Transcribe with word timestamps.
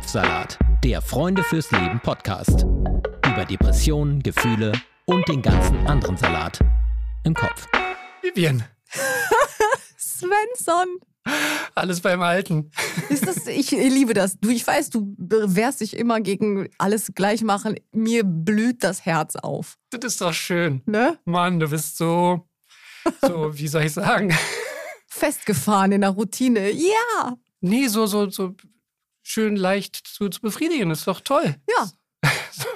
Kopfsalat, 0.00 0.58
der 0.82 1.02
Freunde 1.02 1.44
fürs 1.44 1.70
Leben 1.72 2.00
Podcast. 2.00 2.62
Über 3.26 3.44
Depressionen, 3.44 4.22
Gefühle 4.22 4.72
und 5.04 5.28
den 5.28 5.42
ganzen 5.42 5.76
anderen 5.86 6.16
Salat 6.16 6.58
im 7.24 7.34
Kopf. 7.34 7.68
Vivian, 8.22 8.64
Svensson. 9.98 11.00
alles 11.74 12.00
beim 12.00 12.22
Alten. 12.22 12.70
Ist 13.10 13.26
das, 13.26 13.46
ich 13.46 13.72
liebe 13.72 14.14
das. 14.14 14.40
Du, 14.40 14.48
ich 14.48 14.66
weiß, 14.66 14.88
du 14.88 15.14
wehrst 15.18 15.82
dich 15.82 15.94
immer 15.94 16.22
gegen 16.22 16.70
alles 16.78 17.12
gleich 17.14 17.42
machen. 17.42 17.76
Mir 17.92 18.24
blüht 18.24 18.82
das 18.82 19.04
Herz 19.04 19.36
auf. 19.36 19.76
Das 19.90 20.14
ist 20.14 20.22
doch 20.22 20.32
schön. 20.32 20.80
Ne? 20.86 21.18
Mann, 21.26 21.60
du 21.60 21.68
bist 21.68 21.98
so, 21.98 22.48
so, 23.20 23.50
wie 23.52 23.68
soll 23.68 23.82
ich 23.82 23.92
sagen? 23.92 24.34
Festgefahren 25.08 25.92
in 25.92 26.00
der 26.00 26.10
Routine. 26.10 26.70
Ja. 26.70 27.36
Nee, 27.60 27.88
so, 27.88 28.06
so, 28.06 28.30
so 28.30 28.54
schön 29.30 29.56
leicht 29.56 29.96
zu, 29.96 30.28
zu 30.28 30.40
befriedigen. 30.40 30.90
Ist 30.90 31.06
doch 31.06 31.20
toll. 31.20 31.56
Ja. 31.68 31.90
So, 32.52 32.68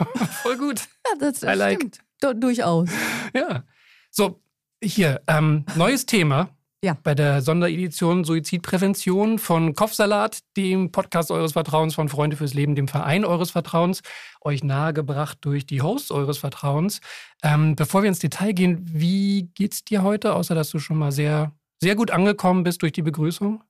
voll 0.42 0.56
gut. 0.56 0.82
Ja, 1.04 1.18
das, 1.18 1.42
I 1.42 1.46
like. 1.46 1.76
stimmt. 1.76 1.98
Du, 2.20 2.32
durchaus. 2.32 2.88
Ja. 3.34 3.64
So, 4.10 4.40
hier, 4.82 5.20
ähm, 5.26 5.66
neues 5.74 6.06
Thema. 6.06 6.48
Ja. 6.82 6.96
Bei 7.02 7.14
der 7.14 7.42
Sonderedition 7.42 8.24
Suizidprävention 8.24 9.38
von 9.38 9.74
Kopfsalat, 9.74 10.38
dem 10.56 10.92
Podcast 10.92 11.30
eures 11.32 11.52
Vertrauens 11.52 11.96
von 11.96 12.09
Freunde 12.09 12.36
fürs 12.36 12.54
Leben, 12.54 12.76
dem 12.76 12.88
Verein 12.88 13.24
eures 13.24 13.50
Vertrauens, 13.50 14.00
euch 14.40 14.62
nahegebracht 14.62 15.38
durch 15.40 15.66
die 15.66 15.82
Hosts 15.82 16.12
eures 16.12 16.38
Vertrauens. 16.38 17.00
Ähm, 17.42 17.74
bevor 17.74 18.02
wir 18.02 18.09
ins 18.09 18.20
Detail 18.20 18.52
gehen, 18.52 18.80
wie 18.84 19.50
geht's 19.54 19.84
dir 19.84 20.02
heute, 20.02 20.34
außer 20.34 20.54
dass 20.54 20.70
du 20.70 20.78
schon 20.78 20.98
mal 20.98 21.10
sehr, 21.12 21.52
sehr 21.80 21.96
gut 21.96 22.10
angekommen 22.10 22.62
bist 22.62 22.80
durch 22.80 22.92
die 22.92 23.02
Begrüßung? 23.02 23.62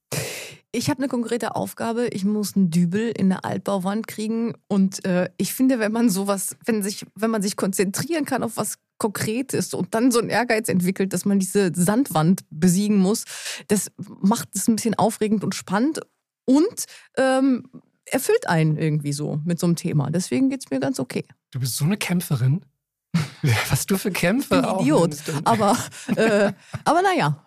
Ich 0.75 0.91
habe 0.91 0.99
eine 0.99 1.09
konkrete 1.09 1.55
Aufgabe. 1.55 2.09
Ich 2.09 2.25
muss 2.25 2.57
einen 2.57 2.69
Dübel 2.69 3.13
in 3.17 3.31
eine 3.31 3.45
Altbauwand 3.45 4.09
kriegen. 4.09 4.55
Und 4.67 5.05
äh, 5.05 5.31
ich 5.37 5.55
finde, 5.55 5.79
wenn 5.79 5.93
man 5.93 6.11
sowas, 6.11 6.57
wenn 6.65 6.83
sich, 6.83 7.07
wenn 7.15 7.31
man 7.31 7.43
sich 7.43 7.57
konzentrieren 7.57 8.25
kann 8.25 8.43
auf 8.43 8.57
was 8.57 8.79
Konkretes 8.99 9.73
und 9.73 9.95
dann 9.95 10.11
so 10.11 10.19
einen 10.19 10.31
Ehrgeiz 10.31 10.69
entwickelt, 10.69 11.13
dass 11.13 11.25
man 11.25 11.39
diese 11.39 11.71
Sandwand 11.75 12.43
besiegen 12.51 12.99
muss, 12.99 13.25
das 13.69 13.93
macht 14.21 14.49
es 14.55 14.67
ein 14.67 14.75
bisschen 14.75 14.97
aufregend 14.97 15.45
und 15.45 15.55
spannend 15.55 16.01
und 16.45 16.85
ähm, 17.17 17.71
erfüllt 18.07 18.49
einen 18.49 18.77
irgendwie 18.77 19.13
so 19.13 19.41
mit 19.45 19.61
so 19.61 19.67
einem 19.67 19.77
Thema. 19.77 20.11
Deswegen 20.11 20.51
geht 20.51 20.65
es 20.65 20.71
mir 20.71 20.81
ganz 20.81 20.99
okay. 20.99 21.25
Du 21.53 21.61
bist 21.61 21.77
so 21.77 21.85
eine 21.85 21.97
Kämpferin. 21.97 22.65
Was 23.71 23.87
du 23.87 23.97
für 23.97 24.11
Kämpfe 24.11 24.57
Ich 24.57 24.61
bin 24.61 24.65
auch 24.65 24.81
Idiot. 24.81 25.17
Aber, 25.45 25.79
äh, 26.17 26.53
aber 26.85 27.03
naja, 27.03 27.45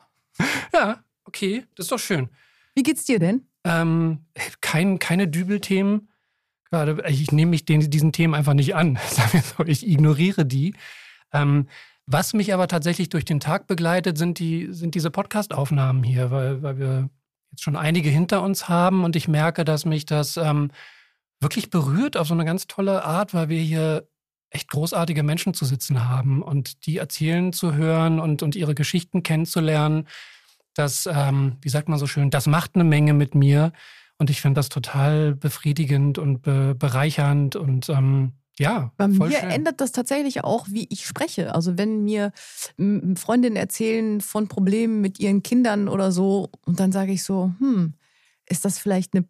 Ja, 0.74 1.04
okay, 1.26 1.66
das 1.76 1.88
ist 1.88 1.92
doch 1.92 2.00
schön. 2.00 2.30
Wie 2.78 2.84
geht's 2.84 3.06
dir 3.06 3.18
denn? 3.18 3.48
Ähm, 3.64 4.20
kein, 4.62 5.00
keine 5.00 5.28
Dübelthemen. 5.28 6.10
Gerade, 6.70 7.04
ich 7.10 7.32
nehme 7.32 7.50
mich 7.50 7.66
den, 7.66 7.90
diesen 7.90 8.12
Themen 8.12 8.36
einfach 8.36 8.54
nicht 8.54 8.76
an. 8.76 9.00
Ich 9.66 9.88
ignoriere 9.88 10.46
die. 10.46 10.76
Ähm, 11.34 11.68
was 12.06 12.34
mich 12.34 12.54
aber 12.54 12.68
tatsächlich 12.68 13.10
durch 13.10 13.26
den 13.26 13.40
Tag 13.40 13.66
begleitet, 13.66 14.20
sind, 14.20 14.38
die, 14.38 14.68
sind 14.72 14.94
diese 14.94 15.10
Podcast-Aufnahmen 15.10 16.04
hier, 16.04 16.30
weil, 16.30 16.62
weil 16.62 16.78
wir 16.78 17.10
jetzt 17.50 17.64
schon 17.64 17.76
einige 17.76 18.10
hinter 18.10 18.44
uns 18.44 18.70
haben 18.70 19.04
und 19.04 19.16
ich 19.16 19.28
merke, 19.28 19.66
dass 19.66 19.86
mich 19.86 20.06
das 20.06 20.38
ähm, 20.38 20.70
wirklich 21.40 21.72
berührt 21.72 22.16
auf 22.16 22.28
so 22.28 22.36
eine 22.36 22.46
ganz 22.46 22.68
tolle 22.68 23.04
Art, 23.04 23.34
weil 23.34 23.50
wir 23.50 23.60
hier 23.60 24.08
echt 24.52 24.70
großartige 24.70 25.24
Menschen 25.24 25.56
zu 25.56 25.66
sitzen 25.66 26.08
haben 26.08 26.44
und 26.44 26.86
die 26.86 26.98
erzählen 26.98 27.54
zu 27.54 27.74
hören 27.74 28.20
und, 28.20 28.44
und 28.44 28.56
ihre 28.56 28.76
Geschichten 28.76 29.24
kennenzulernen. 29.24 30.08
Das, 30.78 31.10
ähm, 31.12 31.58
wie 31.62 31.70
sagt 31.70 31.90
man 31.90 31.98
so 32.00 32.08
schön, 32.08 32.30
das 32.30 32.48
macht 32.48 32.76
eine 32.76 32.84
Menge 32.84 33.14
mit 33.14 33.36
mir. 33.36 33.72
Und 34.20 34.30
ich 34.30 34.42
finde 34.42 34.60
das 34.60 34.70
total 34.70 35.36
befriedigend 35.36 36.18
und 36.18 36.42
be 36.42 36.76
bereichernd 36.78 37.56
und 37.56 37.90
ähm, 37.90 38.34
ja, 38.60 38.92
Bei 38.98 39.08
mir 39.08 39.32
schön. 39.32 39.52
ändert 39.52 39.82
das 39.82 39.92
tatsächlich 39.92 40.44
auch, 40.44 40.68
wie 40.70 40.88
ich 40.90 41.06
spreche. 41.06 41.54
Also 41.54 41.78
wenn 41.78 42.04
mir 42.04 42.32
Freundinnen 43.16 43.56
erzählen 43.56 44.20
von 44.20 44.48
Problemen 44.48 45.00
mit 45.02 45.20
ihren 45.20 45.44
Kindern 45.44 45.88
oder 45.88 46.12
so, 46.12 46.50
und 46.66 46.80
dann 46.80 46.92
sage 46.92 47.12
ich 47.12 47.24
so, 47.24 47.52
hm, 47.60 47.94
ist 48.50 48.66
das 48.66 48.80
vielleicht 48.80 49.14
eine 49.14 49.26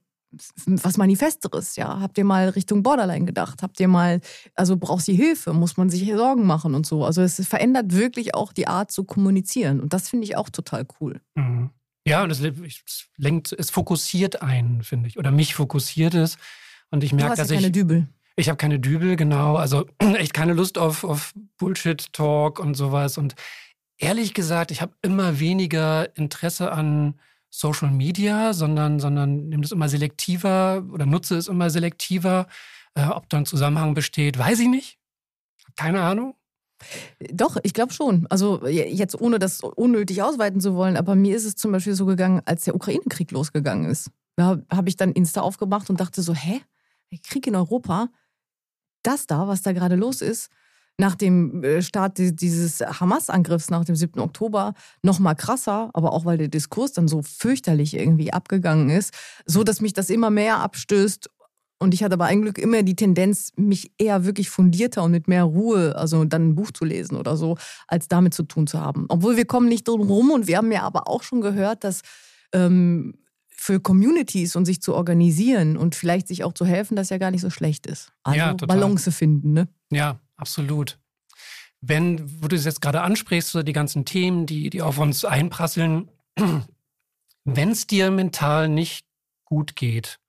was 0.65 0.97
Manifesteres, 0.97 1.75
ja? 1.75 1.99
Habt 1.99 2.17
ihr 2.17 2.25
mal 2.25 2.49
Richtung 2.49 2.83
Borderline 2.83 3.25
gedacht? 3.25 3.61
Habt 3.61 3.79
ihr 3.79 3.87
mal, 3.87 4.19
also 4.55 4.77
braucht 4.77 5.05
sie 5.05 5.15
Hilfe? 5.15 5.53
Muss 5.53 5.77
man 5.77 5.89
sich 5.89 6.07
Sorgen 6.11 6.45
machen 6.45 6.75
und 6.75 6.85
so? 6.85 7.05
Also 7.05 7.21
es 7.21 7.45
verändert 7.47 7.93
wirklich 7.93 8.35
auch 8.35 8.53
die 8.53 8.67
Art 8.67 8.91
zu 8.91 9.03
kommunizieren. 9.03 9.79
Und 9.79 9.93
das 9.93 10.09
finde 10.09 10.25
ich 10.25 10.35
auch 10.35 10.49
total 10.49 10.85
cool. 10.99 11.21
Mhm. 11.35 11.69
Ja, 12.05 12.23
und 12.23 12.31
es, 12.31 12.39
es 12.39 13.07
lenkt, 13.17 13.51
es 13.51 13.69
fokussiert 13.69 14.41
einen, 14.41 14.83
finde 14.83 15.09
ich. 15.09 15.17
Oder 15.17 15.31
mich 15.31 15.55
fokussiert 15.55 16.13
es. 16.13 16.37
Und 16.89 17.03
ich 17.03 17.11
merke, 17.13 17.35
dass 17.35 17.49
ja 17.49 17.55
keine 17.55 17.67
ich. 17.67 17.73
Dübel. 17.73 18.07
Ich 18.37 18.49
habe 18.49 18.57
keine 18.57 18.79
Dübel, 18.79 19.15
genau. 19.15 19.55
Also 19.55 19.85
echt 19.99 20.33
keine 20.33 20.53
Lust 20.53 20.77
auf, 20.77 21.03
auf 21.03 21.33
Bullshit-Talk 21.57 22.59
und 22.59 22.75
sowas. 22.75 23.17
Und 23.17 23.35
ehrlich 23.97 24.33
gesagt, 24.33 24.71
ich 24.71 24.81
habe 24.81 24.93
immer 25.01 25.39
weniger 25.39 26.15
Interesse 26.15 26.71
an 26.71 27.15
Social 27.49 27.91
Media, 27.91 28.53
sondern, 28.53 28.99
sondern 28.99 29.49
nehme 29.49 29.61
das 29.61 29.71
immer 29.71 29.89
selektiver 29.89 30.83
oder 30.91 31.05
nutze 31.05 31.37
es 31.37 31.47
immer 31.47 31.69
selektiver. 31.69 32.47
Äh, 32.95 33.07
ob 33.07 33.29
da 33.29 33.37
ein 33.37 33.45
Zusammenhang 33.45 33.93
besteht, 33.93 34.37
weiß 34.37 34.59
ich 34.59 34.67
nicht. 34.67 34.97
Keine 35.75 36.01
Ahnung. 36.01 36.35
Doch, 37.31 37.57
ich 37.63 37.73
glaube 37.73 37.93
schon. 37.93 38.27
Also 38.29 38.65
jetzt 38.67 39.19
ohne 39.19 39.39
das 39.39 39.61
unnötig 39.61 40.21
ausweiten 40.21 40.61
zu 40.61 40.75
wollen, 40.75 40.97
aber 40.97 41.15
mir 41.15 41.35
ist 41.35 41.45
es 41.45 41.55
zum 41.55 41.71
Beispiel 41.71 41.95
so 41.95 42.05
gegangen, 42.05 42.41
als 42.45 42.65
der 42.65 42.75
Ukraine-Krieg 42.75 43.31
losgegangen 43.31 43.89
ist. 43.89 44.11
Da 44.35 44.61
habe 44.71 44.89
ich 44.89 44.95
dann 44.95 45.11
Insta 45.11 45.41
aufgemacht 45.41 45.89
und 45.89 45.99
dachte 45.99 46.21
so, 46.21 46.33
hä? 46.33 46.61
Krieg 47.23 47.47
in 47.47 47.55
Europa? 47.55 48.09
Das 49.01 49.25
da, 49.25 49.47
was 49.47 49.61
da 49.61 49.71
gerade 49.71 49.95
los 49.95 50.21
ist, 50.21 50.49
nach 50.99 51.15
dem 51.15 51.63
äh, 51.63 51.81
Start 51.81 52.17
di- 52.17 52.35
dieses 52.35 52.81
Hamas-Angriffs 52.81 53.69
nach 53.69 53.85
dem 53.85 53.95
7. 53.95 54.19
Oktober 54.19 54.73
noch 55.03 55.19
mal 55.19 55.35
krasser, 55.35 55.89
aber 55.93 56.11
auch 56.11 56.25
weil 56.25 56.37
der 56.37 56.47
Diskurs 56.47 56.93
dann 56.93 57.07
so 57.07 57.21
fürchterlich 57.21 57.95
irgendwie 57.95 58.33
abgegangen 58.33 58.89
ist, 58.89 59.13
so 59.45 59.63
dass 59.63 59.79
mich 59.81 59.93
das 59.93 60.09
immer 60.09 60.29
mehr 60.31 60.57
abstößt 60.59 61.29
und 61.79 61.93
ich 61.93 62.01
hatte 62.03 62.13
aber 62.15 62.25
ein 62.25 62.41
Glück 62.41 62.57
immer 62.57 62.81
die 62.81 62.95
Tendenz, 62.95 63.51
mich 63.55 63.91
eher 63.99 64.25
wirklich 64.25 64.49
fundierter 64.49 65.03
und 65.03 65.11
mit 65.11 65.27
mehr 65.27 65.43
Ruhe, 65.43 65.95
also 65.95 66.25
dann 66.25 66.49
ein 66.49 66.55
Buch 66.55 66.71
zu 66.71 66.83
lesen 66.85 67.15
oder 67.15 67.37
so, 67.37 67.55
als 67.87 68.07
damit 68.07 68.33
zu 68.33 68.41
tun 68.41 68.65
zu 68.65 68.81
haben. 68.81 69.05
Obwohl 69.09 69.37
wir 69.37 69.45
kommen 69.45 69.69
nicht 69.69 69.87
drum 69.87 70.01
rum 70.01 70.31
und 70.31 70.47
wir 70.47 70.57
haben 70.57 70.71
ja 70.71 70.81
aber 70.81 71.07
auch 71.07 71.21
schon 71.21 71.41
gehört, 71.41 71.83
dass 71.83 72.01
ähm, 72.51 73.19
für 73.47 73.79
Communities 73.79 74.55
und 74.55 74.65
sich 74.65 74.81
zu 74.81 74.95
organisieren 74.95 75.77
und 75.77 75.93
vielleicht 75.93 76.27
sich 76.27 76.43
auch 76.43 76.53
zu 76.53 76.65
helfen, 76.65 76.95
das 76.95 77.09
ja 77.11 77.19
gar 77.19 77.29
nicht 77.29 77.41
so 77.41 77.51
schlecht 77.51 77.85
ist. 77.85 78.11
Also 78.23 78.39
Ja, 78.39 78.53
total. 78.55 78.75
Balance 78.79 79.11
finden, 79.11 79.53
ne? 79.53 79.67
Ja, 79.91 80.19
absolut. 80.37 80.99
Wenn, 81.81 82.41
wo 82.41 82.47
du 82.47 82.55
es 82.55 82.65
jetzt 82.65 82.81
gerade 82.81 83.01
ansprichst, 83.01 83.51
so 83.51 83.61
die 83.61 83.73
ganzen 83.73 84.05
Themen, 84.05 84.45
die, 84.45 84.69
die 84.69 84.81
auf 84.81 84.97
uns 84.97 85.25
einprasseln, 85.25 86.09
wenn 87.43 87.69
es 87.69 87.87
dir 87.87 88.09
mental 88.09 88.69
nicht 88.69 89.05
gut 89.45 89.75
geht, 89.75 90.19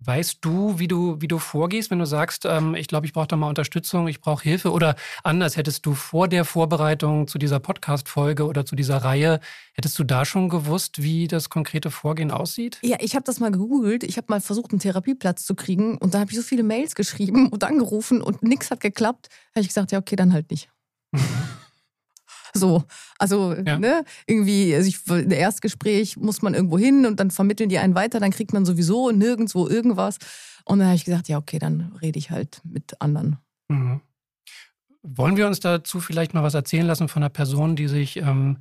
weißt 0.00 0.38
du, 0.40 0.78
wie 0.78 0.88
du, 0.88 1.20
wie 1.20 1.28
du 1.28 1.38
vorgehst, 1.38 1.90
wenn 1.90 1.98
du 1.98 2.06
sagst, 2.06 2.44
ähm, 2.46 2.74
ich 2.74 2.88
glaube, 2.88 3.06
ich 3.06 3.12
brauche 3.12 3.26
da 3.26 3.36
mal 3.36 3.48
Unterstützung, 3.48 4.08
ich 4.08 4.20
brauche 4.20 4.42
Hilfe? 4.42 4.72
Oder 4.72 4.96
anders, 5.22 5.56
hättest 5.56 5.84
du 5.86 5.94
vor 5.94 6.28
der 6.28 6.44
Vorbereitung 6.44 7.28
zu 7.28 7.38
dieser 7.38 7.60
Podcast-Folge 7.60 8.46
oder 8.46 8.64
zu 8.64 8.76
dieser 8.76 8.98
Reihe, 8.98 9.40
hättest 9.74 9.98
du 9.98 10.04
da 10.04 10.24
schon 10.24 10.48
gewusst, 10.48 11.02
wie 11.02 11.28
das 11.28 11.50
konkrete 11.50 11.90
Vorgehen 11.90 12.30
aussieht? 12.30 12.78
Ja, 12.82 12.96
ich 13.00 13.14
habe 13.14 13.24
das 13.24 13.40
mal 13.40 13.50
gegoogelt. 13.50 14.02
Ich 14.02 14.16
habe 14.16 14.26
mal 14.28 14.40
versucht, 14.40 14.72
einen 14.72 14.80
Therapieplatz 14.80 15.44
zu 15.44 15.54
kriegen. 15.54 15.98
Und 15.98 16.14
dann 16.14 16.22
habe 16.22 16.30
ich 16.30 16.36
so 16.36 16.42
viele 16.42 16.62
Mails 16.62 16.94
geschrieben 16.94 17.48
und 17.50 17.64
angerufen 17.64 18.22
und 18.22 18.42
nichts 18.42 18.70
hat 18.70 18.80
geklappt. 18.80 19.28
habe 19.54 19.60
ich 19.60 19.68
gesagt, 19.68 19.92
ja, 19.92 19.98
okay, 19.98 20.16
dann 20.16 20.32
halt 20.32 20.50
nicht. 20.50 20.70
so, 22.54 22.84
also, 23.18 23.54
Ja. 23.54 23.78
ne, 23.78 24.04
irgendwie, 24.26 24.74
also 24.74 24.88
ich, 24.88 24.98
ein 25.08 25.30
Erstgespräch 25.30 26.16
muss 26.16 26.42
man 26.42 26.54
irgendwo 26.54 26.78
hin 26.78 27.06
und 27.06 27.20
dann 27.20 27.30
vermitteln 27.30 27.68
die 27.68 27.78
einen 27.78 27.94
weiter, 27.94 28.20
dann 28.20 28.30
kriegt 28.30 28.52
man 28.52 28.64
sowieso 28.64 29.10
nirgendwo 29.10 29.68
irgendwas. 29.68 30.18
Und 30.64 30.78
dann 30.78 30.88
habe 30.88 30.96
ich 30.96 31.04
gesagt, 31.04 31.28
ja, 31.28 31.38
okay, 31.38 31.58
dann 31.58 31.92
rede 32.02 32.18
ich 32.18 32.30
halt 32.30 32.60
mit 32.64 33.00
anderen. 33.00 33.38
Mhm. 33.68 34.00
Wollen 35.02 35.36
wir 35.36 35.46
uns 35.46 35.60
dazu 35.60 36.00
vielleicht 36.00 36.34
mal 36.34 36.42
was 36.42 36.54
erzählen 36.54 36.86
lassen 36.86 37.08
von 37.08 37.22
einer 37.22 37.30
Person, 37.30 37.74
die 37.74 37.88
sich 37.88 38.16
ähm, 38.18 38.58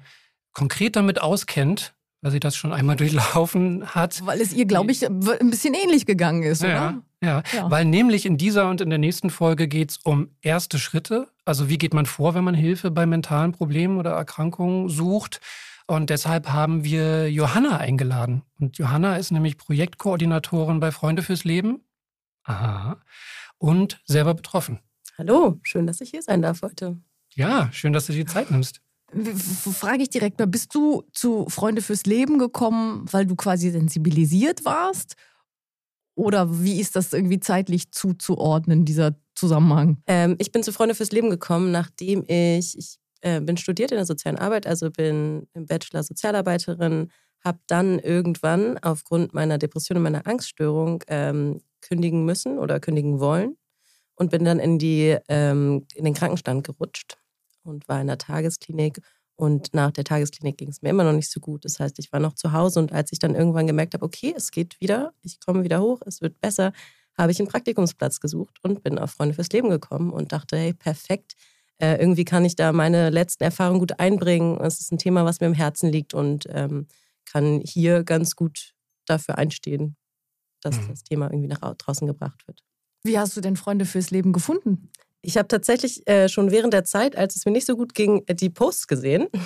konkret 0.54 0.96
damit 0.96 1.22
auskennt, 1.22 1.94
weil 2.22 2.32
sie 2.32 2.40
das 2.40 2.56
schon 2.56 2.72
einmal 2.72 2.96
durchlaufen 2.98 3.88
hat? 3.94 4.26
Weil 4.26 4.40
es 4.40 4.54
ihr, 4.54 4.66
glaube 4.66 4.92
ich, 4.92 5.06
ein 5.06 5.20
bisschen 5.50 5.74
ähnlich 5.74 6.06
gegangen 6.06 6.44
ist, 6.44 6.64
oder? 6.64 7.02
Ja, 7.22 7.44
ja. 7.54 7.70
Weil 7.70 7.86
nämlich 7.86 8.26
in 8.26 8.38
dieser 8.38 8.70
und 8.70 8.80
in 8.82 8.90
der 8.90 9.00
nächsten 9.00 9.30
Folge 9.30 9.68
geht 9.68 9.92
es 9.92 9.98
um 9.98 10.30
erste 10.42 10.80
Schritte. 10.80 11.28
Also 11.44 11.68
wie 11.68 11.78
geht 11.78 11.94
man 11.94 12.06
vor, 12.06 12.34
wenn 12.34 12.44
man 12.44 12.56
Hilfe 12.56 12.92
bei 12.92 13.06
mentalen 13.06 13.52
Problemen 13.52 13.98
oder 13.98 14.12
Erkrankungen 14.12 14.88
sucht. 14.90 15.42
Und 15.86 16.10
deshalb 16.10 16.50
haben 16.50 16.84
wir 16.84 17.32
Johanna 17.32 17.78
eingeladen. 17.78 18.44
Und 18.60 18.78
Johanna 18.78 19.18
ist 19.18 19.32
nämlich 19.32 19.58
Projektkoordinatorin 19.58 20.80
bei 20.80 20.92
Freunde 20.92 21.24
fürs 21.24 21.44
Leben. 21.44 21.82
Aha. 22.44 23.02
Und 23.58 24.00
selber 24.06 24.34
betroffen. 24.34 24.80
Hallo, 25.18 25.60
schön, 25.64 25.88
dass 25.88 26.00
ich 26.00 26.12
hier 26.12 26.22
sein 26.22 26.42
darf 26.42 26.62
heute. 26.62 27.02
Ja, 27.34 27.70
schön, 27.74 27.92
dass 27.92 28.06
du 28.06 28.14
dir 28.14 28.24
die 28.24 28.32
Zeit 28.32 28.52
nimmst. 28.52 28.82
Frage 29.74 30.04
ich 30.04 30.10
direkt 30.10 30.40
mal, 30.40 30.46
bist 30.46 30.74
du 30.76 31.04
zu 31.12 31.50
Freunde 31.50 31.82
fürs 31.82 32.06
Leben 32.06 32.38
gekommen, 32.38 33.06
weil 33.12 33.26
du 33.26 33.36
quasi 33.36 33.72
sensibilisiert 33.72 34.64
warst? 34.66 35.16
Oder 36.16 36.64
wie 36.64 36.80
ist 36.80 36.96
das 36.96 37.14
irgendwie 37.14 37.40
zeitlich 37.40 37.92
zuzuordnen, 37.92 38.86
dieser 38.86 39.16
Zusammenhang? 39.36 40.02
Ähm, 40.08 40.36
ich 40.40 40.52
bin 40.52 40.64
zu 40.64 40.74
Freunde 40.74 40.96
fürs 40.96 41.12
Leben 41.12 41.30
gekommen, 41.30 41.72
nachdem 41.72 42.24
ich, 42.28 42.78
ich 42.78 42.98
äh, 43.22 43.40
bin 43.40 43.58
studiert 43.58 43.92
in 43.92 43.98
der 43.98 44.06
sozialen 44.06 44.38
Arbeit, 44.38 44.68
also 44.68 44.92
bin 44.92 45.48
im 45.54 45.66
Bachelor 45.66 46.04
Sozialarbeiterin, 46.04 47.10
habe 47.44 47.60
dann 47.68 48.00
irgendwann 48.00 48.78
aufgrund 48.80 49.34
meiner 49.34 49.58
Depression 49.58 49.98
und 49.98 50.04
meiner 50.04 50.28
Angststörung 50.28 51.04
ähm, 51.08 51.62
kündigen 51.82 52.26
müssen 52.26 52.60
oder 52.60 52.80
kündigen 52.80 53.20
wollen 53.20 53.58
und 54.16 54.32
bin 54.32 54.44
dann 54.44 54.60
in, 54.60 54.78
die, 54.78 55.18
ähm, 55.30 55.86
in 55.96 56.04
den 56.04 56.14
Krankenstand 56.14 56.66
gerutscht 56.66 57.18
und 57.64 57.88
war 57.88 58.02
in 58.02 58.08
der 58.08 58.18
Tagesklinik. 58.18 59.00
Und 59.40 59.74
nach 59.74 59.92
der 59.92 60.04
Tagesklinik 60.04 60.58
ging 60.58 60.68
es 60.68 60.82
mir 60.82 60.90
immer 60.90 61.06
noch 61.06 61.14
nicht 61.14 61.32
so 61.32 61.40
gut. 61.40 61.64
Das 61.64 61.80
heißt, 61.80 61.98
ich 62.00 62.12
war 62.12 62.20
noch 62.20 62.34
zu 62.34 62.52
Hause 62.52 62.78
und 62.82 62.92
als 62.92 63.14
ich 63.14 63.20
dann 63.20 63.36
irgendwann 63.36 63.68
gemerkt 63.68 63.94
habe, 63.94 64.04
okay, 64.04 64.34
es 64.36 64.52
geht 64.52 64.76
wieder, 64.82 65.14
ich 65.22 65.40
komme 65.40 65.64
wieder 65.64 65.80
hoch, 65.80 66.02
es 66.06 66.22
wird 66.22 66.42
besser, 66.42 66.74
habe 67.18 67.32
ich 67.32 67.40
einen 67.40 67.48
Praktikumsplatz 67.48 68.20
gesucht 68.20 68.58
und 68.64 68.84
bin 68.84 69.00
auf 69.00 69.12
Freunde 69.12 69.34
fürs 69.34 69.48
Leben 69.48 69.70
gekommen 69.70 70.12
und 70.12 70.34
dachte, 70.34 70.58
hey, 70.58 70.74
perfekt, 70.74 71.36
äh, 71.78 71.96
irgendwie 72.02 72.26
kann 72.26 72.44
ich 72.44 72.58
da 72.58 72.74
meine 72.74 73.12
letzten 73.12 73.46
Erfahrungen 73.46 73.80
gut 73.80 73.98
einbringen. 73.98 74.60
Es 74.60 74.82
ist 74.82 74.92
ein 74.92 74.98
Thema, 74.98 75.24
was 75.24 75.40
mir 75.40 75.48
im 75.48 75.54
Herzen 75.54 75.90
liegt 75.90 76.14
und 76.14 76.44
ähm, 76.50 76.88
kann 77.24 77.62
hier 77.64 78.04
ganz 78.04 78.36
gut 78.36 78.74
dafür 79.06 79.38
einstehen, 79.38 79.96
dass 80.60 80.76
mhm. 80.82 80.90
das 80.90 81.04
Thema 81.04 81.32
irgendwie 81.32 81.48
nach 81.48 81.62
draußen 81.78 82.06
gebracht 82.06 82.46
wird. 82.46 82.66
Wie 83.04 83.18
hast 83.18 83.38
du 83.38 83.42
denn 83.42 83.56
Freunde 83.56 83.86
fürs 83.86 84.12
Leben 84.12 84.34
gefunden? 84.34 84.92
Ich 85.22 85.38
habe 85.38 85.48
tatsächlich 85.48 86.08
äh, 86.08 86.30
schon 86.30 86.52
während 86.52 86.74
der 86.74 86.86
Zeit, 86.86 87.16
als 87.16 87.36
es 87.36 87.46
mir 87.46 87.52
nicht 87.52 87.66
so 87.66 87.76
gut 87.76 87.94
ging, 87.94 88.26
die 88.28 88.50
Posts 88.50 88.88
gesehen. 88.88 89.28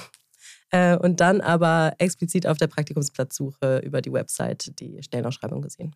Äh, 0.73 0.97
und 0.97 1.19
dann 1.19 1.39
aber 1.39 1.93
explizit 1.99 2.47
auf 2.47 2.57
der 2.57 2.65
Praktikumsplatzsuche 2.65 3.77
über 3.85 4.01
die 4.01 4.11
Website 4.11 4.79
die 4.79 5.03
Stellenausschreibung 5.03 5.61
gesehen. 5.61 5.95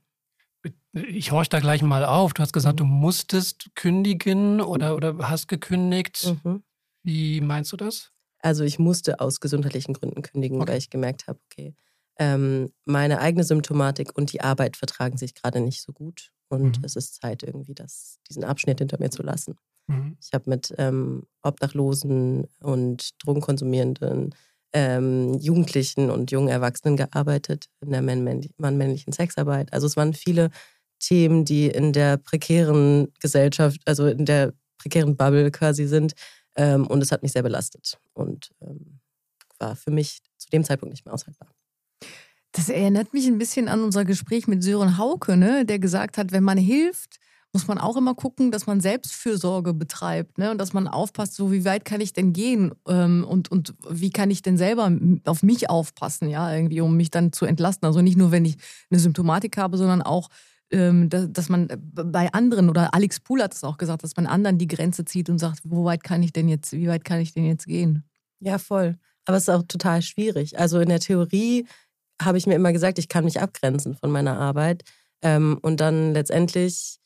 Ich 0.94 1.31
horche 1.31 1.50
da 1.50 1.59
gleich 1.59 1.81
mal 1.81 2.06
auf. 2.06 2.33
Du 2.33 2.44
hast 2.44 2.53
gesagt, 2.53 2.75
mhm. 2.75 2.83
du 2.83 2.85
musstest 2.85 3.71
kündigen 3.74 4.62
oder, 4.62 4.95
oder 4.95 5.18
hast 5.29 5.47
gekündigt. 5.47 6.31
Mhm. 6.44 6.63
Wie 7.01 7.41
meinst 7.41 7.71
du 7.71 7.77
das? 7.77 8.12
Also 8.39 8.63
ich 8.63 8.77
musste 8.77 9.19
aus 9.19 9.39
gesundheitlichen 9.39 9.94
Gründen 9.94 10.21
kündigen, 10.21 10.62
okay. 10.62 10.71
weil 10.71 10.77
ich 10.77 10.89
gemerkt 10.91 11.27
habe, 11.27 11.39
okay, 11.51 11.73
ähm, 12.19 12.71
meine 12.85 13.19
eigene 13.19 13.44
Symptomatik 13.44 14.15
und 14.15 14.31
die 14.31 14.41
Arbeit 14.41 14.77
vertragen 14.77 15.18
sich 15.18 15.33
gerade 15.33 15.59
nicht 15.59 15.81
so 15.81 15.91
gut. 15.91 16.31
Und 16.49 16.79
mhm. 16.79 16.85
es 16.85 16.95
ist 16.95 17.21
Zeit, 17.21 17.44
irgendwie 17.44 17.73
das, 17.73 18.19
diesen 18.29 18.44
Abschnitt 18.44 18.79
hinter 18.79 18.99
mir 18.99 19.09
zu 19.09 19.23
lassen. 19.23 19.57
Mhm. 19.88 20.17
Ich 20.21 20.33
habe 20.33 20.49
mit 20.49 20.73
ähm, 20.77 21.23
Obdachlosen 21.41 22.47
und 22.61 23.11
Drogenkonsumierenden, 23.23 24.35
ähm, 24.73 25.33
Jugendlichen 25.39 26.09
und 26.09 26.31
jungen 26.31 26.49
Erwachsenen 26.49 26.97
gearbeitet 26.97 27.69
in 27.81 27.91
der 27.91 28.01
mann-männlichen 28.01 29.13
Sexarbeit. 29.13 29.71
Also 29.73 29.88
es 29.88 29.95
waren 29.95 30.13
viele 30.13 30.49
Themen, 30.99 31.45
die 31.45 31.67
in 31.67 31.94
der 31.94 32.17
prekären 32.17 33.13
Gesellschaft, 33.19 33.81
also 33.85 34.07
in 34.07 34.25
der 34.25 34.53
prekären 34.77 35.15
Bubble 35.15 35.51
quasi 35.51 35.85
sind. 35.88 36.13
Ähm, 36.55 36.88
und 36.88 37.01
es 37.01 37.11
hat 37.11 37.23
mich 37.23 37.33
sehr 37.33 37.44
belastet 37.44 37.99
und 38.13 38.51
ähm, 38.61 38.99
war 39.59 39.75
für 39.75 39.91
mich 39.91 40.21
zu 40.38 40.49
dem 40.49 40.63
Zeitpunkt 40.63 40.94
nicht 40.94 41.05
mehr 41.05 41.13
aushaltbar. 41.13 41.49
Das 42.51 42.69
erinnert 42.69 43.13
mich 43.13 43.27
ein 43.27 43.38
bisschen 43.38 43.67
an 43.67 43.83
unser 43.83 44.05
Gespräch 44.05 44.47
mit 44.47 44.63
Sören 44.63 44.97
Hauke, 44.97 45.38
ne? 45.38 45.65
der 45.65 45.79
gesagt 45.79 46.17
hat, 46.17 46.31
wenn 46.31 46.44
man 46.44 46.57
hilft, 46.57 47.19
muss 47.53 47.67
man 47.67 47.77
auch 47.77 47.97
immer 47.97 48.13
gucken, 48.13 48.51
dass 48.51 48.67
man 48.67 48.81
Selbstfürsorge 48.81 49.73
betreibt 49.73 50.38
ne? 50.38 50.51
und 50.51 50.57
dass 50.57 50.73
man 50.73 50.88
aufpasst, 50.88 51.35
so 51.35 51.51
wie 51.51 51.65
weit 51.65 51.85
kann 51.85 52.01
ich 52.01 52.13
denn 52.13 52.33
gehen 52.33 52.73
ähm, 52.88 53.25
und, 53.27 53.49
und 53.51 53.73
wie 53.89 54.11
kann 54.11 54.29
ich 54.31 54.41
denn 54.41 54.57
selber 54.57 54.91
auf 55.25 55.44
mich 55.44 55.69
aufpassen, 55.69 56.29
ja, 56.29 56.53
irgendwie, 56.53 56.81
um 56.81 56.95
mich 56.97 57.09
dann 57.09 57.31
zu 57.31 57.45
entlasten. 57.45 57.85
Also 57.85 58.01
nicht 58.01 58.17
nur, 58.17 58.31
wenn 58.31 58.45
ich 58.45 58.57
eine 58.89 58.99
Symptomatik 58.99 59.57
habe, 59.57 59.77
sondern 59.77 60.01
auch, 60.01 60.29
ähm, 60.71 61.09
dass 61.09 61.49
man 61.49 61.67
bei 61.94 62.31
anderen, 62.33 62.69
oder 62.69 62.94
Alex 62.94 63.19
Pool 63.21 63.41
hat 63.41 63.53
es 63.53 63.63
auch 63.63 63.77
gesagt, 63.77 64.03
dass 64.03 64.15
man 64.17 64.27
anderen 64.27 64.57
die 64.57 64.67
Grenze 64.67 65.05
zieht 65.05 65.29
und 65.29 65.39
sagt, 65.39 65.61
wo 65.63 65.85
weit 65.85 66.03
kann 66.03 66.21
ich 66.23 66.33
denn 66.33 66.49
jetzt, 66.49 66.73
wie 66.73 66.88
weit 66.88 67.05
kann 67.05 67.19
ich 67.19 67.33
denn 67.33 67.45
jetzt 67.45 67.65
gehen? 67.65 68.03
Ja, 68.39 68.57
voll. 68.57 68.97
Aber 69.25 69.38
es 69.38 69.44
ist 69.44 69.49
auch 69.49 69.63
total 69.63 70.01
schwierig. 70.01 70.59
Also 70.59 70.79
in 70.79 70.89
der 70.89 70.99
Theorie 70.99 71.65
habe 72.22 72.38
ich 72.38 72.48
mir 72.48 72.56
immer 72.56 72.74
gesagt, 72.74 73.00
ich 73.00 73.10
kann 73.10 73.25
mich 73.25 73.40
abgrenzen 73.40 73.96
von 73.96 74.12
meiner 74.12 74.38
Arbeit. 74.40 74.84
Ähm, 75.22 75.60
und 75.62 75.80
dann 75.80 76.14
letztendlich 76.14 77.00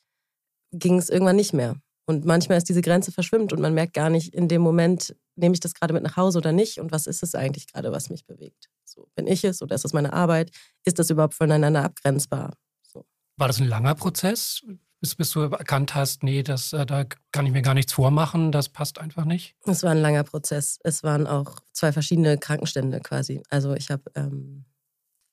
ging 0.72 0.98
es 0.98 1.10
irgendwann 1.10 1.36
nicht 1.36 1.54
mehr. 1.54 1.75
Und 2.06 2.25
manchmal 2.25 2.58
ist 2.58 2.68
diese 2.68 2.81
Grenze 2.81 3.12
verschwimmt 3.12 3.54
und 3.54 3.62
man 3.62 3.74
merkt 3.74 3.94
gar 3.94 4.10
nicht 4.10 4.34
in 4.34 4.48
dem 4.48 4.62
Moment, 4.62 5.16
nehme 5.36 5.54
ich 5.54 5.60
das 5.60 5.74
gerade 5.74 5.94
mit 5.94 6.04
nach 6.04 6.18
Hause 6.18 6.40
oder 6.40 6.52
nicht 6.52 6.80
und 6.80 6.92
was 6.92 7.08
ist 7.08 7.24
es 7.24 7.36
eigentlich 7.36 7.72
gerade, 7.72 7.92
was 7.92 8.10
mich 8.10 8.25
bewegt. 8.25 8.69
So, 8.84 9.08
bin 9.16 9.28
ich 9.28 9.44
es 9.44 9.62
oder 9.62 9.75
ist 9.75 9.86
das 9.86 9.94
meine 9.94 10.12
Arbeit? 10.12 10.52
Ist 10.84 11.00
das 11.00 11.10
überhaupt 11.10 11.36
voneinander 11.36 11.84
abgrenzbar? 11.84 12.54
So. 12.81 13.06
War 13.38 13.48
das 13.48 13.62
ein 13.62 13.68
langer 13.68 13.96
Prozess, 13.96 14.62
bis, 15.00 15.16
bis 15.16 15.31
du 15.31 15.42
erkannt 15.42 15.96
hast, 15.96 16.24
nee, 16.24 16.44
das, 16.44 16.74
äh, 16.74 16.86
da 16.86 17.06
kann 17.31 17.46
ich 17.46 17.52
mir 17.52 17.62
gar 17.62 17.74
nichts 17.74 17.94
vormachen, 17.94 18.52
das 18.52 18.69
passt 18.69 19.00
einfach 19.00 19.25
nicht? 19.25 19.56
Es 19.66 19.84
war 19.84 19.92
ein 19.92 20.02
langer 20.02 20.24
Prozess. 20.24 20.80
Es 20.84 21.04
waren 21.04 21.28
auch 21.28 21.60
zwei 21.72 21.92
verschiedene 21.92 22.38
Krankenstände 22.38 23.00
quasi. 23.00 23.42
Also 23.50 23.74
ich 23.74 23.90
habe 23.90 24.04
ähm, 24.16 24.66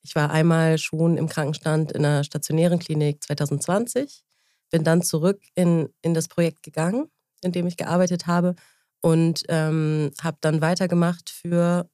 ich 0.03 0.15
war 0.15 0.31
einmal 0.31 0.79
schon 0.79 1.17
im 1.17 1.29
Krankenstand 1.29 1.93
in 1.93 2.05
einer 2.05 2.25
stationären 2.25 2.79
Klinik 2.79 3.23
2020, 3.23 4.25
bin 4.71 4.85
dann 4.85 5.03
zurück 5.03 5.41
in, 5.55 5.89
in 6.03 6.15
das 6.15 6.29
Projekt 6.29 6.63
gegangen, 6.63 7.11
in 7.43 7.53
dem 7.53 7.67
ich 7.67 7.77
gearbeitet 7.77 8.27
habe 8.27 8.55
und 9.01 9.45
ähm, 9.49 10.11
habe 10.23 10.39
dann 10.41 10.61
weitergemacht 10.61 11.31
für 11.31 11.89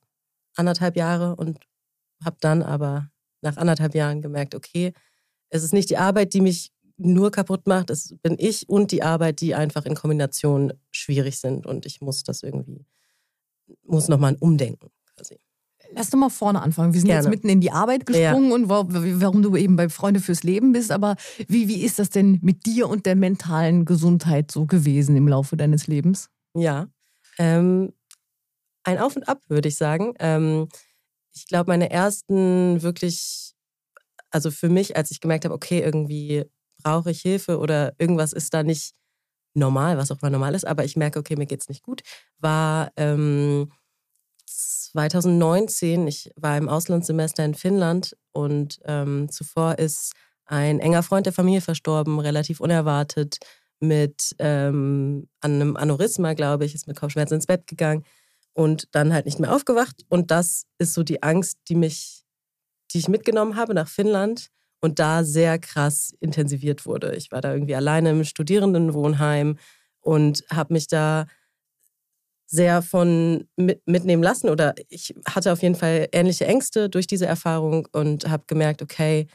anderthalb 0.56 0.96
Jahre 0.96 1.36
und 1.36 1.58
habe 2.24 2.36
dann 2.40 2.62
aber 2.62 3.10
nach 3.42 3.56
anderthalb 3.56 3.94
Jahren 3.94 4.22
gemerkt, 4.22 4.54
okay, 4.54 4.92
es 5.50 5.62
ist 5.62 5.72
nicht 5.72 5.90
die 5.90 5.98
Arbeit, 5.98 6.34
die 6.34 6.40
mich 6.40 6.72
nur 6.96 7.30
kaputt 7.30 7.66
macht, 7.66 7.90
es 7.90 8.14
bin 8.22 8.36
ich 8.38 8.68
und 8.68 8.92
die 8.92 9.02
Arbeit, 9.02 9.40
die 9.40 9.54
einfach 9.54 9.84
in 9.84 9.94
Kombination 9.94 10.72
schwierig 10.90 11.38
sind 11.38 11.66
und 11.66 11.86
ich 11.86 12.00
muss 12.00 12.22
das 12.22 12.42
irgendwie, 12.42 12.86
muss 13.82 14.08
nochmal 14.08 14.36
Umdenken 14.40 14.90
quasi. 15.14 15.38
Lass 15.96 16.10
doch 16.10 16.18
mal 16.18 16.30
vorne 16.30 16.62
anfangen. 16.62 16.92
Wir 16.92 17.00
sind 17.00 17.08
Gerne. 17.08 17.22
jetzt 17.22 17.30
mitten 17.30 17.48
in 17.48 17.60
die 17.60 17.70
Arbeit 17.70 18.06
gesprungen 18.06 18.48
ja. 18.48 18.54
und 18.54 18.68
warum 18.68 19.42
du 19.42 19.56
eben 19.56 19.76
bei 19.76 19.88
Freunde 19.88 20.20
fürs 20.20 20.42
Leben 20.42 20.72
bist. 20.72 20.90
Aber 20.90 21.16
wie, 21.48 21.68
wie 21.68 21.82
ist 21.82 21.98
das 21.98 22.10
denn 22.10 22.38
mit 22.42 22.66
dir 22.66 22.88
und 22.88 23.06
der 23.06 23.16
mentalen 23.16 23.84
Gesundheit 23.84 24.50
so 24.50 24.66
gewesen 24.66 25.16
im 25.16 25.28
Laufe 25.28 25.56
deines 25.56 25.86
Lebens? 25.86 26.30
Ja, 26.56 26.88
ähm, 27.38 27.92
ein 28.84 28.98
Auf 28.98 29.16
und 29.16 29.28
Ab, 29.28 29.40
würde 29.48 29.68
ich 29.68 29.76
sagen. 29.76 30.14
Ähm, 30.18 30.68
ich 31.32 31.46
glaube, 31.46 31.70
meine 31.70 31.90
ersten 31.90 32.82
wirklich, 32.82 33.54
also 34.30 34.50
für 34.50 34.68
mich, 34.68 34.96
als 34.96 35.10
ich 35.10 35.20
gemerkt 35.20 35.44
habe, 35.44 35.54
okay, 35.54 35.80
irgendwie 35.80 36.44
brauche 36.82 37.10
ich 37.10 37.22
Hilfe 37.22 37.58
oder 37.58 37.94
irgendwas 37.98 38.32
ist 38.32 38.54
da 38.54 38.62
nicht 38.62 38.94
normal, 39.54 39.96
was 39.96 40.10
auch 40.10 40.20
mal 40.20 40.30
normal 40.30 40.54
ist, 40.54 40.66
aber 40.66 40.84
ich 40.84 40.96
merke, 40.96 41.18
okay, 41.18 41.36
mir 41.36 41.46
geht 41.46 41.62
es 41.62 41.68
nicht 41.68 41.82
gut, 41.82 42.02
war. 42.38 42.92
Ähm, 42.96 43.70
2019, 44.92 46.06
ich 46.06 46.30
war 46.36 46.56
im 46.56 46.68
Auslandssemester 46.68 47.44
in 47.44 47.54
Finnland 47.54 48.16
und 48.32 48.80
ähm, 48.84 49.28
zuvor 49.30 49.78
ist 49.78 50.12
ein 50.46 50.80
enger 50.80 51.02
Freund 51.02 51.26
der 51.26 51.32
Familie 51.32 51.60
verstorben, 51.60 52.20
relativ 52.20 52.60
unerwartet, 52.60 53.38
mit 53.80 54.34
ähm, 54.38 55.28
einem 55.40 55.76
Aneurysma, 55.76 56.34
glaube 56.34 56.64
ich, 56.64 56.74
ist 56.74 56.86
mit 56.86 56.98
Kopfschmerzen 56.98 57.34
ins 57.34 57.46
Bett 57.46 57.66
gegangen 57.66 58.04
und 58.52 58.88
dann 58.92 59.12
halt 59.12 59.26
nicht 59.26 59.40
mehr 59.40 59.54
aufgewacht. 59.54 60.04
Und 60.08 60.30
das 60.30 60.64
ist 60.78 60.94
so 60.94 61.02
die 61.02 61.22
Angst, 61.22 61.58
die 61.68 61.74
mich, 61.74 62.24
die 62.92 62.98
ich 62.98 63.08
mitgenommen 63.08 63.56
habe 63.56 63.74
nach 63.74 63.88
Finnland 63.88 64.50
und 64.80 64.98
da 64.98 65.24
sehr 65.24 65.58
krass 65.58 66.14
intensiviert 66.20 66.86
wurde. 66.86 67.14
Ich 67.16 67.32
war 67.32 67.40
da 67.40 67.52
irgendwie 67.52 67.74
alleine 67.74 68.10
im 68.10 68.24
Studierendenwohnheim 68.24 69.58
und 70.00 70.44
habe 70.50 70.74
mich 70.74 70.86
da 70.86 71.26
sehr 72.54 72.82
von 72.82 73.48
mitnehmen 73.56 74.22
lassen 74.22 74.48
oder 74.48 74.74
ich 74.88 75.14
hatte 75.26 75.52
auf 75.52 75.62
jeden 75.62 75.74
Fall 75.74 76.08
ähnliche 76.12 76.46
Ängste 76.46 76.88
durch 76.88 77.06
diese 77.06 77.26
Erfahrung 77.26 77.88
und 77.92 78.28
habe 78.28 78.44
gemerkt, 78.46 78.80
okay, 78.80 79.26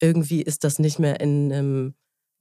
irgendwie 0.00 0.40
ist 0.42 0.62
das 0.62 0.78
nicht 0.78 0.98
mehr 0.98 1.20
in 1.20 1.52
einem 1.52 1.94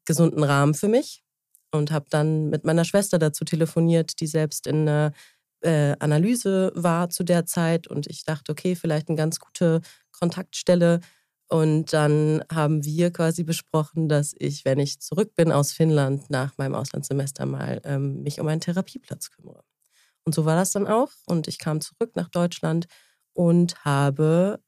gesunden 0.05 0.43
Rahmen 0.43 0.75
für 0.75 0.87
mich 0.87 1.23
und 1.71 1.91
habe 1.91 2.05
dann 2.09 2.49
mit 2.49 2.63
meiner 2.63 2.85
Schwester 2.85 3.17
dazu 3.17 3.43
telefoniert, 3.43 4.19
die 4.19 4.27
selbst 4.27 4.67
in 4.67 4.87
einer 4.87 5.13
äh, 5.61 5.95
Analyse 5.99 6.71
war 6.75 7.09
zu 7.09 7.23
der 7.23 7.45
Zeit 7.45 7.87
und 7.87 8.05
ich 8.07 8.23
dachte, 8.23 8.51
okay, 8.51 8.75
vielleicht 8.75 9.09
eine 9.09 9.17
ganz 9.17 9.39
gute 9.39 9.81
Kontaktstelle 10.11 10.99
und 11.49 11.91
dann 11.93 12.43
haben 12.51 12.83
wir 12.85 13.11
quasi 13.11 13.43
besprochen, 13.43 14.09
dass 14.09 14.33
ich, 14.37 14.65
wenn 14.65 14.79
ich 14.79 14.99
zurück 14.99 15.35
bin 15.35 15.51
aus 15.51 15.71
Finnland 15.71 16.29
nach 16.29 16.57
meinem 16.57 16.75
Auslandssemester 16.75 17.45
mal 17.45 17.81
ähm, 17.83 18.21
mich 18.21 18.39
um 18.39 18.47
einen 18.47 18.61
Therapieplatz 18.61 19.31
kümmere. 19.31 19.63
Und 20.25 20.33
so 20.35 20.45
war 20.45 20.55
das 20.55 20.71
dann 20.71 20.87
auch. 20.87 21.11
Und 21.25 21.47
ich 21.47 21.59
kam 21.59 21.81
zurück 21.81 22.15
nach 22.15 22.29
Deutschland 22.29 22.85
und 23.33 23.83
habe 23.83 24.59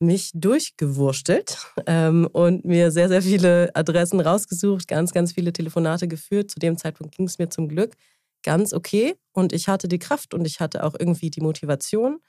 mich 0.00 0.32
durchgewurstelt 0.34 1.58
ähm, 1.86 2.28
und 2.32 2.64
mir 2.64 2.90
sehr, 2.90 3.08
sehr 3.08 3.22
viele 3.22 3.74
Adressen 3.74 4.20
rausgesucht, 4.20 4.88
ganz, 4.88 5.12
ganz 5.12 5.32
viele 5.32 5.52
Telefonate 5.52 6.08
geführt. 6.08 6.50
Zu 6.50 6.58
dem 6.58 6.76
Zeitpunkt 6.76 7.14
ging 7.16 7.26
es 7.26 7.38
mir 7.38 7.48
zum 7.48 7.68
Glück 7.68 7.94
ganz 8.42 8.72
okay 8.72 9.14
und 9.32 9.52
ich 9.52 9.68
hatte 9.68 9.88
die 9.88 10.00
Kraft 10.00 10.34
und 10.34 10.44
ich 10.44 10.60
hatte 10.60 10.84
auch 10.84 10.94
irgendwie 10.98 11.30
die 11.30 11.40
Motivation. 11.40 12.20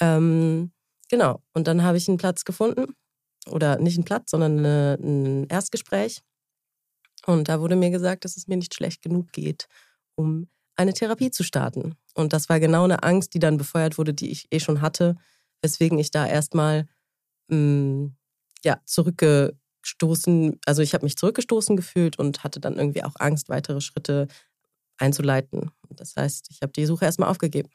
Ähm, 0.00 0.72
genau, 1.10 1.42
und 1.52 1.66
dann 1.66 1.82
habe 1.82 1.98
ich 1.98 2.08
einen 2.08 2.16
Platz 2.16 2.44
gefunden 2.44 2.94
oder 3.46 3.78
nicht 3.78 3.96
einen 3.96 4.04
Platz, 4.04 4.30
sondern 4.30 4.58
eine, 4.58 4.98
ein 5.00 5.46
Erstgespräch. 5.48 6.22
Und 7.26 7.48
da 7.48 7.60
wurde 7.60 7.76
mir 7.76 7.90
gesagt, 7.90 8.24
dass 8.24 8.38
es 8.38 8.48
mir 8.48 8.56
nicht 8.56 8.74
schlecht 8.74 9.02
genug 9.02 9.30
geht, 9.32 9.68
um 10.14 10.48
eine 10.80 10.94
Therapie 10.94 11.30
zu 11.30 11.44
starten. 11.44 11.94
Und 12.14 12.32
das 12.32 12.48
war 12.48 12.58
genau 12.58 12.84
eine 12.84 13.02
Angst, 13.02 13.34
die 13.34 13.38
dann 13.38 13.58
befeuert 13.58 13.98
wurde, 13.98 14.14
die 14.14 14.30
ich 14.30 14.48
eh 14.50 14.60
schon 14.60 14.80
hatte, 14.80 15.16
weswegen 15.62 15.98
ich 15.98 16.10
da 16.10 16.26
erstmal 16.26 16.88
mm, 17.48 18.06
ja, 18.64 18.80
zurückgestoßen, 18.84 20.58
also 20.64 20.82
ich 20.82 20.94
habe 20.94 21.04
mich 21.04 21.16
zurückgestoßen 21.16 21.76
gefühlt 21.76 22.18
und 22.18 22.44
hatte 22.44 22.60
dann 22.60 22.76
irgendwie 22.76 23.04
auch 23.04 23.14
Angst, 23.18 23.48
weitere 23.48 23.80
Schritte 23.80 24.26
einzuleiten. 24.98 25.70
Das 25.90 26.16
heißt, 26.16 26.48
ich 26.50 26.62
habe 26.62 26.72
die 26.72 26.86
Suche 26.86 27.04
erstmal 27.04 27.28
aufgegeben. 27.28 27.70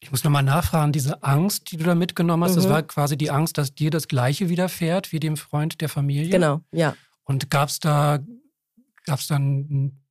Ich 0.00 0.10
muss 0.10 0.24
nochmal 0.24 0.42
nachfragen, 0.42 0.92
diese 0.92 1.22
Angst, 1.22 1.70
die 1.70 1.76
du 1.76 1.84
da 1.84 1.94
mitgenommen 1.94 2.44
hast, 2.44 2.52
mhm. 2.52 2.56
das 2.56 2.68
war 2.68 2.82
quasi 2.82 3.16
die 3.16 3.30
Angst, 3.30 3.56
dass 3.58 3.74
dir 3.74 3.90
das 3.90 4.08
Gleiche 4.08 4.48
widerfährt 4.48 5.12
wie 5.12 5.20
dem 5.20 5.36
Freund 5.36 5.80
der 5.80 5.88
Familie? 5.88 6.30
Genau, 6.30 6.60
ja. 6.72 6.96
Und 7.24 7.50
gab 7.50 7.68
es 7.68 7.78
da, 7.78 8.18
gab's 9.04 9.28
da 9.28 9.36
einen, 9.36 10.01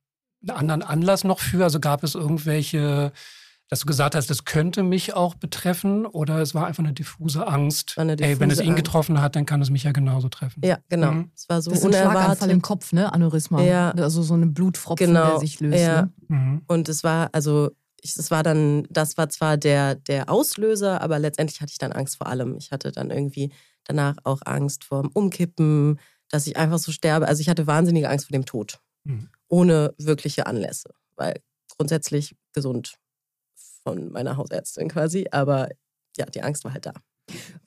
einen 0.46 0.58
anderen 0.58 0.82
Anlass 0.82 1.24
noch 1.24 1.40
für? 1.40 1.64
Also 1.64 1.80
gab 1.80 2.04
es 2.04 2.14
irgendwelche 2.14 3.12
dass 3.72 3.80
du 3.80 3.86
gesagt 3.86 4.14
hast, 4.14 4.28
das 4.28 4.44
könnte 4.44 4.82
mich 4.82 5.14
auch 5.14 5.34
betreffen 5.34 6.04
oder 6.04 6.40
es 6.42 6.54
war 6.54 6.66
einfach 6.66 6.84
eine 6.84 6.92
diffuse 6.92 7.46
Angst. 7.46 7.94
Eine 7.96 8.16
diffuse 8.16 8.34
Ey, 8.34 8.38
wenn 8.38 8.50
es 8.50 8.60
ihn 8.60 8.76
getroffen 8.76 9.22
hat, 9.22 9.34
dann 9.34 9.46
kann 9.46 9.62
es 9.62 9.70
mich 9.70 9.84
ja 9.84 9.92
genauso 9.92 10.28
treffen. 10.28 10.60
Ja, 10.62 10.76
genau. 10.90 11.12
Mhm. 11.12 11.30
Es 11.34 11.48
war 11.48 11.62
so 11.62 11.70
das 11.70 11.78
ist 11.78 11.86
ein 11.86 11.92
Schlaganfall 11.94 12.50
im 12.50 12.60
Kopf, 12.60 12.92
ne? 12.92 13.10
Aneurysma. 13.10 13.62
Ja. 13.62 13.92
Also 13.92 14.22
so 14.22 14.34
eine 14.34 14.44
Blutfropfen, 14.44 15.06
genau. 15.06 15.30
der 15.30 15.38
sich 15.38 15.58
löst. 15.60 15.78
Ja. 15.78 16.02
Ne? 16.02 16.12
Mhm. 16.28 16.62
Und 16.66 16.90
es 16.90 17.02
war, 17.02 17.30
also 17.32 17.70
es 18.02 18.30
war 18.30 18.42
dann, 18.42 18.86
das 18.90 19.16
war 19.16 19.30
zwar 19.30 19.56
der, 19.56 19.94
der 19.94 20.28
Auslöser, 20.28 21.00
aber 21.00 21.18
letztendlich 21.18 21.62
hatte 21.62 21.72
ich 21.72 21.78
dann 21.78 21.92
Angst 21.92 22.18
vor 22.18 22.26
allem. 22.26 22.58
Ich 22.58 22.72
hatte 22.72 22.92
dann 22.92 23.10
irgendwie 23.10 23.54
danach 23.84 24.16
auch 24.24 24.42
Angst 24.44 24.84
vor 24.84 25.00
dem 25.00 25.10
Umkippen, 25.14 25.98
dass 26.28 26.46
ich 26.46 26.58
einfach 26.58 26.78
so 26.78 26.92
sterbe. 26.92 27.26
Also 27.26 27.40
ich 27.40 27.48
hatte 27.48 27.66
wahnsinnige 27.66 28.10
Angst 28.10 28.26
vor 28.26 28.36
dem 28.36 28.44
Tod. 28.44 28.80
Mhm. 29.04 29.30
Ohne 29.52 29.94
wirkliche 29.98 30.46
Anlässe. 30.46 30.90
Weil 31.16 31.42
grundsätzlich 31.76 32.34
gesund 32.54 32.94
von 33.84 34.10
meiner 34.10 34.38
Hausärztin 34.38 34.88
quasi. 34.88 35.26
Aber 35.30 35.68
ja, 36.16 36.24
die 36.26 36.42
Angst 36.42 36.64
war 36.64 36.72
halt 36.72 36.86
da. 36.86 36.94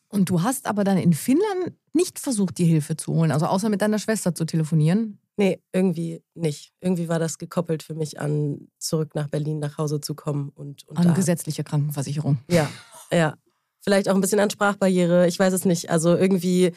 Und 0.07 0.29
du 0.29 0.41
hast 0.41 0.65
aber 0.65 0.83
dann 0.83 0.97
in 0.97 1.13
Finnland 1.13 1.73
nicht 1.93 2.19
versucht, 2.19 2.57
die 2.57 2.65
Hilfe 2.65 2.95
zu 2.95 3.13
holen, 3.13 3.31
also 3.31 3.47
außer 3.47 3.69
mit 3.69 3.81
deiner 3.81 3.99
Schwester 3.99 4.33
zu 4.33 4.45
telefonieren? 4.45 5.19
Nee, 5.37 5.61
irgendwie 5.73 6.23
nicht. 6.33 6.73
Irgendwie 6.79 7.09
war 7.09 7.19
das 7.19 7.37
gekoppelt 7.37 7.83
für 7.83 7.93
mich 7.93 8.19
an, 8.19 8.69
zurück 8.79 9.13
nach 9.15 9.27
Berlin 9.27 9.59
nach 9.59 9.77
Hause 9.77 9.99
zu 9.99 10.15
kommen. 10.15 10.49
Und, 10.55 10.87
und 10.87 10.97
an 10.97 11.07
da. 11.09 11.13
gesetzliche 11.13 11.63
Krankenversicherung. 11.63 12.39
Ja, 12.49 12.69
ja. 13.11 13.35
Vielleicht 13.81 14.09
auch 14.09 14.15
ein 14.15 14.21
bisschen 14.21 14.39
an 14.39 14.49
Sprachbarriere, 14.49 15.27
ich 15.27 15.37
weiß 15.37 15.53
es 15.53 15.65
nicht. 15.65 15.91
Also 15.91 16.15
irgendwie 16.15 16.71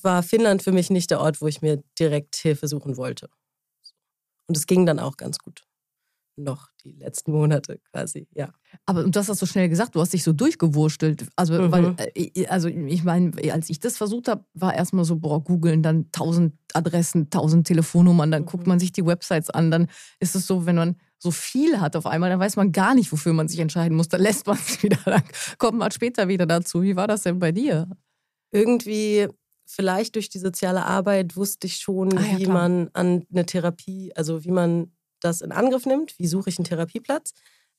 war 0.00 0.22
Finnland 0.22 0.62
für 0.62 0.72
mich 0.72 0.88
nicht 0.88 1.10
der 1.10 1.20
Ort, 1.20 1.42
wo 1.42 1.46
ich 1.46 1.60
mir 1.60 1.82
direkt 1.98 2.36
Hilfe 2.36 2.68
suchen 2.68 2.96
wollte. 2.96 3.28
Und 4.52 4.56
es 4.56 4.66
ging 4.66 4.84
dann 4.84 4.98
auch 4.98 5.16
ganz 5.16 5.38
gut 5.38 5.64
noch 6.36 6.68
die 6.84 6.92
letzten 6.92 7.32
Monate 7.32 7.78
quasi, 7.90 8.26
ja. 8.34 8.52
Aber 8.86 9.04
du 9.04 9.18
hast 9.18 9.28
das 9.28 9.38
so 9.38 9.46
schnell 9.46 9.68
gesagt, 9.68 9.94
du 9.94 10.00
hast 10.00 10.12
dich 10.12 10.24
so 10.24 10.32
durchgewurstelt. 10.32 11.26
Also, 11.36 11.54
mhm. 11.54 11.72
weil, 11.72 11.96
äh, 12.14 12.46
also 12.46 12.68
ich 12.68 13.04
meine, 13.04 13.32
als 13.52 13.70
ich 13.70 13.80
das 13.80 13.96
versucht 13.96 14.28
habe, 14.28 14.44
war 14.54 14.74
erstmal 14.74 15.04
so, 15.04 15.16
boah, 15.16 15.42
googeln, 15.42 15.82
dann 15.82 16.10
tausend 16.10 16.54
Adressen, 16.72 17.30
tausend 17.30 17.66
Telefonnummern, 17.66 18.30
dann 18.30 18.42
mhm. 18.42 18.46
guckt 18.46 18.66
man 18.66 18.78
sich 18.78 18.92
die 18.92 19.06
Websites 19.06 19.50
an, 19.50 19.70
dann 19.70 19.88
ist 20.20 20.34
es 20.34 20.46
so, 20.46 20.66
wenn 20.66 20.76
man 20.76 20.96
so 21.18 21.30
viel 21.30 21.80
hat 21.80 21.94
auf 21.94 22.06
einmal, 22.06 22.30
dann 22.30 22.40
weiß 22.40 22.56
man 22.56 22.72
gar 22.72 22.94
nicht, 22.94 23.12
wofür 23.12 23.32
man 23.32 23.48
sich 23.48 23.60
entscheiden 23.60 23.96
muss. 23.96 24.08
Dann 24.08 24.22
lässt 24.22 24.46
man 24.46 24.56
es 24.66 24.82
wieder, 24.82 24.98
dann 25.04 25.22
kommt 25.58 25.78
man 25.78 25.90
später 25.90 26.28
wieder 26.28 26.46
dazu. 26.46 26.82
Wie 26.82 26.96
war 26.96 27.06
das 27.06 27.22
denn 27.22 27.38
bei 27.38 27.52
dir? 27.52 27.88
Irgendwie 28.50 29.28
vielleicht 29.66 30.14
durch 30.14 30.28
die 30.28 30.38
soziale 30.38 30.84
Arbeit 30.84 31.36
wusste 31.36 31.66
ich 31.66 31.76
schon, 31.76 32.16
ah, 32.16 32.20
ja, 32.20 32.38
wie 32.38 32.44
klar. 32.44 32.54
man 32.54 32.90
an 32.92 33.24
eine 33.32 33.46
Therapie, 33.46 34.12
also 34.14 34.44
wie 34.44 34.50
man 34.50 34.92
das 35.20 35.40
in 35.40 35.52
Angriff 35.52 35.86
nimmt. 35.86 36.18
Wie 36.18 36.26
suche 36.26 36.50
ich 36.50 36.58
einen 36.58 36.64
Therapieplatz? 36.64 37.32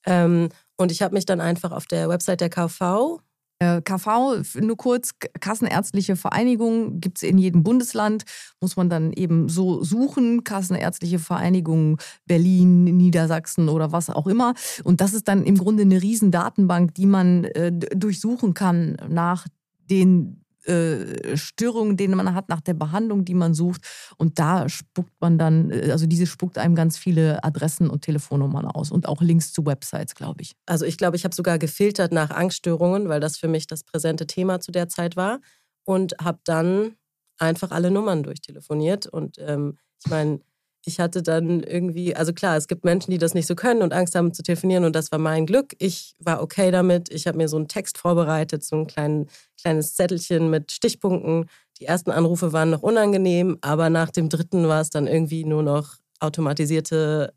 Ähm, 0.05 0.49
und 0.77 0.91
ich 0.91 1.01
habe 1.01 1.13
mich 1.13 1.25
dann 1.25 1.41
einfach 1.41 1.71
auf 1.71 1.85
der 1.85 2.09
Website 2.09 2.41
der 2.41 2.49
KV 2.49 3.19
äh, 3.63 3.81
KV, 3.81 4.43
nur 4.59 4.77
kurz, 4.77 5.11
Kassenärztliche 5.39 6.15
Vereinigung 6.15 6.99
gibt 6.99 7.17
es 7.17 7.23
in 7.23 7.37
jedem 7.37 7.63
Bundesland, 7.63 8.23
muss 8.59 8.75
man 8.75 8.89
dann 8.89 9.13
eben 9.13 9.47
so 9.47 9.83
suchen, 9.83 10.43
Kassenärztliche 10.43 11.19
Vereinigung 11.19 11.97
Berlin, 12.25 12.83
Niedersachsen 12.83 13.69
oder 13.69 13.91
was 13.91 14.09
auch 14.09 14.27
immer. 14.27 14.53
Und 14.83 15.01
das 15.01 15.13
ist 15.13 15.27
dann 15.27 15.43
im 15.43 15.57
Grunde 15.57 15.83
eine 15.83 16.01
Riesendatenbank, 16.01 16.93
die 16.95 17.05
man 17.05 17.45
äh, 17.45 17.71
durchsuchen 17.71 18.53
kann 18.53 18.97
nach 19.07 19.47
den 19.89 20.42
äh, 20.67 21.38
Störungen, 21.38 21.98
denen 21.98 22.15
man 22.15 22.34
hat 22.34 22.50
nach 22.50 22.62
der 22.62 22.74
Behandlung, 22.74 23.25
die 23.25 23.34
man 23.34 23.53
sucht. 23.53 23.82
Und 24.17 24.39
da 24.39 24.70
spuckt 24.70 25.13
man 25.20 25.38
dann, 25.38 25.72
äh, 25.72 25.91
also 25.91 26.05
diese 26.05 26.25
spuckt 26.25 26.58
einem 26.58 26.75
ganz 26.75 26.98
viele 26.98 27.43
Adressen 27.43 27.89
und 27.89 28.01
Telefonnummern 28.01 28.65
aus 28.65 28.91
und 28.91 29.08
auch 29.08 29.22
Links 29.22 29.53
zu 29.53 29.65
Websites, 29.65 30.15
glaube 30.15 30.41
ich. 30.41 30.53
Also 30.65 30.86
ich 30.86 30.98
glaube, 30.98 31.15
ich 31.15 31.24
habe 31.24 31.36
sogar 31.36 31.60
gefiltert 31.60 32.12
nach 32.12 32.32
Angststörungen, 32.32 33.10
weil 33.10 33.20
das 33.20 33.38
für 33.38 33.48
mich 33.48 33.67
das 33.67 33.84
präsente 33.84 34.27
Thema 34.27 34.60
zu 34.60 34.72
der 34.72 34.88
Zeit 34.89 35.15
war. 35.15 35.39
Und 35.86 36.15
habe 36.22 36.39
dann 36.46 36.96
einfach 37.38 37.72
alle 37.72 37.91
Nummern 37.91 38.24
durchtelefoniert. 38.24 39.05
Und 39.05 39.38
ähm, 39.39 39.77
ich 40.03 40.10
meine, 40.10 40.39
ich 40.85 40.99
hatte 40.99 41.23
dann 41.23 41.63
irgendwie, 41.63 42.15
also 42.15 42.33
klar, 42.33 42.57
es 42.57 42.67
gibt 42.67 42.83
Menschen, 42.83 43.11
die 43.11 43.17
das 43.17 43.33
nicht 43.33 43.47
so 43.47 43.55
können 43.55 43.81
und 43.81 43.93
Angst 43.93 44.15
haben 44.15 44.33
zu 44.33 44.43
telefonieren 44.43 44.83
und 44.83 44.93
das 44.93 45.11
war 45.11 45.19
mein 45.19 45.45
Glück. 45.45 45.75
Ich 45.79 46.15
war 46.19 46.41
okay 46.41 46.71
damit. 46.71 47.09
Ich 47.09 47.25
habe 47.25 47.37
mir 47.37 47.47
so 47.47 47.55
einen 47.55 47.69
Text 47.69 47.97
vorbereitet, 47.97 48.63
so 48.63 48.75
ein 48.75 48.87
klein, 48.87 49.27
kleines 49.59 49.95
Zettelchen 49.95 50.49
mit 50.49 50.71
Stichpunkten. 50.71 51.49
Die 51.79 51.85
ersten 51.85 52.11
Anrufe 52.11 52.51
waren 52.51 52.69
noch 52.69 52.81
unangenehm, 52.81 53.57
aber 53.61 53.89
nach 53.89 54.09
dem 54.11 54.27
dritten 54.27 54.67
war 54.67 54.81
es 54.81 54.89
dann 54.89 55.07
irgendwie 55.07 55.45
nur 55.45 55.63
noch 55.63 55.95
automatisierte 56.19 57.33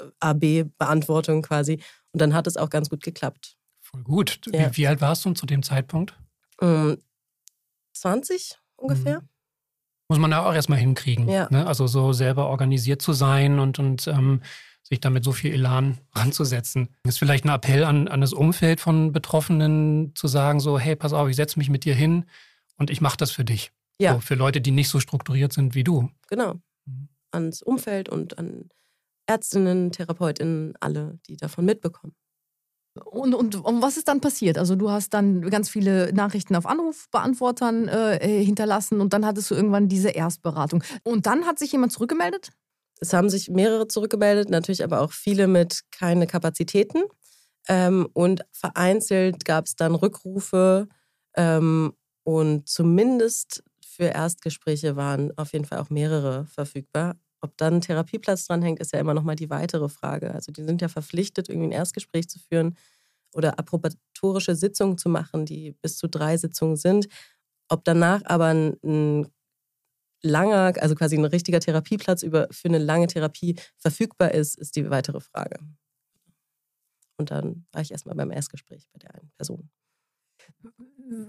äh, 0.00 0.04
AB-Beantwortung 0.20 1.42
quasi. 1.42 1.80
Und 2.12 2.22
dann 2.22 2.32
hat 2.32 2.46
es 2.46 2.56
auch 2.56 2.70
ganz 2.70 2.88
gut 2.88 3.02
geklappt. 3.02 3.56
Voll 3.80 4.04
gut. 4.04 4.40
Ja. 4.52 4.70
Wie, 4.70 4.76
wie, 4.78 4.86
alt 4.86 5.00
warst 5.00 5.24
du 5.24 5.32
zu 5.32 5.46
dem 5.46 5.62
Zeitpunkt? 5.62 6.16
20 7.92 8.52
ähm, 8.52 8.58
ungefähr. 8.76 9.20
Mhm 9.20 9.28
muss 10.08 10.18
man 10.18 10.30
da 10.30 10.44
auch 10.44 10.54
erstmal 10.54 10.78
hinkriegen. 10.78 11.28
Ja. 11.28 11.48
Ne? 11.50 11.66
Also 11.66 11.86
so 11.86 12.12
selber 12.12 12.48
organisiert 12.48 13.02
zu 13.02 13.12
sein 13.12 13.58
und, 13.58 13.78
und 13.78 14.08
ähm, 14.08 14.40
sich 14.82 15.00
damit 15.00 15.22
so 15.22 15.32
viel 15.32 15.52
Elan 15.52 15.98
ranzusetzen. 16.14 16.88
Das 17.02 17.14
ist 17.14 17.18
vielleicht 17.18 17.44
ein 17.44 17.50
Appell 17.50 17.84
an, 17.84 18.08
an 18.08 18.20
das 18.20 18.32
Umfeld 18.32 18.80
von 18.80 19.12
Betroffenen 19.12 20.14
zu 20.14 20.26
sagen, 20.26 20.60
so, 20.60 20.78
hey, 20.78 20.96
pass 20.96 21.12
auf, 21.12 21.28
ich 21.28 21.36
setze 21.36 21.58
mich 21.58 21.68
mit 21.68 21.84
dir 21.84 21.94
hin 21.94 22.24
und 22.78 22.90
ich 22.90 23.00
mache 23.00 23.18
das 23.18 23.30
für 23.30 23.44
dich. 23.44 23.70
Ja. 24.00 24.14
So, 24.14 24.20
für 24.20 24.34
Leute, 24.34 24.60
die 24.60 24.70
nicht 24.70 24.88
so 24.88 25.00
strukturiert 25.00 25.52
sind 25.52 25.74
wie 25.74 25.84
du. 25.84 26.10
Genau. 26.28 26.54
Mhm. 26.86 27.08
Ans 27.32 27.62
Umfeld 27.62 28.08
und 28.08 28.38
an 28.38 28.70
Ärztinnen, 29.26 29.92
Therapeutinnen, 29.92 30.74
alle, 30.80 31.18
die 31.28 31.36
davon 31.36 31.66
mitbekommen. 31.66 32.14
Und, 33.04 33.34
und, 33.34 33.54
und, 33.56 33.82
was 33.82 33.96
ist 33.96 34.08
dann 34.08 34.20
passiert? 34.20 34.58
Also 34.58 34.76
du 34.76 34.90
hast 34.90 35.14
dann 35.14 35.42
ganz 35.50 35.68
viele 35.68 36.12
Nachrichten 36.12 36.56
auf 36.56 36.66
Anrufbeantwortern 36.66 37.88
äh, 37.88 38.44
hinterlassen 38.44 39.00
und 39.00 39.12
dann 39.12 39.26
hattest 39.26 39.50
du 39.50 39.54
irgendwann 39.54 39.88
diese 39.88 40.10
Erstberatung. 40.10 40.82
Und 41.04 41.26
dann 41.26 41.46
hat 41.46 41.58
sich 41.58 41.72
jemand 41.72 41.92
zurückgemeldet? 41.92 42.50
Es 43.00 43.12
haben 43.12 43.30
sich 43.30 43.48
mehrere 43.48 43.88
zurückgemeldet, 43.88 44.50
natürlich 44.50 44.82
aber 44.82 45.00
auch 45.00 45.12
viele 45.12 45.46
mit 45.46 45.82
keine 45.90 46.26
Kapazitäten. 46.26 47.02
Ähm, 47.68 48.08
und 48.14 48.42
vereinzelt 48.52 49.44
gab 49.44 49.66
es 49.66 49.76
dann 49.76 49.94
Rückrufe 49.94 50.88
ähm, 51.36 51.92
und 52.24 52.68
zumindest 52.68 53.62
für 53.84 54.04
Erstgespräche 54.04 54.96
waren 54.96 55.36
auf 55.36 55.52
jeden 55.52 55.64
Fall 55.64 55.78
auch 55.78 55.90
mehrere 55.90 56.46
verfügbar. 56.46 57.16
Ob 57.40 57.56
dann 57.56 57.80
Therapieplatz 57.80 58.46
dranhängt, 58.46 58.80
ist 58.80 58.92
ja 58.92 58.98
immer 58.98 59.14
noch 59.14 59.22
mal 59.22 59.36
die 59.36 59.50
weitere 59.50 59.88
Frage. 59.88 60.34
Also 60.34 60.50
die 60.50 60.64
sind 60.64 60.82
ja 60.82 60.88
verpflichtet, 60.88 61.48
irgendwie 61.48 61.68
ein 61.68 61.72
Erstgespräch 61.72 62.28
zu 62.28 62.38
führen 62.38 62.76
oder 63.32 63.58
approbatorische 63.58 64.54
Sitzungen 64.56 64.98
zu 64.98 65.08
machen, 65.08 65.46
die 65.46 65.72
bis 65.82 65.98
zu 65.98 66.08
drei 66.08 66.36
Sitzungen 66.36 66.76
sind. 66.76 67.08
Ob 67.68 67.84
danach 67.84 68.22
aber 68.24 68.46
ein, 68.46 68.76
ein 68.82 69.28
langer, 70.22 70.74
also 70.80 70.94
quasi 70.94 71.16
ein 71.16 71.24
richtiger 71.24 71.60
Therapieplatz 71.60 72.22
über, 72.22 72.48
für 72.50 72.68
eine 72.68 72.78
lange 72.78 73.06
Therapie 73.06 73.56
verfügbar 73.76 74.32
ist, 74.32 74.58
ist 74.58 74.76
die 74.76 74.90
weitere 74.90 75.20
Frage. 75.20 75.58
Und 77.18 77.30
dann 77.30 77.66
war 77.72 77.82
ich 77.82 77.90
erstmal 77.90 78.16
beim 78.16 78.30
Erstgespräch 78.30 78.88
bei 78.92 78.98
der 78.98 79.14
einen 79.14 79.30
Person. 79.36 79.70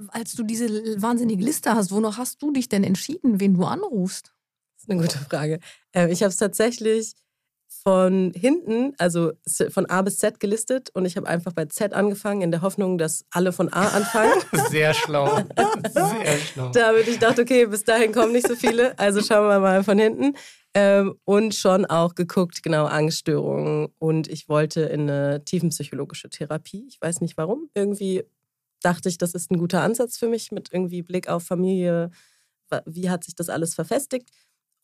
Als 0.10 0.34
du 0.34 0.44
diese 0.44 1.02
wahnsinnige 1.02 1.44
Liste 1.44 1.74
hast, 1.74 1.92
wonach 1.92 2.18
hast 2.18 2.42
du 2.42 2.52
dich 2.52 2.70
denn 2.70 2.84
entschieden, 2.84 3.40
wen 3.40 3.56
du 3.56 3.66
anrufst? 3.66 4.34
Eine 4.90 5.02
gute 5.02 5.20
Frage. 5.20 5.60
Ähm, 5.94 6.10
ich 6.10 6.22
habe 6.24 6.30
es 6.30 6.38
tatsächlich 6.38 7.14
von 7.84 8.32
hinten, 8.36 8.94
also 8.98 9.32
von 9.70 9.86
A 9.86 10.02
bis 10.02 10.18
Z 10.18 10.40
gelistet 10.40 10.90
und 10.94 11.06
ich 11.06 11.16
habe 11.16 11.28
einfach 11.28 11.54
bei 11.54 11.66
Z 11.66 11.94
angefangen 11.94 12.42
in 12.42 12.52
der 12.52 12.62
Hoffnung, 12.62 12.98
dass 12.98 13.26
alle 13.30 13.54
von 13.54 13.72
A 13.72 13.90
anfangen. 13.90 14.34
Sehr 14.70 14.94
schlau. 14.94 15.40
Sehr 15.94 16.38
schlau. 16.40 16.72
Damit 16.72 17.08
ich 17.08 17.20
dachte, 17.20 17.44
okay, 17.44 17.68
bis 17.68 17.84
dahin 17.84 18.12
kommen 18.12 18.34
nicht 18.34 18.48
so 18.48 18.56
viele, 18.56 18.98
also 18.98 19.22
schauen 19.22 19.48
wir 19.48 19.60
mal 19.60 19.84
von 19.84 20.00
hinten. 20.00 20.36
Ähm, 20.76 21.16
und 21.26 21.56
schon 21.56 21.86
auch 21.86 22.16
geguckt, 22.16 22.62
genau, 22.62 22.86
Angststörungen. 22.86 23.88
Und 23.98 24.28
ich 24.28 24.50
wollte 24.50 24.82
in 24.82 25.10
eine 25.10 25.44
tiefenpsychologische 25.44 26.30
Therapie. 26.30 26.86
Ich 26.88 27.02
weiß 27.02 27.22
nicht 27.22 27.38
warum. 27.38 27.70
Irgendwie 27.74 28.24
dachte 28.82 29.10
ich, 29.10 29.18
das 29.18 29.34
ist 29.34 29.52
ein 29.52 29.58
guter 29.58 29.82
Ansatz 29.82 30.18
für 30.18 30.28
mich 30.28 30.52
mit 30.52 30.70
irgendwie 30.72 31.02
Blick 31.02 31.28
auf 31.28 31.44
Familie, 31.44 32.12
wie 32.86 33.10
hat 33.10 33.24
sich 33.24 33.36
das 33.36 33.50
alles 33.50 33.74
verfestigt. 33.74 34.30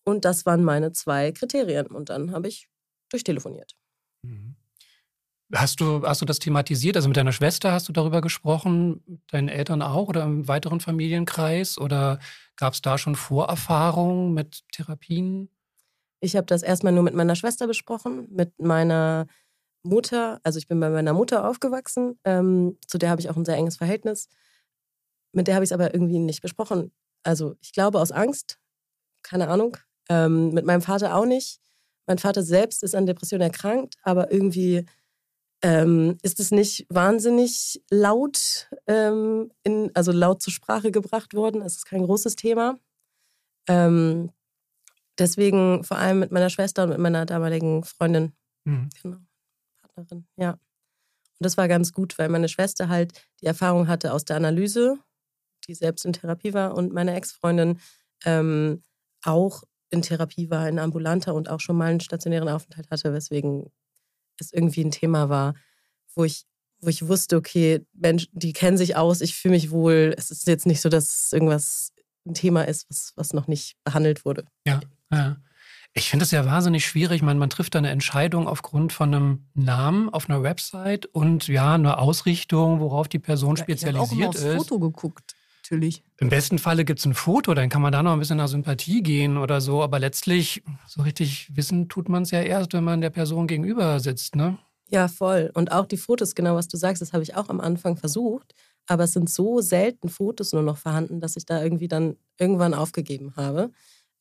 Und 0.05 0.23
das 0.23 0.45
waren 0.45 0.63
meine 0.63 0.93
zwei 0.93 1.31
Kriterien. 1.31 1.87
Und 1.87 2.09
dann 2.09 2.31
habe 2.31 2.47
ich 2.47 2.69
durchtelefoniert. 3.09 3.75
Mhm. 4.21 4.55
Hast 5.53 5.79
du, 5.79 6.01
hast 6.03 6.21
du 6.21 6.25
das 6.25 6.39
thematisiert? 6.39 6.95
Also 6.95 7.07
mit 7.07 7.17
deiner 7.17 7.31
Schwester 7.31 7.71
hast 7.71 7.87
du 7.87 7.93
darüber 7.93 8.21
gesprochen, 8.21 9.21
deinen 9.27 9.47
Eltern 9.47 9.81
auch 9.81 10.07
oder 10.07 10.23
im 10.23 10.47
weiteren 10.47 10.79
Familienkreis? 10.79 11.77
Oder 11.77 12.19
gab 12.55 12.73
es 12.73 12.81
da 12.81 12.97
schon 12.97 13.15
Vorerfahrungen 13.15 14.33
mit 14.33 14.63
Therapien? 14.71 15.49
Ich 16.19 16.35
habe 16.35 16.47
das 16.47 16.63
erstmal 16.63 16.93
nur 16.93 17.03
mit 17.03 17.13
meiner 17.13 17.35
Schwester 17.35 17.67
besprochen, 17.67 18.27
mit 18.31 18.57
meiner 18.59 19.27
Mutter. 19.83 20.39
Also 20.43 20.57
ich 20.57 20.67
bin 20.67 20.79
bei 20.79 20.89
meiner 20.89 21.13
Mutter 21.13 21.47
aufgewachsen, 21.47 22.19
ähm, 22.23 22.77
zu 22.87 22.97
der 22.97 23.11
habe 23.11 23.21
ich 23.21 23.29
auch 23.29 23.37
ein 23.37 23.45
sehr 23.45 23.57
enges 23.57 23.77
Verhältnis. 23.77 24.29
Mit 25.31 25.47
der 25.47 25.55
habe 25.55 25.63
ich 25.63 25.69
es 25.69 25.73
aber 25.73 25.93
irgendwie 25.93 26.19
nicht 26.19 26.41
besprochen. 26.41 26.91
Also 27.23 27.55
ich 27.61 27.71
glaube 27.71 27.99
aus 27.99 28.11
Angst, 28.11 28.59
keine 29.21 29.47
Ahnung. 29.47 29.77
Ähm, 30.09 30.51
mit 30.51 30.65
meinem 30.65 30.81
Vater 30.81 31.15
auch 31.15 31.25
nicht. 31.25 31.59
Mein 32.07 32.19
Vater 32.19 32.43
selbst 32.43 32.83
ist 32.83 32.95
an 32.95 33.05
Depression 33.05 33.41
erkrankt, 33.41 33.95
aber 34.03 34.31
irgendwie 34.31 34.85
ähm, 35.61 36.17
ist 36.21 36.39
es 36.39 36.51
nicht 36.51 36.85
wahnsinnig 36.89 37.81
laut, 37.89 38.69
ähm, 38.87 39.51
in, 39.63 39.89
also 39.95 40.11
laut 40.11 40.41
zur 40.41 40.53
Sprache 40.53 40.91
gebracht 40.91 41.33
worden. 41.33 41.61
Es 41.61 41.77
ist 41.77 41.85
kein 41.85 42.03
großes 42.03 42.35
Thema. 42.35 42.77
Ähm, 43.67 44.31
deswegen 45.17 45.83
vor 45.83 45.97
allem 45.97 46.19
mit 46.19 46.31
meiner 46.31 46.49
Schwester 46.49 46.83
und 46.83 46.89
mit 46.89 46.99
meiner 46.99 47.25
damaligen 47.25 47.83
Freundin. 47.83 48.33
Mhm. 48.65 48.89
Genau, 49.01 49.17
Partnerin, 49.81 50.27
ja. 50.35 50.51
Und 50.51 51.43
das 51.45 51.57
war 51.57 51.67
ganz 51.67 51.91
gut, 51.91 52.17
weil 52.19 52.29
meine 52.29 52.47
Schwester 52.47 52.87
halt 52.87 53.13
die 53.41 53.45
Erfahrung 53.47 53.87
hatte 53.87 54.13
aus 54.13 54.23
der 54.23 54.37
Analyse, 54.37 54.99
die 55.67 55.73
selbst 55.73 56.05
in 56.05 56.13
Therapie 56.13 56.53
war, 56.53 56.75
und 56.75 56.93
meine 56.93 57.15
Ex-Freundin 57.15 57.79
ähm, 58.23 58.83
auch 59.23 59.63
in 59.95 60.01
Therapie 60.03 60.49
war, 60.49 60.69
in 60.69 60.77
ambulanter 60.77 61.33
und 61.33 61.49
auch 61.49 61.59
schon 61.59 61.77
mal 61.77 61.89
einen 61.89 61.99
stationären 61.99 62.49
Aufenthalt 62.49 62.91
hatte, 62.91 63.13
weswegen 63.13 63.71
es 64.39 64.53
irgendwie 64.53 64.83
ein 64.83 64.91
Thema 64.91 65.29
war, 65.29 65.55
wo 66.13 66.23
ich, 66.23 66.45
wo 66.81 66.89
ich 66.89 67.07
wusste, 67.07 67.37
okay, 67.37 67.85
Mensch, 67.93 68.27
die 68.31 68.53
kennen 68.53 68.77
sich 68.77 68.95
aus, 68.95 69.21
ich 69.21 69.35
fühle 69.35 69.55
mich 69.55 69.71
wohl. 69.71 70.13
Es 70.17 70.29
ist 70.29 70.47
jetzt 70.47 70.65
nicht 70.65 70.81
so, 70.81 70.89
dass 70.89 71.31
irgendwas 71.31 71.93
ein 72.27 72.33
Thema 72.33 72.67
ist, 72.67 72.85
was, 72.89 73.13
was 73.15 73.33
noch 73.33 73.47
nicht 73.47 73.77
behandelt 73.83 74.25
wurde. 74.25 74.45
Ja, 74.67 74.81
ja. 75.11 75.37
Ich 75.97 76.09
finde 76.09 76.25
es 76.25 76.31
ja 76.31 76.45
wahnsinnig 76.45 76.85
schwierig. 76.85 77.21
Man, 77.21 77.37
man 77.37 77.49
trifft 77.49 77.73
da 77.73 77.79
eine 77.79 77.89
Entscheidung 77.89 78.49
aufgrund 78.49 78.91
von 78.91 79.13
einem 79.13 79.45
Namen 79.53 80.09
auf 80.09 80.29
einer 80.29 80.43
Website 80.43 81.05
und 81.05 81.47
ja, 81.47 81.75
eine 81.75 81.99
Ausrichtung, 81.99 82.81
worauf 82.81 83.07
die 83.07 83.19
Person 83.19 83.55
ja, 83.55 83.63
spezialisiert 83.63 84.11
ich 84.11 84.41
auch 84.41 84.41
immer 84.43 84.57
aufs 84.57 84.67
Foto 84.67 84.79
geguckt 84.79 85.35
natürlich. 85.65 86.03
Im 86.17 86.29
besten 86.29 86.59
Falle 86.59 86.85
gibt 86.85 86.99
es 86.99 87.05
ein 87.05 87.13
Foto, 87.13 87.53
dann 87.53 87.69
kann 87.69 87.81
man 87.81 87.91
da 87.91 88.03
noch 88.03 88.13
ein 88.13 88.19
bisschen 88.19 88.37
nach 88.37 88.47
Sympathie 88.47 89.01
gehen 89.01 89.37
oder 89.37 89.61
so. 89.61 89.81
Aber 89.81 89.99
letztlich, 89.99 90.63
so 90.87 91.01
richtig 91.01 91.55
wissen 91.55 91.89
tut 91.89 92.09
man 92.09 92.23
es 92.23 92.31
ja 92.31 92.41
erst, 92.41 92.73
wenn 92.73 92.83
man 92.83 93.01
der 93.01 93.09
Person 93.09 93.47
gegenüber 93.47 93.99
sitzt, 93.99 94.35
ne? 94.35 94.57
Ja, 94.89 95.07
voll. 95.07 95.49
Und 95.55 95.71
auch 95.71 95.87
die 95.87 95.97
Fotos, 95.97 96.35
genau 96.35 96.55
was 96.55 96.67
du 96.67 96.77
sagst, 96.77 97.01
das 97.01 97.13
habe 97.13 97.23
ich 97.23 97.35
auch 97.35 97.49
am 97.49 97.59
Anfang 97.59 97.97
versucht. 97.97 98.53
Aber 98.87 99.05
es 99.05 99.13
sind 99.13 99.29
so 99.29 99.61
selten 99.61 100.09
Fotos 100.09 100.53
nur 100.53 100.61
noch 100.61 100.77
vorhanden, 100.77 101.19
dass 101.19 101.35
ich 101.35 101.45
da 101.45 101.63
irgendwie 101.63 101.87
dann 101.87 102.17
irgendwann 102.37 102.75
aufgegeben 102.75 103.33
habe. 103.35 103.71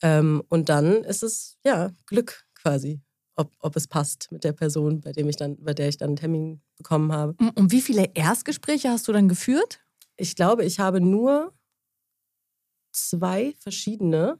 Ähm, 0.02 0.42
und 0.48 0.70
dann 0.70 1.04
ist 1.04 1.22
es, 1.22 1.58
ja, 1.64 1.90
Glück 2.06 2.44
quasi. 2.54 3.00
Ob, 3.36 3.52
ob 3.58 3.76
es 3.76 3.88
passt 3.88 4.30
mit 4.30 4.44
der 4.44 4.52
Person, 4.52 5.00
bei, 5.00 5.12
dem 5.12 5.28
ich 5.28 5.36
dann, 5.36 5.56
bei 5.62 5.74
der 5.74 5.88
ich 5.88 5.98
dann 5.98 6.10
einen 6.10 6.16
Termin 6.16 6.62
bekommen 6.78 7.12
habe. 7.12 7.34
Und 7.56 7.72
wie 7.72 7.82
viele 7.82 8.08
Erstgespräche 8.14 8.88
hast 8.88 9.08
du 9.08 9.12
dann 9.12 9.28
geführt? 9.28 9.83
Ich 10.16 10.36
glaube, 10.36 10.64
ich 10.64 10.80
habe 10.80 11.00
nur 11.00 11.52
zwei 12.92 13.54
verschiedene 13.58 14.38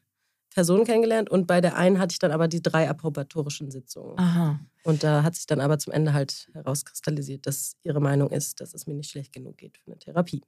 Personen 0.55 0.85
kennengelernt 0.85 1.31
und 1.31 1.47
bei 1.47 1.61
der 1.61 1.77
einen 1.77 1.99
hatte 1.99 2.13
ich 2.13 2.21
dann 2.21 2.31
aber 2.31 2.47
die 2.47 2.63
drei 2.63 2.89
approbatorischen 2.89 3.71
Sitzungen. 3.71 4.17
Aha. 4.19 4.61
Und 4.85 5.03
da 5.03 5.25
hat 5.25 5.35
sich 5.35 5.47
dann 5.47 5.61
aber 5.61 5.79
zum 5.79 5.93
Ende 5.93 6.13
halt 6.13 6.49
herauskristallisiert, 6.53 7.47
dass 7.47 7.77
ihre 7.83 8.01
Meinung 8.01 8.31
ist, 8.31 8.61
dass 8.61 8.73
es 8.73 8.87
mir 8.87 8.95
nicht 8.95 9.11
schlecht 9.11 9.33
genug 9.33 9.57
geht 9.57 9.79
für 9.79 9.91
eine 9.91 9.99
Therapie. 9.99 10.43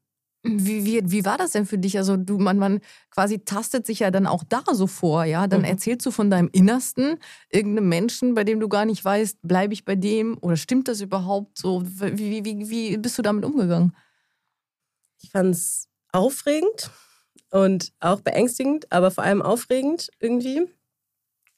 Wie, 0.49 0.85
wie, 0.85 1.11
wie 1.11 1.25
war 1.25 1.39
das 1.39 1.53
denn 1.53 1.67
für 1.67 1.79
dich? 1.79 1.99
Also 1.99 2.17
du, 2.17 2.39
man, 2.39 2.59
man 2.59 2.81
quasi 3.11 3.41
tastet 3.41 3.85
sich 3.85 4.01
ja 4.01 4.13
dann 4.13 4.29
auch 4.29 4.45
da 4.45 4.63
so 4.73 4.87
vor, 4.87 5.25
ja? 5.25 5.49
Dann 5.49 5.61
mhm. 5.61 5.67
erzählst 5.67 6.07
du 6.07 6.13
von 6.13 6.31
deinem 6.31 6.49
Innersten 6.53 7.19
irgendeinem 7.51 7.89
Menschen, 7.89 8.35
bei 8.35 8.45
dem 8.45 8.61
du 8.61 8.69
gar 8.69 8.85
nicht 8.85 9.05
weißt, 9.05 9.39
bleibe 9.43 9.75
ich 9.75 9.85
bei 9.85 9.97
dem 9.97 10.39
oder 10.41 10.57
stimmt 10.57 10.87
das 10.87 11.01
überhaupt 11.01 11.59
so? 11.59 11.83
Wie, 11.85 12.45
wie, 12.45 12.71
wie 12.71 12.97
bist 12.97 13.19
du 13.19 13.23
damit 13.23 13.45
umgegangen? 13.45 13.93
Ich 15.23 15.31
fand 15.31 15.55
es 15.55 15.89
aufregend 16.13 16.91
und 17.51 17.93
auch 18.01 18.21
beängstigend, 18.21 18.91
aber 18.91 19.11
vor 19.11 19.25
allem 19.25 19.43
aufregend 19.43 20.11
irgendwie. 20.21 20.67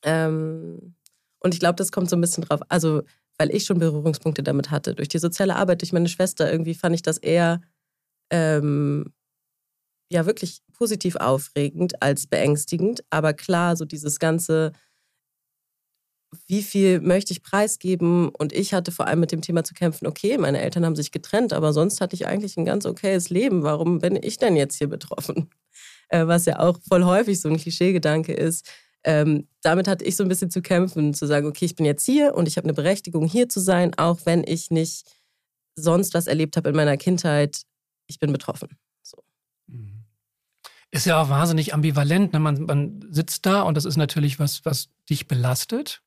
Ähm, 0.02 0.94
und 1.40 1.54
ich 1.54 1.60
glaube, 1.60 1.76
das 1.76 1.92
kommt 1.92 2.10
so 2.10 2.16
ein 2.16 2.20
bisschen 2.20 2.44
drauf, 2.44 2.60
also 2.68 3.02
weil 3.38 3.54
ich 3.54 3.64
schon 3.64 3.78
Berührungspunkte 3.78 4.42
damit 4.42 4.70
hatte. 4.70 4.94
Durch 4.94 5.08
die 5.08 5.18
soziale 5.18 5.56
Arbeit, 5.56 5.82
durch 5.82 5.92
meine 5.92 6.08
Schwester, 6.08 6.50
irgendwie 6.50 6.74
fand 6.74 6.94
ich 6.94 7.02
das 7.02 7.18
eher 7.18 7.60
ähm, 8.30 9.12
ja 10.10 10.26
wirklich 10.26 10.60
positiv 10.72 11.16
aufregend 11.16 12.02
als 12.02 12.26
beängstigend. 12.26 13.04
Aber 13.10 13.34
klar, 13.34 13.76
so 13.76 13.84
dieses 13.84 14.18
ganze 14.18 14.72
wie 16.46 16.62
viel 16.62 17.00
möchte 17.00 17.32
ich 17.32 17.42
preisgeben? 17.42 18.28
Und 18.28 18.52
ich 18.52 18.74
hatte 18.74 18.92
vor 18.92 19.06
allem 19.06 19.20
mit 19.20 19.32
dem 19.32 19.40
Thema 19.40 19.64
zu 19.64 19.74
kämpfen, 19.74 20.06
okay, 20.06 20.36
meine 20.38 20.60
Eltern 20.60 20.84
haben 20.84 20.96
sich 20.96 21.10
getrennt, 21.10 21.52
aber 21.52 21.72
sonst 21.72 22.00
hatte 22.00 22.14
ich 22.14 22.26
eigentlich 22.26 22.56
ein 22.56 22.64
ganz 22.64 22.86
okayes 22.86 23.30
Leben. 23.30 23.62
Warum 23.62 23.98
bin 23.98 24.18
ich 24.20 24.38
denn 24.38 24.56
jetzt 24.56 24.76
hier 24.76 24.88
betroffen? 24.88 25.50
Äh, 26.10 26.26
was 26.26 26.46
ja 26.46 26.58
auch 26.58 26.78
voll 26.88 27.04
häufig 27.04 27.38
so 27.38 27.50
ein 27.50 27.58
Klischeegedanke 27.58 28.32
ist. 28.32 28.66
Ähm, 29.04 29.46
damit 29.60 29.86
hatte 29.86 30.06
ich 30.06 30.16
so 30.16 30.22
ein 30.22 30.28
bisschen 30.30 30.50
zu 30.50 30.62
kämpfen, 30.62 31.12
zu 31.12 31.26
sagen, 31.26 31.46
okay, 31.46 31.66
ich 31.66 31.76
bin 31.76 31.84
jetzt 31.84 32.06
hier 32.06 32.34
und 32.34 32.48
ich 32.48 32.56
habe 32.56 32.64
eine 32.64 32.72
Berechtigung, 32.72 33.26
hier 33.26 33.50
zu 33.50 33.60
sein, 33.60 33.92
auch 33.98 34.20
wenn 34.24 34.42
ich 34.42 34.70
nicht 34.70 35.06
sonst 35.76 36.14
was 36.14 36.26
erlebt 36.26 36.56
habe 36.56 36.70
in 36.70 36.76
meiner 36.76 36.96
Kindheit. 36.96 37.62
Ich 38.06 38.18
bin 38.18 38.32
betroffen. 38.32 38.70
So. 39.02 39.18
Mhm. 39.66 40.04
Ist 40.90 41.04
ja 41.04 41.20
auch 41.20 41.28
wahnsinnig 41.28 41.74
ambivalent. 41.74 42.32
Ne? 42.32 42.38
Man, 42.38 42.62
man 42.62 43.06
sitzt 43.10 43.44
da 43.44 43.60
und 43.60 43.76
das 43.76 43.84
ist 43.84 43.98
natürlich 43.98 44.38
was, 44.38 44.64
was 44.64 44.88
dich 45.10 45.28
belastet. 45.28 46.02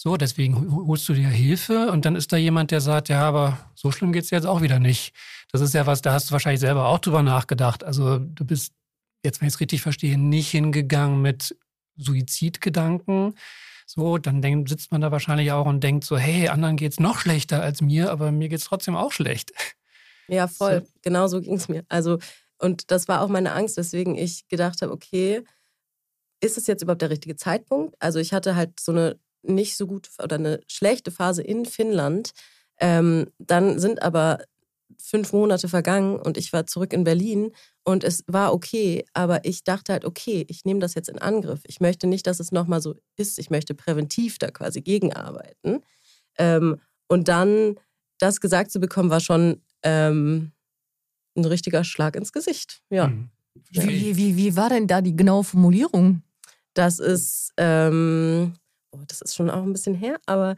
So, 0.00 0.16
deswegen 0.16 0.54
holst 0.86 1.08
du 1.08 1.12
dir 1.12 1.26
Hilfe 1.26 1.90
und 1.90 2.04
dann 2.04 2.14
ist 2.14 2.32
da 2.32 2.36
jemand, 2.36 2.70
der 2.70 2.80
sagt, 2.80 3.08
ja, 3.08 3.20
aber 3.22 3.58
so 3.74 3.90
schlimm 3.90 4.12
geht's 4.12 4.30
jetzt 4.30 4.46
auch 4.46 4.62
wieder 4.62 4.78
nicht. 4.78 5.12
Das 5.50 5.60
ist 5.60 5.74
ja 5.74 5.86
was, 5.86 6.02
da 6.02 6.12
hast 6.12 6.30
du 6.30 6.32
wahrscheinlich 6.32 6.60
selber 6.60 6.86
auch 6.86 7.00
drüber 7.00 7.24
nachgedacht. 7.24 7.82
Also 7.82 8.20
du 8.20 8.44
bist, 8.44 8.74
jetzt 9.24 9.40
wenn 9.40 9.48
ich 9.48 9.54
es 9.54 9.60
richtig 9.60 9.82
verstehe, 9.82 10.16
nicht 10.16 10.50
hingegangen 10.52 11.20
mit 11.20 11.58
Suizidgedanken. 11.96 13.34
So, 13.86 14.18
dann 14.18 14.40
denk, 14.40 14.68
sitzt 14.68 14.92
man 14.92 15.00
da 15.00 15.10
wahrscheinlich 15.10 15.50
auch 15.50 15.66
und 15.66 15.82
denkt 15.82 16.04
so, 16.04 16.16
hey, 16.16 16.46
anderen 16.46 16.76
geht's 16.76 17.00
noch 17.00 17.18
schlechter 17.18 17.60
als 17.60 17.82
mir, 17.82 18.12
aber 18.12 18.30
mir 18.30 18.48
geht's 18.48 18.66
trotzdem 18.66 18.94
auch 18.94 19.10
schlecht. 19.10 19.50
Ja, 20.28 20.46
voll. 20.46 20.84
So. 20.84 20.92
Genau 21.02 21.26
so 21.26 21.40
ging's 21.40 21.68
mir. 21.68 21.84
Also, 21.88 22.20
und 22.60 22.92
das 22.92 23.08
war 23.08 23.20
auch 23.20 23.28
meine 23.28 23.50
Angst, 23.50 23.76
weswegen 23.76 24.14
ich 24.14 24.46
gedacht 24.46 24.80
habe, 24.80 24.92
okay, 24.92 25.42
ist 26.40 26.56
es 26.56 26.68
jetzt 26.68 26.82
überhaupt 26.82 27.02
der 27.02 27.10
richtige 27.10 27.34
Zeitpunkt? 27.34 27.96
Also 27.98 28.20
ich 28.20 28.32
hatte 28.32 28.54
halt 28.54 28.78
so 28.78 28.92
eine 28.92 29.18
nicht 29.42 29.76
so 29.76 29.86
gut 29.86 30.08
oder 30.22 30.36
eine 30.36 30.60
schlechte 30.66 31.10
Phase 31.10 31.42
in 31.42 31.64
Finnland. 31.64 32.30
Ähm, 32.80 33.26
dann 33.38 33.78
sind 33.78 34.02
aber 34.02 34.38
fünf 35.00 35.32
Monate 35.32 35.68
vergangen 35.68 36.16
und 36.18 36.36
ich 36.36 36.52
war 36.52 36.66
zurück 36.66 36.92
in 36.92 37.04
Berlin 37.04 37.52
und 37.84 38.04
es 38.04 38.24
war 38.26 38.52
okay, 38.52 39.04
aber 39.12 39.44
ich 39.44 39.64
dachte 39.64 39.92
halt, 39.92 40.04
okay, 40.04 40.44
ich 40.48 40.64
nehme 40.64 40.80
das 40.80 40.94
jetzt 40.94 41.08
in 41.08 41.18
Angriff. 41.18 41.60
Ich 41.66 41.80
möchte 41.80 42.06
nicht, 42.06 42.26
dass 42.26 42.40
es 42.40 42.52
nochmal 42.52 42.80
so 42.80 42.94
ist. 43.16 43.38
Ich 43.38 43.50
möchte 43.50 43.74
präventiv 43.74 44.38
da 44.38 44.50
quasi 44.50 44.80
gegenarbeiten. 44.80 45.82
Ähm, 46.38 46.80
und 47.08 47.28
dann 47.28 47.78
das 48.18 48.40
gesagt 48.40 48.70
zu 48.70 48.80
bekommen, 48.80 49.10
war 49.10 49.20
schon 49.20 49.62
ähm, 49.82 50.52
ein 51.36 51.44
richtiger 51.44 51.84
Schlag 51.84 52.16
ins 52.16 52.32
Gesicht. 52.32 52.82
Ja. 52.90 53.08
Mhm. 53.08 53.30
Wie, 53.70 54.16
wie, 54.16 54.36
wie 54.36 54.56
war 54.56 54.68
denn 54.68 54.86
da 54.86 55.00
die 55.00 55.16
genaue 55.16 55.44
Formulierung? 55.44 56.22
Das 56.74 56.98
ist, 56.98 57.52
ähm, 57.56 58.54
oh, 58.90 59.00
das 59.06 59.20
ist 59.20 59.34
schon 59.34 59.50
auch 59.50 59.62
ein 59.62 59.72
bisschen 59.72 59.94
her, 59.94 60.18
aber 60.26 60.56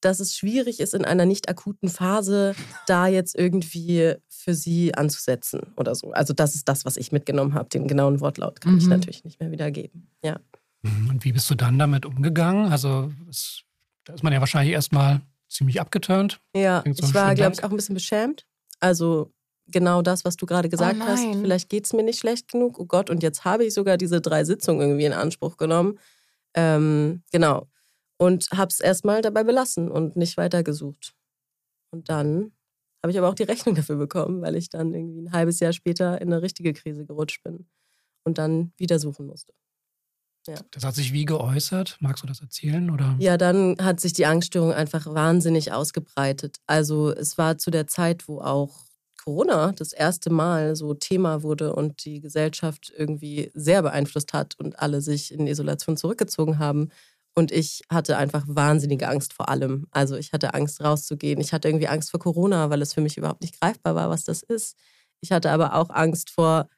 dass 0.00 0.20
es 0.20 0.36
schwierig 0.36 0.80
ist, 0.80 0.94
in 0.94 1.04
einer 1.04 1.24
nicht 1.24 1.48
akuten 1.48 1.88
Phase 1.88 2.54
da 2.86 3.06
jetzt 3.06 3.34
irgendwie 3.34 4.14
für 4.28 4.54
sie 4.54 4.94
anzusetzen 4.94 5.72
oder 5.76 5.94
so. 5.94 6.12
Also 6.12 6.34
das 6.34 6.54
ist 6.54 6.68
das, 6.68 6.84
was 6.84 6.96
ich 6.96 7.10
mitgenommen 7.10 7.54
habe. 7.54 7.70
Den 7.70 7.88
genauen 7.88 8.20
Wortlaut 8.20 8.60
kann 8.60 8.72
mhm. 8.72 8.78
ich 8.78 8.86
natürlich 8.86 9.24
nicht 9.24 9.40
mehr 9.40 9.50
wiedergeben. 9.50 10.10
Ja. 10.22 10.40
Mhm. 10.82 11.08
Und 11.08 11.24
wie 11.24 11.32
bist 11.32 11.48
du 11.48 11.54
dann 11.54 11.78
damit 11.78 12.04
umgegangen? 12.04 12.70
Also 12.70 13.12
da 14.04 14.12
ist 14.12 14.22
man 14.22 14.32
ja 14.32 14.40
wahrscheinlich 14.40 14.74
erstmal 14.74 15.22
ziemlich 15.48 15.80
abgeturnt. 15.80 16.40
Ja, 16.54 16.82
ich 16.84 17.14
war, 17.14 17.34
glaube 17.34 17.54
ich, 17.54 17.64
auch 17.64 17.70
ein 17.70 17.76
bisschen 17.76 17.94
beschämt. 17.94 18.46
Also 18.80 19.32
genau 19.68 20.02
das, 20.02 20.24
was 20.24 20.36
du 20.36 20.46
gerade 20.46 20.68
gesagt 20.68 20.98
oh 21.00 21.06
hast. 21.06 21.24
Vielleicht 21.24 21.70
geht 21.70 21.86
es 21.86 21.92
mir 21.92 22.02
nicht 22.02 22.18
schlecht 22.18 22.48
genug. 22.48 22.78
Oh 22.78 22.84
Gott, 22.84 23.08
und 23.08 23.22
jetzt 23.22 23.44
habe 23.44 23.64
ich 23.64 23.72
sogar 23.72 23.96
diese 23.96 24.20
drei 24.20 24.44
Sitzungen 24.44 24.82
irgendwie 24.82 25.06
in 25.06 25.12
Anspruch 25.12 25.56
genommen. 25.56 25.98
Ähm, 26.54 27.22
genau. 27.32 27.68
Und 28.16 28.48
habe 28.52 28.68
es 28.68 28.80
erstmal 28.80 29.22
dabei 29.22 29.44
belassen 29.44 29.90
und 29.90 30.16
nicht 30.16 30.36
weitergesucht. 30.36 31.14
Und 31.90 32.08
dann 32.08 32.52
habe 33.02 33.10
ich 33.10 33.18
aber 33.18 33.28
auch 33.28 33.34
die 33.34 33.42
Rechnung 33.42 33.74
dafür 33.74 33.96
bekommen, 33.96 34.40
weil 34.42 34.56
ich 34.56 34.70
dann 34.70 34.94
irgendwie 34.94 35.20
ein 35.20 35.32
halbes 35.32 35.60
Jahr 35.60 35.72
später 35.72 36.20
in 36.20 36.32
eine 36.32 36.42
richtige 36.42 36.72
Krise 36.72 37.04
gerutscht 37.04 37.42
bin. 37.42 37.66
und 38.24 38.38
dann 38.38 38.72
wieder 38.78 38.98
suchen 38.98 39.26
musste. 39.26 39.52
Ja. 40.46 40.56
Das 40.70 40.84
hat 40.84 40.94
sich 40.94 41.12
wie 41.12 41.24
geäußert? 41.24 41.96
Magst 42.00 42.22
du 42.22 42.26
das 42.26 42.40
erzählen? 42.40 42.90
Oder? 42.90 43.16
Ja, 43.18 43.36
dann 43.36 43.76
hat 43.80 44.00
sich 44.00 44.12
die 44.12 44.26
Angststörung 44.26 44.72
einfach 44.72 45.06
wahnsinnig 45.06 45.72
ausgebreitet. 45.72 46.58
Also 46.66 47.12
es 47.12 47.38
war 47.38 47.58
zu 47.58 47.70
der 47.70 47.86
Zeit, 47.86 48.28
wo 48.28 48.40
auch 48.40 48.84
Corona 49.24 49.72
das 49.72 49.92
erste 49.92 50.30
Mal 50.30 50.76
so 50.76 50.92
Thema 50.92 51.42
wurde 51.42 51.74
und 51.74 52.04
die 52.04 52.20
Gesellschaft 52.20 52.92
irgendwie 52.94 53.50
sehr 53.54 53.80
beeinflusst 53.82 54.34
hat 54.34 54.58
und 54.58 54.78
alle 54.78 55.00
sich 55.00 55.32
in 55.32 55.46
Isolation 55.46 55.96
zurückgezogen 55.96 56.58
haben. 56.58 56.90
Und 57.34 57.50
ich 57.50 57.82
hatte 57.90 58.18
einfach 58.18 58.44
wahnsinnige 58.46 59.08
Angst 59.08 59.32
vor 59.32 59.48
allem. 59.48 59.86
Also 59.90 60.16
ich 60.16 60.32
hatte 60.32 60.52
Angst 60.52 60.82
rauszugehen. 60.82 61.40
Ich 61.40 61.52
hatte 61.52 61.68
irgendwie 61.68 61.88
Angst 61.88 62.10
vor 62.10 62.20
Corona, 62.20 62.68
weil 62.68 62.82
es 62.82 62.92
für 62.92 63.00
mich 63.00 63.16
überhaupt 63.16 63.40
nicht 63.40 63.58
greifbar 63.60 63.94
war, 63.94 64.10
was 64.10 64.24
das 64.24 64.42
ist. 64.42 64.76
Ich 65.22 65.32
hatte 65.32 65.50
aber 65.50 65.74
auch 65.74 65.88
Angst 65.88 66.30
vor, 66.30 66.68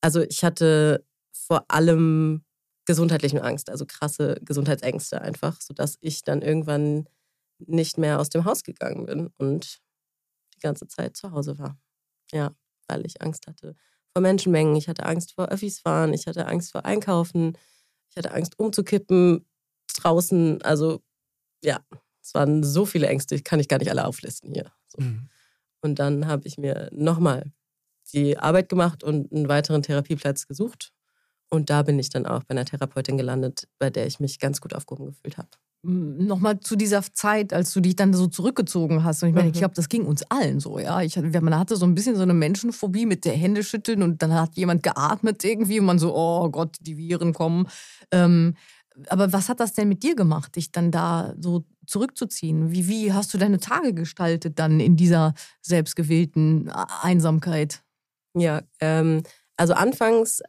also 0.00 0.22
ich 0.22 0.44
hatte 0.44 1.04
vor 1.32 1.64
allem 1.68 2.44
gesundheitlichen 2.86 3.40
Angst, 3.40 3.70
also 3.70 3.86
krasse 3.86 4.36
Gesundheitsängste 4.44 5.20
einfach, 5.20 5.60
sodass 5.60 5.98
ich 6.00 6.22
dann 6.22 6.42
irgendwann 6.42 7.08
nicht 7.58 7.98
mehr 7.98 8.20
aus 8.20 8.28
dem 8.28 8.44
Haus 8.44 8.62
gegangen 8.62 9.06
bin 9.06 9.30
und 9.36 9.80
ganze 10.62 10.86
Zeit 10.88 11.16
zu 11.16 11.32
Hause 11.32 11.58
war. 11.58 11.78
Ja, 12.32 12.54
weil 12.88 13.04
ich 13.06 13.20
Angst 13.22 13.46
hatte 13.46 13.74
vor 14.12 14.22
Menschenmengen, 14.22 14.76
ich 14.76 14.88
hatte 14.88 15.06
Angst 15.06 15.32
vor 15.32 15.48
Öffis 15.48 15.80
fahren, 15.80 16.12
ich 16.12 16.26
hatte 16.26 16.46
Angst 16.46 16.72
vor 16.72 16.84
Einkaufen, 16.84 17.56
ich 18.10 18.16
hatte 18.16 18.32
Angst 18.32 18.58
umzukippen 18.58 19.46
draußen. 19.96 20.60
Also 20.62 21.02
ja, 21.64 21.80
es 22.22 22.34
waren 22.34 22.62
so 22.62 22.84
viele 22.84 23.06
Ängste, 23.06 23.40
kann 23.40 23.60
ich 23.60 23.68
gar 23.68 23.78
nicht 23.78 23.90
alle 23.90 24.06
auflisten 24.06 24.52
hier. 24.52 24.70
So. 24.88 25.02
Mhm. 25.02 25.28
Und 25.80 25.98
dann 25.98 26.26
habe 26.26 26.46
ich 26.46 26.58
mir 26.58 26.88
nochmal 26.92 27.52
die 28.12 28.36
Arbeit 28.36 28.68
gemacht 28.68 29.02
und 29.02 29.32
einen 29.32 29.48
weiteren 29.48 29.82
Therapieplatz 29.82 30.46
gesucht 30.46 30.92
und 31.52 31.68
da 31.68 31.82
bin 31.82 31.98
ich 31.98 32.08
dann 32.08 32.26
auch 32.26 32.44
bei 32.44 32.52
einer 32.52 32.64
Therapeutin 32.64 33.18
gelandet, 33.18 33.68
bei 33.78 33.90
der 33.90 34.06
ich 34.06 34.20
mich 34.20 34.38
ganz 34.38 34.62
gut 34.62 34.74
aufgehoben 34.74 35.06
gefühlt 35.06 35.36
habe. 35.36 35.50
Nochmal 35.84 36.60
zu 36.60 36.76
dieser 36.76 37.02
Zeit, 37.02 37.52
als 37.52 37.72
du 37.72 37.80
dich 37.80 37.96
dann 37.96 38.14
so 38.14 38.28
zurückgezogen 38.28 39.02
hast. 39.02 39.22
Und 39.22 39.30
ich 39.30 39.34
meine, 39.34 39.48
mhm. 39.48 39.54
ich 39.54 39.58
glaube, 39.58 39.74
das 39.74 39.88
ging 39.88 40.06
uns 40.06 40.22
allen 40.30 40.60
so, 40.60 40.78
ja. 40.78 41.02
Ich, 41.02 41.16
man 41.16 41.58
hatte 41.58 41.74
so 41.74 41.84
ein 41.84 41.96
bisschen 41.96 42.14
so 42.14 42.22
eine 42.22 42.34
Menschenphobie 42.34 43.04
mit 43.04 43.24
der 43.24 43.32
Hände 43.32 43.64
schütteln 43.64 44.02
und 44.02 44.22
dann 44.22 44.32
hat 44.32 44.54
jemand 44.54 44.84
geatmet 44.84 45.44
irgendwie 45.44 45.80
und 45.80 45.86
man 45.86 45.98
so, 45.98 46.14
oh 46.14 46.48
Gott, 46.50 46.76
die 46.80 46.96
Viren 46.96 47.32
kommen. 47.32 47.66
Ähm, 48.12 48.54
aber 49.08 49.32
was 49.32 49.48
hat 49.48 49.58
das 49.58 49.72
denn 49.72 49.88
mit 49.88 50.02
dir 50.02 50.14
gemacht, 50.14 50.54
dich 50.54 50.70
dann 50.70 50.90
da 50.92 51.34
so 51.38 51.64
zurückzuziehen? 51.86 52.70
Wie, 52.70 52.86
wie 52.88 53.12
hast 53.12 53.34
du 53.34 53.38
deine 53.38 53.58
Tage 53.58 53.92
gestaltet 53.92 54.58
dann 54.58 54.78
in 54.78 54.96
dieser 54.96 55.34
selbstgewählten 55.62 56.70
Einsamkeit? 56.70 57.82
Ja, 58.34 58.62
ähm, 58.80 59.22
also 59.56 59.74
anfangs 59.74 60.42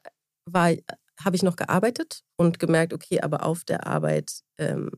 habe 0.54 1.36
ich 1.36 1.44
noch 1.44 1.56
gearbeitet 1.56 2.24
und 2.38 2.60
gemerkt, 2.60 2.94
okay, 2.94 3.22
aber 3.22 3.46
auf 3.46 3.64
der 3.64 3.88
Arbeit 3.88 4.42
ähm, 4.58 4.92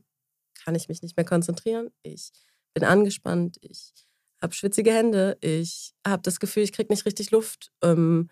kann 0.66 0.74
ich 0.74 0.88
mich 0.88 1.00
nicht 1.00 1.16
mehr 1.16 1.24
konzentrieren. 1.24 1.90
Ich 2.02 2.32
bin 2.74 2.82
angespannt, 2.82 3.56
ich 3.60 3.92
habe 4.42 4.52
schwitzige 4.52 4.92
Hände, 4.92 5.38
ich 5.40 5.94
habe 6.04 6.22
das 6.22 6.40
Gefühl, 6.40 6.64
ich 6.64 6.72
kriege 6.72 6.92
nicht 6.92 7.06
richtig 7.06 7.30
Luft 7.30 7.70
ähm, 7.82 8.30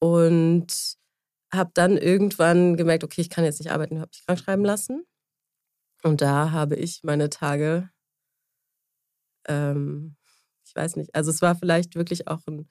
und 0.00 0.96
habe 1.54 1.70
dann 1.74 1.96
irgendwann 1.96 2.76
gemerkt, 2.76 3.04
okay, 3.04 3.20
ich 3.20 3.30
kann 3.30 3.44
jetzt 3.44 3.60
nicht 3.60 3.70
arbeiten, 3.70 4.00
habe 4.00 4.10
mich 4.12 4.26
krank 4.26 4.40
schreiben 4.40 4.64
lassen. 4.64 5.06
Und 6.02 6.20
da 6.20 6.50
habe 6.50 6.74
ich 6.74 7.04
meine 7.04 7.30
Tage, 7.30 7.90
ähm, 9.46 10.16
ich 10.64 10.74
weiß 10.74 10.96
nicht, 10.96 11.14
also 11.14 11.30
es 11.30 11.40
war 11.42 11.54
vielleicht 11.54 11.94
wirklich 11.94 12.26
auch 12.26 12.44
ein 12.48 12.68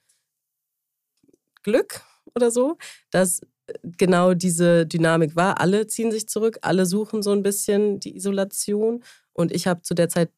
Glück 1.62 2.02
oder 2.34 2.50
so, 2.50 2.76
dass 3.10 3.40
genau 3.82 4.34
diese 4.34 4.86
Dynamik 4.86 5.36
war. 5.36 5.60
Alle 5.60 5.86
ziehen 5.86 6.10
sich 6.10 6.28
zurück, 6.28 6.58
alle 6.62 6.86
suchen 6.86 7.22
so 7.22 7.32
ein 7.32 7.42
bisschen 7.42 8.00
die 8.00 8.16
Isolation. 8.16 9.02
Und 9.32 9.52
ich 9.52 9.66
habe 9.66 9.82
zu 9.82 9.94
der 9.94 10.08
Zeit 10.08 10.30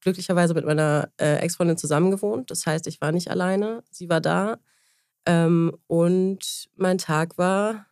glücklicherweise 0.00 0.54
mit 0.54 0.64
meiner 0.64 1.10
äh, 1.20 1.36
Ex-Freundin 1.36 1.76
zusammengewohnt. 1.76 2.50
Das 2.50 2.66
heißt, 2.66 2.86
ich 2.86 3.00
war 3.00 3.12
nicht 3.12 3.30
alleine, 3.30 3.82
sie 3.90 4.08
war 4.08 4.20
da. 4.20 4.58
Ähm, 5.26 5.76
und 5.86 6.68
mein 6.76 6.98
Tag 6.98 7.36
war 7.38 7.86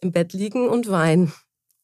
im 0.00 0.12
Bett 0.12 0.32
liegen 0.32 0.68
und 0.68 0.88
weinen 0.88 1.32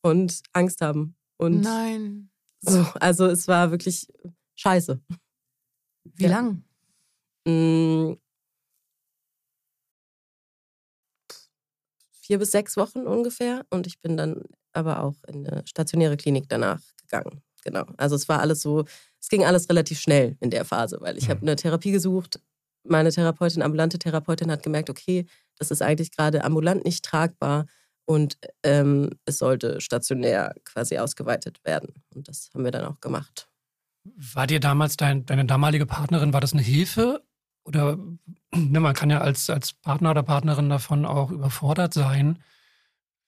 und 0.03 0.43
Angst 0.53 0.81
haben. 0.81 1.17
Und 1.37 1.63
Nein. 1.63 2.31
So, 2.61 2.87
also 3.01 3.27
es 3.27 3.49
war 3.49 3.71
wirklich 3.71 4.07
scheiße. 4.55 5.01
Wie 6.05 6.25
ja. 6.25 6.31
lang? 6.31 6.65
Vier 12.31 12.39
bis 12.39 12.53
sechs 12.53 12.77
Wochen 12.77 13.01
ungefähr. 13.01 13.67
Und 13.71 13.89
ich 13.89 14.01
bin 14.01 14.17
dann 14.17 14.43
aber 14.73 15.03
auch 15.03 15.17
in 15.27 15.45
eine 15.45 15.67
stationäre 15.67 16.17
Klinik 16.17 16.49
danach 16.49 16.81
gegangen. 17.03 17.43
Genau. 17.65 17.85
Also 17.97 18.15
es 18.15 18.29
war 18.29 18.39
alles 18.39 18.63
so, 18.63 18.85
es 19.21 19.29
ging 19.29 19.45
alles 19.45 19.69
relativ 19.69 19.99
schnell 19.99 20.37
in 20.39 20.51
der 20.51 20.65
Phase, 20.65 20.99
weil 21.01 21.19
ich 21.19 21.27
mhm. 21.27 21.31
habe 21.31 21.43
eine 21.43 21.57
Therapie 21.57 21.91
gesucht. 21.91 22.41
Meine 22.85 23.11
Therapeutin, 23.11 23.63
ambulante 23.63 23.99
Therapeutin, 23.99 24.49
hat 24.53 24.63
gemerkt, 24.63 24.91
okay, 24.91 25.27
das 25.59 25.73
ist 25.73 25.83
eigentlich 25.83 26.17
gerade 26.17 26.45
ambulant 26.45 26.85
nicht 26.85 27.05
tragbar 27.05 27.67
und 28.07 28.39
ähm, 28.63 29.11
es 29.25 29.39
sollte 29.39 29.81
stationär 29.81 30.55
quasi 30.65 30.99
ausgeweitet 30.99 31.59
werden. 31.65 31.95
Und 32.15 32.29
das 32.29 32.51
haben 32.55 32.63
wir 32.63 32.71
dann 32.71 32.85
auch 32.85 33.01
gemacht. 33.01 33.49
War 34.05 34.47
dir 34.47 34.61
damals 34.61 34.97
dein, 34.97 35.27
deine 35.27 35.47
damalige 35.47 35.85
Partnerin, 35.85 36.33
war 36.33 36.41
das 36.41 36.53
eine 36.53 36.63
Hilfe 36.63 37.25
oder 37.65 37.99
ne, 38.55 38.81
man 38.81 38.95
kann 38.95 39.11
ja 39.11 39.21
als, 39.21 39.51
als 39.51 39.73
Partner 39.73 40.11
oder 40.11 40.23
Partnerin 40.23 40.69
davon 40.69 41.05
auch 41.05 41.31
überfordert 41.31 41.95
sein. 41.95 42.39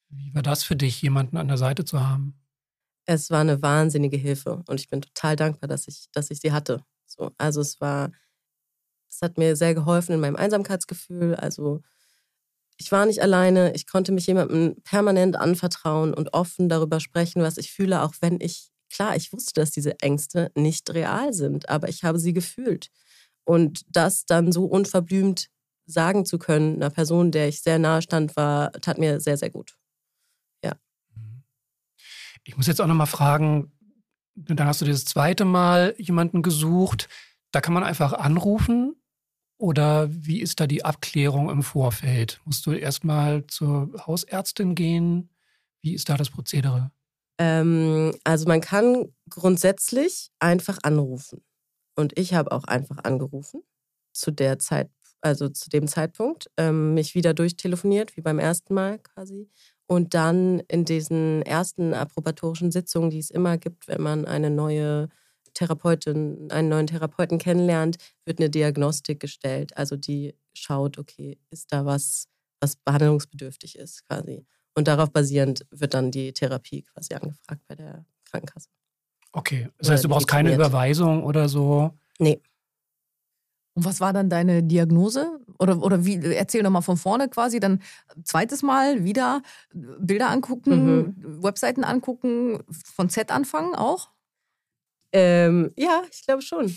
Wie 0.09 0.33
war 0.33 0.41
das 0.41 0.63
für 0.63 0.75
dich, 0.75 1.01
jemanden 1.01 1.37
an 1.37 1.47
der 1.47 1.57
Seite 1.57 1.85
zu 1.85 2.05
haben? 2.05 2.39
Es 3.05 3.29
war 3.29 3.41
eine 3.41 3.61
wahnsinnige 3.61 4.17
Hilfe 4.17 4.63
und 4.67 4.79
ich 4.79 4.87
bin 4.87 5.01
total 5.01 5.35
dankbar, 5.35 5.67
dass 5.67 5.87
ich, 5.87 6.07
dass 6.13 6.31
ich 6.31 6.39
sie 6.39 6.51
hatte. 6.51 6.83
So, 7.05 7.31
also 7.37 7.61
es 7.61 7.81
war, 7.81 8.11
es 9.09 9.21
hat 9.21 9.37
mir 9.37 9.55
sehr 9.55 9.73
geholfen 9.73 10.13
in 10.13 10.19
meinem 10.19 10.35
Einsamkeitsgefühl. 10.35 11.35
Also 11.35 11.81
ich 12.77 12.91
war 12.91 13.05
nicht 13.05 13.21
alleine, 13.21 13.73
ich 13.75 13.87
konnte 13.87 14.11
mich 14.11 14.27
jemandem 14.27 14.75
permanent 14.83 15.35
anvertrauen 15.35 16.13
und 16.13 16.33
offen 16.33 16.69
darüber 16.69 16.99
sprechen, 16.99 17.41
was 17.41 17.57
ich 17.57 17.71
fühle, 17.71 18.01
auch 18.01 18.13
wenn 18.21 18.39
ich, 18.41 18.69
klar, 18.89 19.15
ich 19.15 19.33
wusste, 19.33 19.53
dass 19.53 19.71
diese 19.71 19.99
Ängste 19.99 20.51
nicht 20.55 20.93
real 20.93 21.33
sind, 21.33 21.69
aber 21.69 21.89
ich 21.89 22.03
habe 22.03 22.19
sie 22.19 22.33
gefühlt. 22.33 22.89
Und 23.45 23.83
das 23.89 24.25
dann 24.25 24.51
so 24.51 24.65
unverblümt 24.65 25.49
sagen 25.85 26.25
zu 26.25 26.39
können, 26.39 26.75
einer 26.75 26.89
Person, 26.89 27.31
der 27.31 27.49
ich 27.49 27.61
sehr 27.61 27.79
nahe 27.79 28.01
stand, 28.01 28.35
war, 28.35 28.71
tat 28.73 28.97
mir 28.97 29.19
sehr, 29.19 29.37
sehr 29.37 29.49
gut. 29.49 29.77
Ja. 30.63 30.73
Mhm. 31.15 31.43
Ich 32.43 32.55
muss 32.55 32.67
jetzt 32.67 32.79
auch 32.81 32.87
nochmal 32.87 33.07
fragen, 33.07 33.71
dann 34.35 34.65
hast 34.67 34.81
du 34.81 34.85
das 34.85 35.05
zweite 35.05 35.45
Mal 35.45 35.93
jemanden 35.97 36.41
gesucht. 36.41 37.09
Da 37.51 37.61
kann 37.61 37.73
man 37.73 37.83
einfach 37.83 38.13
anrufen 38.13 38.95
oder 39.57 40.09
wie 40.09 40.41
ist 40.41 40.59
da 40.59 40.67
die 40.67 40.83
Abklärung 40.83 41.49
im 41.49 41.63
Vorfeld? 41.63 42.41
Musst 42.45 42.65
du 42.65 42.71
erstmal 42.71 43.45
zur 43.47 43.91
Hausärztin 44.05 44.75
gehen? 44.75 45.29
Wie 45.81 45.93
ist 45.93 46.09
da 46.09 46.17
das 46.17 46.29
Prozedere? 46.29 46.91
Ähm, 47.37 48.13
also 48.23 48.47
man 48.47 48.61
kann 48.61 49.13
grundsätzlich 49.29 50.31
einfach 50.39 50.79
anrufen. 50.83 51.43
Und 51.95 52.17
ich 52.17 52.33
habe 52.33 52.51
auch 52.51 52.63
einfach 52.65 52.97
angerufen 53.03 53.63
zu 54.13 54.31
der 54.31 54.59
Zeit, 54.59 54.89
also 55.21 55.49
zu 55.49 55.69
dem 55.69 55.87
Zeitpunkt, 55.87 56.49
ähm, 56.57 56.93
mich 56.93 57.15
wieder 57.15 57.33
durchtelefoniert, 57.33 58.17
wie 58.17 58.21
beim 58.21 58.39
ersten 58.39 58.73
Mal 58.73 58.99
quasi. 58.99 59.49
Und 59.87 60.13
dann 60.13 60.59
in 60.67 60.85
diesen 60.85 61.41
ersten 61.43 61.93
approbatorischen 61.93 62.71
Sitzungen, 62.71 63.09
die 63.09 63.19
es 63.19 63.29
immer 63.29 63.57
gibt, 63.57 63.87
wenn 63.87 64.01
man 64.01 64.25
eine 64.25 64.49
neue 64.49 65.09
Therapeutin, 65.53 66.51
einen 66.51 66.69
neuen 66.69 66.87
Therapeuten 66.87 67.37
kennenlernt, 67.37 67.97
wird 68.25 68.39
eine 68.39 68.49
Diagnostik 68.49 69.19
gestellt. 69.19 69.77
Also 69.77 69.95
die 69.95 70.35
schaut, 70.53 70.97
okay, 70.97 71.37
ist 71.51 71.71
da 71.71 71.85
was, 71.85 72.27
was 72.59 72.75
behandlungsbedürftig 72.75 73.77
ist 73.77 74.07
quasi. 74.07 74.45
Und 74.75 74.87
darauf 74.87 75.11
basierend 75.11 75.65
wird 75.69 75.93
dann 75.93 76.11
die 76.11 76.33
Therapie 76.33 76.83
quasi 76.83 77.13
angefragt 77.13 77.61
bei 77.67 77.75
der 77.75 78.05
Krankenkasse. 78.25 78.69
Okay, 79.33 79.69
das 79.79 79.89
heißt, 79.89 80.03
du 80.03 80.09
brauchst 80.09 80.27
keine 80.27 80.53
Überweisung 80.53 81.23
oder 81.23 81.49
so? 81.49 81.91
Nee. 82.19 82.39
Und 83.75 83.85
was 83.85 83.99
war 83.99 84.13
dann 84.13 84.29
deine 84.29 84.61
Diagnose? 84.61 85.39
Oder, 85.57 85.81
oder 85.81 86.05
wie, 86.05 86.23
erzähl 86.35 86.61
nochmal 86.61 86.83
von 86.83 86.97
vorne 86.97 87.27
quasi, 87.29 87.59
dann 87.59 87.81
zweites 88.23 88.61
Mal 88.61 89.03
wieder 89.03 89.41
Bilder 89.73 90.29
angucken, 90.29 91.15
mhm. 91.17 91.43
Webseiten 91.43 91.83
angucken, 91.83 92.59
von 92.69 93.09
Z 93.09 93.31
anfangen 93.31 93.73
auch? 93.73 94.11
Ähm, 95.11 95.71
ja, 95.75 96.03
ich 96.11 96.23
glaube 96.23 96.43
schon. 96.43 96.73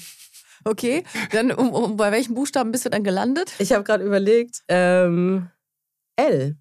Okay, 0.64 1.05
dann 1.33 1.53
um, 1.53 1.71
um, 1.71 1.97
bei 1.97 2.11
welchen 2.11 2.35
Buchstaben 2.35 2.73
bist 2.73 2.87
du 2.87 2.90
dann 2.90 3.05
gelandet? 3.05 3.53
Ich 3.59 3.73
habe 3.73 3.85
gerade 3.85 4.05
überlegt, 4.05 4.62
ähm, 4.69 5.51
L. 6.16 6.57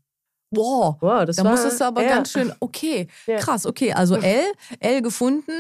Wow, 0.52 0.98
wow 1.02 1.26
das 1.26 1.38
da 1.38 1.44
war, 1.44 1.52
musstest 1.52 1.80
du 1.80 1.86
aber 1.86 2.04
ja. 2.04 2.10
ganz 2.10 2.32
schön, 2.32 2.54
okay, 2.60 3.08
ja. 3.26 3.38
krass, 3.38 3.66
okay, 3.66 3.94
also 3.94 4.16
L, 4.16 4.46
L 4.80 5.02
gefunden, 5.02 5.52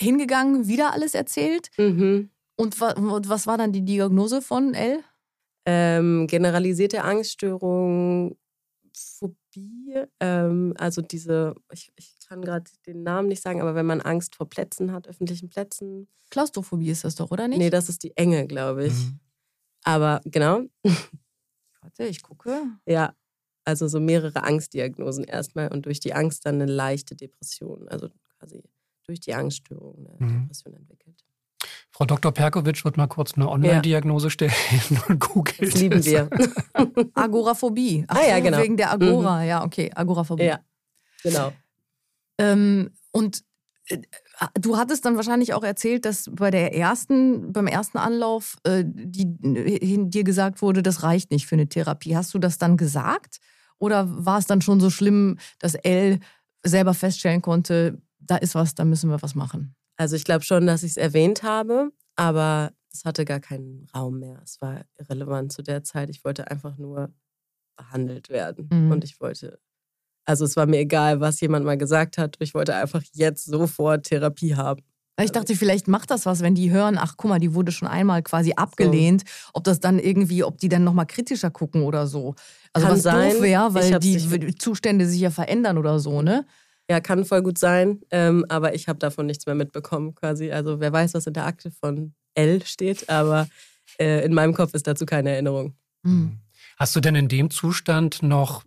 hingegangen, 0.00 0.68
wieder 0.68 0.92
alles 0.92 1.14
erzählt. 1.14 1.70
Mhm. 1.76 2.30
Und 2.56 2.80
was 2.80 3.46
war 3.46 3.58
dann 3.58 3.72
die 3.72 3.84
Diagnose 3.84 4.40
von 4.40 4.74
L? 4.74 5.02
Ähm, 5.66 6.26
generalisierte 6.28 7.02
Angststörung, 7.02 8.36
Phobie, 8.94 10.04
ähm, 10.20 10.74
also 10.78 11.02
diese, 11.02 11.54
ich, 11.72 11.92
ich 11.96 12.16
kann 12.28 12.42
gerade 12.42 12.70
den 12.86 13.02
Namen 13.02 13.28
nicht 13.28 13.42
sagen, 13.42 13.60
aber 13.60 13.74
wenn 13.74 13.86
man 13.86 14.00
Angst 14.00 14.36
vor 14.36 14.48
Plätzen 14.48 14.92
hat, 14.92 15.06
öffentlichen 15.08 15.48
Plätzen. 15.48 16.08
Klaustrophobie 16.30 16.90
ist 16.90 17.04
das 17.04 17.16
doch, 17.16 17.30
oder 17.30 17.48
nicht? 17.48 17.58
Nee, 17.58 17.70
das 17.70 17.88
ist 17.88 18.02
die 18.02 18.16
Enge, 18.16 18.46
glaube 18.46 18.86
ich. 18.86 18.94
Mhm. 18.94 19.20
Aber 19.84 20.20
genau, 20.24 20.62
Warte, 21.82 22.04
ich 22.04 22.22
gucke. 22.22 22.62
ja. 22.86 23.14
Also 23.66 23.88
so 23.88 23.98
mehrere 24.00 24.44
Angstdiagnosen 24.44 25.24
erstmal 25.24 25.68
und 25.72 25.86
durch 25.86 25.98
die 26.00 26.14
Angst 26.14 26.46
dann 26.46 26.54
eine 26.62 26.70
leichte 26.70 27.16
Depression, 27.16 27.88
also 27.88 28.08
quasi 28.38 28.62
durch 29.06 29.20
die 29.20 29.34
Angststörung 29.34 30.06
eine 30.18 30.26
Mhm. 30.30 30.40
Depression 30.42 30.74
entwickelt. 30.74 31.16
Frau 31.90 32.04
Dr. 32.04 32.30
Perkovic 32.32 32.84
wird 32.84 32.96
mal 32.96 33.06
kurz 33.08 33.34
eine 33.34 33.48
Online-Diagnose 33.50 34.30
stellen 34.30 34.52
und 35.08 35.18
googelt. 35.18 35.60
Das 35.62 35.80
lieben 35.80 36.04
wir. 36.04 36.30
Agoraphobie. 37.14 38.04
Ach 38.08 38.16
Ah, 38.16 38.28
ja, 38.28 38.40
genau. 38.40 38.58
Wegen 38.58 38.76
der 38.76 38.90
Agora, 38.92 39.42
ja, 39.44 39.64
okay, 39.64 39.90
Agoraphobie. 39.94 40.44
ja, 40.44 40.60
genau. 41.22 41.52
Ähm, 42.38 42.90
und 43.12 43.42
äh, 43.88 43.98
du 44.60 44.76
hattest 44.76 45.04
dann 45.06 45.16
wahrscheinlich 45.16 45.54
auch 45.54 45.64
erzählt, 45.64 46.04
dass 46.04 46.28
bei 46.30 46.50
der 46.50 46.74
ersten, 46.74 47.52
beim 47.52 47.66
ersten 47.66 47.98
Anlauf 47.98 48.58
äh, 48.64 48.84
die, 48.86 49.22
äh, 49.42 49.98
dir 50.08 50.22
gesagt 50.24 50.60
wurde, 50.62 50.82
das 50.82 51.02
reicht 51.02 51.30
nicht 51.30 51.46
für 51.46 51.54
eine 51.56 51.68
Therapie. 51.68 52.14
Hast 52.16 52.34
du 52.34 52.38
das 52.38 52.58
dann 52.58 52.76
gesagt? 52.76 53.38
Oder 53.78 54.06
war 54.08 54.38
es 54.38 54.46
dann 54.46 54.62
schon 54.62 54.80
so 54.80 54.90
schlimm, 54.90 55.38
dass 55.58 55.74
Elle 55.74 56.20
selber 56.64 56.94
feststellen 56.94 57.42
konnte, 57.42 58.00
da 58.18 58.36
ist 58.36 58.54
was, 58.54 58.74
da 58.74 58.84
müssen 58.84 59.10
wir 59.10 59.22
was 59.22 59.34
machen? 59.34 59.74
Also 59.96 60.16
ich 60.16 60.24
glaube 60.24 60.44
schon, 60.44 60.66
dass 60.66 60.82
ich 60.82 60.92
es 60.92 60.96
erwähnt 60.96 61.42
habe, 61.42 61.92
aber 62.16 62.72
es 62.92 63.04
hatte 63.04 63.24
gar 63.24 63.40
keinen 63.40 63.86
Raum 63.94 64.18
mehr. 64.18 64.40
Es 64.42 64.60
war 64.60 64.84
irrelevant 64.98 65.52
zu 65.52 65.62
der 65.62 65.84
Zeit. 65.84 66.10
Ich 66.10 66.24
wollte 66.24 66.50
einfach 66.50 66.76
nur 66.76 67.12
behandelt 67.76 68.28
werden. 68.28 68.68
Mhm. 68.72 68.90
Und 68.90 69.04
ich 69.04 69.20
wollte, 69.20 69.58
also 70.24 70.44
es 70.44 70.56
war 70.56 70.66
mir 70.66 70.78
egal, 70.78 71.20
was 71.20 71.40
jemand 71.40 71.64
mal 71.64 71.76
gesagt 71.76 72.18
hat. 72.18 72.36
Ich 72.40 72.54
wollte 72.54 72.74
einfach 72.74 73.02
jetzt 73.12 73.44
sofort 73.44 74.06
Therapie 74.06 74.54
haben. 74.54 74.82
Weil 75.16 75.26
Ich 75.26 75.32
dachte, 75.32 75.56
vielleicht 75.56 75.88
macht 75.88 76.10
das 76.10 76.26
was, 76.26 76.42
wenn 76.42 76.54
die 76.54 76.70
hören, 76.70 76.98
ach 76.98 77.14
guck 77.16 77.30
mal, 77.30 77.38
die 77.38 77.54
wurde 77.54 77.72
schon 77.72 77.88
einmal 77.88 78.22
quasi 78.22 78.52
abgelehnt, 78.54 79.24
ob 79.54 79.64
das 79.64 79.80
dann 79.80 79.98
irgendwie, 79.98 80.44
ob 80.44 80.58
die 80.58 80.68
dann 80.68 80.84
nochmal 80.84 81.06
kritischer 81.06 81.50
gucken 81.50 81.82
oder 81.82 82.06
so. 82.06 82.34
Also 82.72 82.86
Kann 82.86 82.96
was 82.96 83.02
sein. 83.02 83.30
doof 83.32 83.42
wäre, 83.42 83.74
weil 83.74 83.98
die 83.98 84.54
Zustände 84.56 85.06
sich 85.06 85.20
ja 85.20 85.30
verändern 85.30 85.78
oder 85.78 85.98
so, 85.98 86.20
ne? 86.20 86.44
Ja, 86.88 87.00
kann 87.00 87.24
voll 87.24 87.42
gut 87.42 87.58
sein, 87.58 88.00
ähm, 88.10 88.44
aber 88.48 88.74
ich 88.74 88.86
habe 88.86 88.98
davon 88.98 89.26
nichts 89.26 89.46
mehr 89.46 89.56
mitbekommen 89.56 90.14
quasi. 90.14 90.52
Also 90.52 90.78
wer 90.78 90.92
weiß, 90.92 91.14
was 91.14 91.26
in 91.26 91.32
der 91.32 91.46
Akte 91.46 91.72
von 91.72 92.14
L 92.34 92.64
steht, 92.64 93.08
aber 93.08 93.48
äh, 93.98 94.24
in 94.24 94.32
meinem 94.34 94.54
Kopf 94.54 94.72
ist 94.74 94.86
dazu 94.86 95.04
keine 95.04 95.30
Erinnerung. 95.30 95.74
Hm. 96.04 96.38
Hast 96.76 96.94
du 96.94 97.00
denn 97.00 97.16
in 97.16 97.28
dem 97.28 97.50
Zustand 97.50 98.22
noch, 98.22 98.62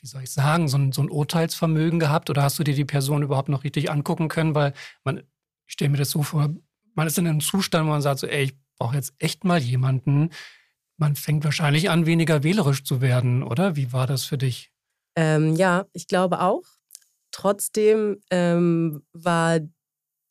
wie 0.00 0.06
soll 0.06 0.22
ich 0.22 0.30
sagen, 0.30 0.68
so 0.68 0.76
ein, 0.76 0.92
so 0.92 1.02
ein 1.02 1.10
Urteilsvermögen 1.10 1.98
gehabt 1.98 2.30
oder 2.30 2.42
hast 2.42 2.58
du 2.58 2.64
dir 2.64 2.74
die 2.74 2.84
Person 2.84 3.22
überhaupt 3.22 3.48
noch 3.48 3.64
richtig 3.64 3.90
angucken 3.90 4.28
können? 4.28 4.54
Weil 4.54 4.72
man, 5.02 5.22
ich 5.68 5.74
stelle 5.74 5.90
mir 5.90 5.98
das 5.98 6.10
so 6.10 6.22
vor, 6.22 6.48
man 6.94 7.06
ist 7.06 7.18
in 7.18 7.26
einem 7.26 7.40
Zustand, 7.40 7.86
wo 7.86 7.90
man 7.90 8.02
sagt, 8.02 8.20
so, 8.20 8.26
ey, 8.26 8.44
ich 8.44 8.56
brauche 8.78 8.96
jetzt 8.96 9.12
echt 9.18 9.44
mal 9.44 9.60
jemanden. 9.60 10.30
Man 10.96 11.14
fängt 11.14 11.44
wahrscheinlich 11.44 11.90
an, 11.90 12.06
weniger 12.06 12.42
wählerisch 12.42 12.82
zu 12.82 13.00
werden, 13.00 13.42
oder? 13.42 13.76
Wie 13.76 13.92
war 13.92 14.06
das 14.06 14.24
für 14.24 14.38
dich? 14.38 14.72
Ähm, 15.14 15.54
ja, 15.54 15.86
ich 15.92 16.08
glaube 16.08 16.40
auch. 16.40 16.64
Trotzdem 17.30 18.20
ähm, 18.30 19.04
war 19.12 19.60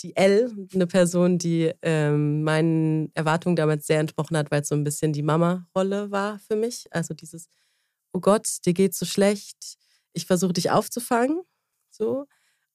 die 0.01 0.15
L 0.15 0.51
eine 0.73 0.87
Person, 0.87 1.37
die 1.37 1.71
ähm, 1.83 2.43
meinen 2.43 3.11
Erwartungen 3.13 3.55
damals 3.55 3.85
sehr 3.85 3.99
entsprochen 3.99 4.37
hat, 4.37 4.51
weil 4.51 4.61
es 4.61 4.69
so 4.69 4.75
ein 4.75 4.83
bisschen 4.83 5.13
die 5.13 5.23
Mama-Rolle 5.23 6.11
war 6.11 6.39
für 6.39 6.55
mich. 6.55 6.87
Also 6.91 7.13
dieses, 7.13 7.47
oh 8.11 8.19
Gott, 8.19 8.47
dir 8.65 8.73
geht's 8.73 8.99
so 8.99 9.05
schlecht, 9.05 9.77
ich 10.13 10.25
versuche 10.25 10.53
dich 10.53 10.71
aufzufangen. 10.71 11.41
So. 11.91 12.25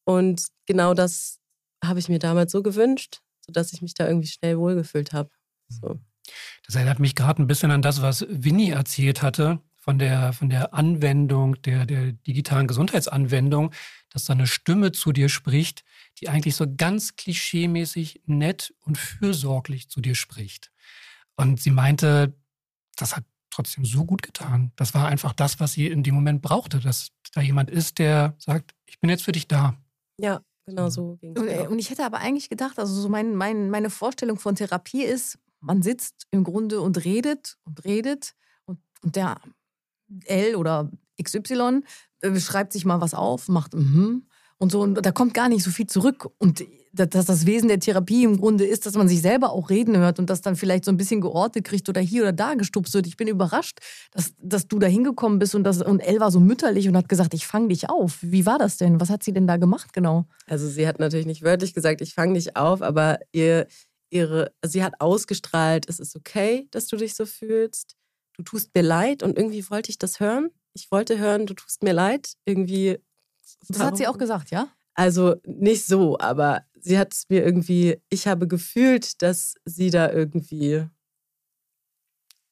Und 0.04 0.46
genau 0.66 0.94
das 0.94 1.41
habe 1.82 1.98
ich 1.98 2.08
mir 2.08 2.18
damals 2.18 2.52
so 2.52 2.62
gewünscht, 2.62 3.20
sodass 3.44 3.72
ich 3.72 3.82
mich 3.82 3.94
da 3.94 4.06
irgendwie 4.06 4.28
schnell 4.28 4.58
wohlgefühlt 4.58 5.12
habe. 5.12 5.30
So. 5.68 5.98
Das 6.66 6.76
erinnert 6.76 7.00
mich 7.00 7.14
gerade 7.14 7.42
ein 7.42 7.46
bisschen 7.46 7.70
an 7.70 7.82
das, 7.82 8.02
was 8.02 8.24
Winnie 8.28 8.70
erzählt 8.70 9.22
hatte 9.22 9.60
von 9.76 9.98
der, 9.98 10.32
von 10.32 10.48
der 10.48 10.74
Anwendung, 10.74 11.60
der, 11.62 11.86
der 11.86 12.12
digitalen 12.12 12.68
Gesundheitsanwendung, 12.68 13.72
dass 14.10 14.26
da 14.26 14.32
eine 14.32 14.46
Stimme 14.46 14.92
zu 14.92 15.12
dir 15.12 15.28
spricht, 15.28 15.84
die 16.20 16.28
eigentlich 16.28 16.54
so 16.54 16.66
ganz 16.76 17.16
klischeemäßig 17.16 18.22
nett 18.26 18.74
und 18.80 18.96
fürsorglich 18.96 19.88
zu 19.88 20.00
dir 20.00 20.14
spricht. 20.14 20.70
Und 21.34 21.60
sie 21.60 21.72
meinte, 21.72 22.36
das 22.96 23.16
hat 23.16 23.24
trotzdem 23.50 23.84
so 23.84 24.04
gut 24.04 24.22
getan. 24.22 24.72
Das 24.76 24.94
war 24.94 25.08
einfach 25.08 25.32
das, 25.32 25.58
was 25.58 25.72
sie 25.72 25.88
in 25.88 26.04
dem 26.04 26.14
Moment 26.14 26.42
brauchte, 26.42 26.78
dass 26.78 27.08
da 27.34 27.40
jemand 27.40 27.68
ist, 27.68 27.98
der 27.98 28.34
sagt, 28.38 28.74
ich 28.86 29.00
bin 29.00 29.10
jetzt 29.10 29.24
für 29.24 29.32
dich 29.32 29.48
da. 29.48 29.76
Ja, 30.18 30.42
genau 30.66 30.88
so 30.88 31.16
ging 31.16 31.34
es 31.34 31.42
Und, 31.42 31.48
äh, 31.48 31.66
und 31.68 31.78
ich 31.78 31.90
hätte 31.90 32.04
aber 32.04 32.18
eigentlich 32.18 32.48
gedacht, 32.48 32.78
also 32.78 32.94
so 32.94 33.08
mein, 33.08 33.34
mein, 33.34 33.70
meine 33.70 33.90
Vorstellung 33.90 34.38
von 34.38 34.54
Therapie 34.54 35.04
ist, 35.04 35.38
man 35.60 35.82
sitzt 35.82 36.26
im 36.30 36.44
Grunde 36.44 36.80
und 36.80 37.04
redet 37.04 37.56
und 37.64 37.84
redet 37.84 38.34
und, 38.64 38.78
und 39.02 39.16
der 39.16 39.40
L 40.24 40.56
oder 40.56 40.90
XY 41.22 41.82
äh, 42.20 42.38
schreibt 42.40 42.72
sich 42.72 42.84
mal 42.84 43.00
was 43.00 43.14
auf, 43.14 43.48
macht 43.48 43.74
mhm 43.74 44.26
und 44.62 44.70
so 44.70 44.80
und 44.80 45.04
da 45.04 45.10
kommt 45.10 45.34
gar 45.34 45.48
nicht 45.48 45.64
so 45.64 45.70
viel 45.70 45.88
zurück. 45.88 46.30
Und 46.38 46.64
dass 46.92 47.26
das 47.26 47.46
Wesen 47.46 47.68
der 47.68 47.80
Therapie 47.80 48.24
im 48.24 48.38
Grunde 48.38 48.66
ist, 48.66 48.84
dass 48.84 48.94
man 48.94 49.08
sich 49.08 49.22
selber 49.22 49.52
auch 49.52 49.70
reden 49.70 49.96
hört 49.96 50.18
und 50.18 50.28
das 50.28 50.42
dann 50.42 50.56
vielleicht 50.56 50.84
so 50.84 50.90
ein 50.90 50.98
bisschen 50.98 51.22
geortet 51.22 51.64
kriegt 51.64 51.88
oder 51.88 52.00
hier 52.00 52.22
oder 52.22 52.32
da 52.32 52.54
gestupst 52.54 52.92
wird. 52.92 53.06
Ich 53.06 53.16
bin 53.16 53.28
überrascht, 53.28 53.78
dass, 54.10 54.34
dass 54.38 54.68
du 54.68 54.78
da 54.78 54.86
hingekommen 54.86 55.38
bist 55.38 55.54
und, 55.54 55.64
das, 55.64 55.80
und 55.80 56.00
Elle 56.00 56.20
war 56.20 56.30
so 56.30 56.38
mütterlich 56.38 56.88
und 56.88 56.96
hat 56.96 57.08
gesagt, 57.08 57.32
ich 57.32 57.46
fange 57.46 57.68
dich 57.68 57.88
auf. 57.88 58.18
Wie 58.20 58.44
war 58.44 58.58
das 58.58 58.76
denn? 58.76 59.00
Was 59.00 59.08
hat 59.08 59.24
sie 59.24 59.32
denn 59.32 59.46
da 59.46 59.56
gemacht 59.56 59.92
genau? 59.94 60.26
Also 60.46 60.68
sie 60.68 60.86
hat 60.86 60.98
natürlich 60.98 61.26
nicht 61.26 61.42
wörtlich 61.42 61.72
gesagt, 61.72 62.02
ich 62.02 62.12
fange 62.12 62.34
dich 62.34 62.56
auf, 62.56 62.82
aber 62.82 63.18
ihr, 63.32 63.66
ihre, 64.10 64.52
sie 64.62 64.84
hat 64.84 65.00
ausgestrahlt, 65.00 65.88
es 65.88 65.98
ist 65.98 66.14
okay, 66.14 66.68
dass 66.72 66.86
du 66.88 66.96
dich 66.96 67.14
so 67.14 67.24
fühlst. 67.24 67.96
Du 68.36 68.42
tust 68.42 68.74
mir 68.74 68.82
leid 68.82 69.22
und 69.22 69.38
irgendwie 69.38 69.68
wollte 69.70 69.90
ich 69.90 69.98
das 69.98 70.20
hören. 70.20 70.50
Ich 70.74 70.90
wollte 70.90 71.18
hören, 71.18 71.46
du 71.46 71.54
tust 71.54 71.82
mir 71.82 71.92
leid. 71.92 72.34
Irgendwie. 72.44 72.98
Das 73.68 73.80
hat 73.80 73.96
sie 73.96 74.06
auch 74.06 74.18
gesagt, 74.18 74.50
ja? 74.50 74.68
Also 74.94 75.36
nicht 75.46 75.86
so, 75.86 76.18
aber 76.18 76.64
sie 76.80 76.98
hat 76.98 77.12
es 77.14 77.26
mir 77.28 77.44
irgendwie, 77.44 78.00
ich 78.10 78.26
habe 78.26 78.46
gefühlt, 78.46 79.22
dass 79.22 79.54
sie 79.64 79.90
da 79.90 80.10
irgendwie 80.10 80.86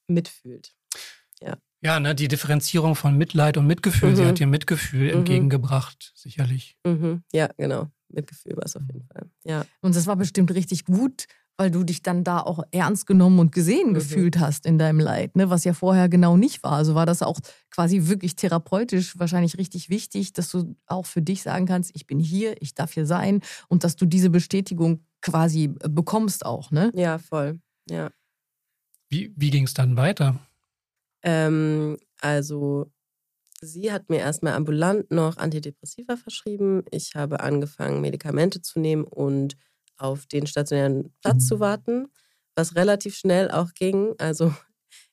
mitfühlt. 0.08 0.74
Ja, 1.82 1.98
ne, 1.98 2.14
die 2.14 2.28
Differenzierung 2.28 2.94
von 2.94 3.16
Mitleid 3.16 3.56
und 3.56 3.66
Mitgefühl, 3.66 4.14
sie 4.14 4.22
Mhm. 4.24 4.26
hat 4.28 4.38
dir 4.38 4.46
Mitgefühl 4.46 5.06
Mhm. 5.08 5.20
entgegengebracht, 5.20 6.12
sicherlich. 6.14 6.76
Mhm. 6.84 7.22
Ja, 7.32 7.48
genau. 7.56 7.90
Mitgefühl 8.10 8.54
war 8.58 8.64
es 8.66 8.76
auf 8.76 8.82
jeden 8.86 9.02
Fall. 9.04 9.30
Ja. 9.44 9.64
Und 9.80 9.96
das 9.96 10.06
war 10.06 10.16
bestimmt 10.16 10.52
richtig 10.52 10.84
gut, 10.84 11.24
weil 11.60 11.70
du 11.70 11.84
dich 11.84 12.02
dann 12.02 12.24
da 12.24 12.40
auch 12.40 12.62
ernst 12.70 13.06
genommen 13.06 13.38
und 13.38 13.52
gesehen 13.52 13.90
Mhm. 13.90 13.94
gefühlt 13.94 14.38
hast 14.38 14.64
in 14.64 14.78
deinem 14.78 14.98
Leid, 14.98 15.36
ne? 15.36 15.50
was 15.50 15.64
ja 15.64 15.74
vorher 15.74 16.08
genau 16.08 16.38
nicht 16.38 16.62
war. 16.62 16.72
Also 16.72 16.94
war 16.94 17.04
das 17.04 17.20
auch 17.20 17.38
quasi 17.70 18.06
wirklich 18.08 18.34
therapeutisch 18.34 19.18
wahrscheinlich 19.18 19.58
richtig 19.58 19.90
wichtig, 19.90 20.32
dass 20.32 20.50
du 20.50 20.74
auch 20.86 21.04
für 21.04 21.20
dich 21.20 21.42
sagen 21.42 21.66
kannst, 21.66 21.90
ich 21.94 22.06
bin 22.06 22.18
hier, 22.18 22.60
ich 22.62 22.74
darf 22.74 22.94
hier 22.94 23.04
sein 23.04 23.42
und 23.68 23.84
dass 23.84 23.96
du 23.96 24.06
diese 24.06 24.30
Bestätigung 24.30 25.04
quasi 25.20 25.64
äh, 25.80 25.90
bekommst 25.90 26.46
auch, 26.46 26.70
ne? 26.70 26.90
Ja, 26.94 27.18
voll. 27.18 27.60
Ja. 27.90 28.10
Wie, 29.10 29.30
wie 29.36 29.50
ging 29.50 29.64
es 29.64 29.74
dann 29.74 29.98
weiter? 29.98 30.40
Ähm, 31.22 31.98
also, 32.22 32.90
sie 33.60 33.92
hat 33.92 34.08
mir 34.08 34.20
erstmal 34.20 34.54
ambulant 34.54 35.10
noch 35.10 35.36
Antidepressiva 35.36 36.16
verschrieben. 36.16 36.84
Ich 36.90 37.16
habe 37.16 37.40
angefangen, 37.40 38.00
Medikamente 38.00 38.62
zu 38.62 38.80
nehmen 38.80 39.04
und 39.04 39.58
auf 40.00 40.26
den 40.26 40.46
stationären 40.46 41.12
Platz 41.20 41.46
zu 41.46 41.60
warten, 41.60 42.08
was 42.56 42.74
relativ 42.76 43.16
schnell 43.16 43.50
auch 43.50 43.74
ging. 43.74 44.14
Also, 44.18 44.52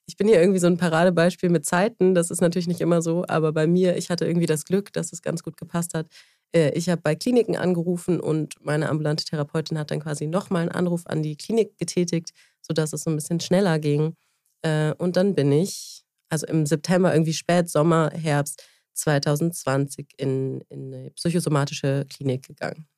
ich 0.06 0.16
bin 0.16 0.26
hier 0.28 0.40
irgendwie 0.40 0.58
so 0.60 0.66
ein 0.66 0.78
Paradebeispiel 0.78 1.50
mit 1.50 1.66
Zeiten. 1.66 2.14
Das 2.14 2.30
ist 2.30 2.40
natürlich 2.40 2.68
nicht 2.68 2.80
immer 2.80 3.02
so, 3.02 3.24
aber 3.28 3.52
bei 3.52 3.66
mir, 3.66 3.96
ich 3.96 4.10
hatte 4.10 4.26
irgendwie 4.26 4.46
das 4.46 4.64
Glück, 4.64 4.92
dass 4.92 5.12
es 5.12 5.22
ganz 5.22 5.42
gut 5.42 5.56
gepasst 5.56 5.94
hat. 5.94 6.06
Äh, 6.54 6.70
Ich 6.76 6.88
habe 6.88 7.02
bei 7.02 7.14
Kliniken 7.14 7.56
angerufen 7.56 8.20
und 8.20 8.54
meine 8.64 8.88
ambulante 8.88 9.24
Therapeutin 9.24 9.78
hat 9.78 9.90
dann 9.90 10.00
quasi 10.00 10.26
nochmal 10.26 10.62
einen 10.62 10.72
Anruf 10.72 11.06
an 11.06 11.22
die 11.22 11.36
Klinik 11.36 11.76
getätigt, 11.78 12.30
sodass 12.62 12.92
es 12.94 13.02
so 13.04 13.10
ein 13.10 13.16
bisschen 13.16 13.40
schneller 13.40 13.78
ging. 13.78 14.14
Äh, 14.62 14.94
Und 14.98 15.16
dann 15.16 15.34
bin 15.34 15.52
ich, 15.52 16.04
also 16.30 16.46
im 16.46 16.64
September, 16.66 17.12
irgendwie 17.12 17.34
spät, 17.34 17.68
Sommer, 17.68 18.10
Herbst 18.14 18.64
2020 18.94 20.08
in, 20.16 20.60
in 20.70 20.92
eine 20.94 21.10
psychosomatische 21.12 22.06
Klinik 22.08 22.46
gegangen. 22.48 22.88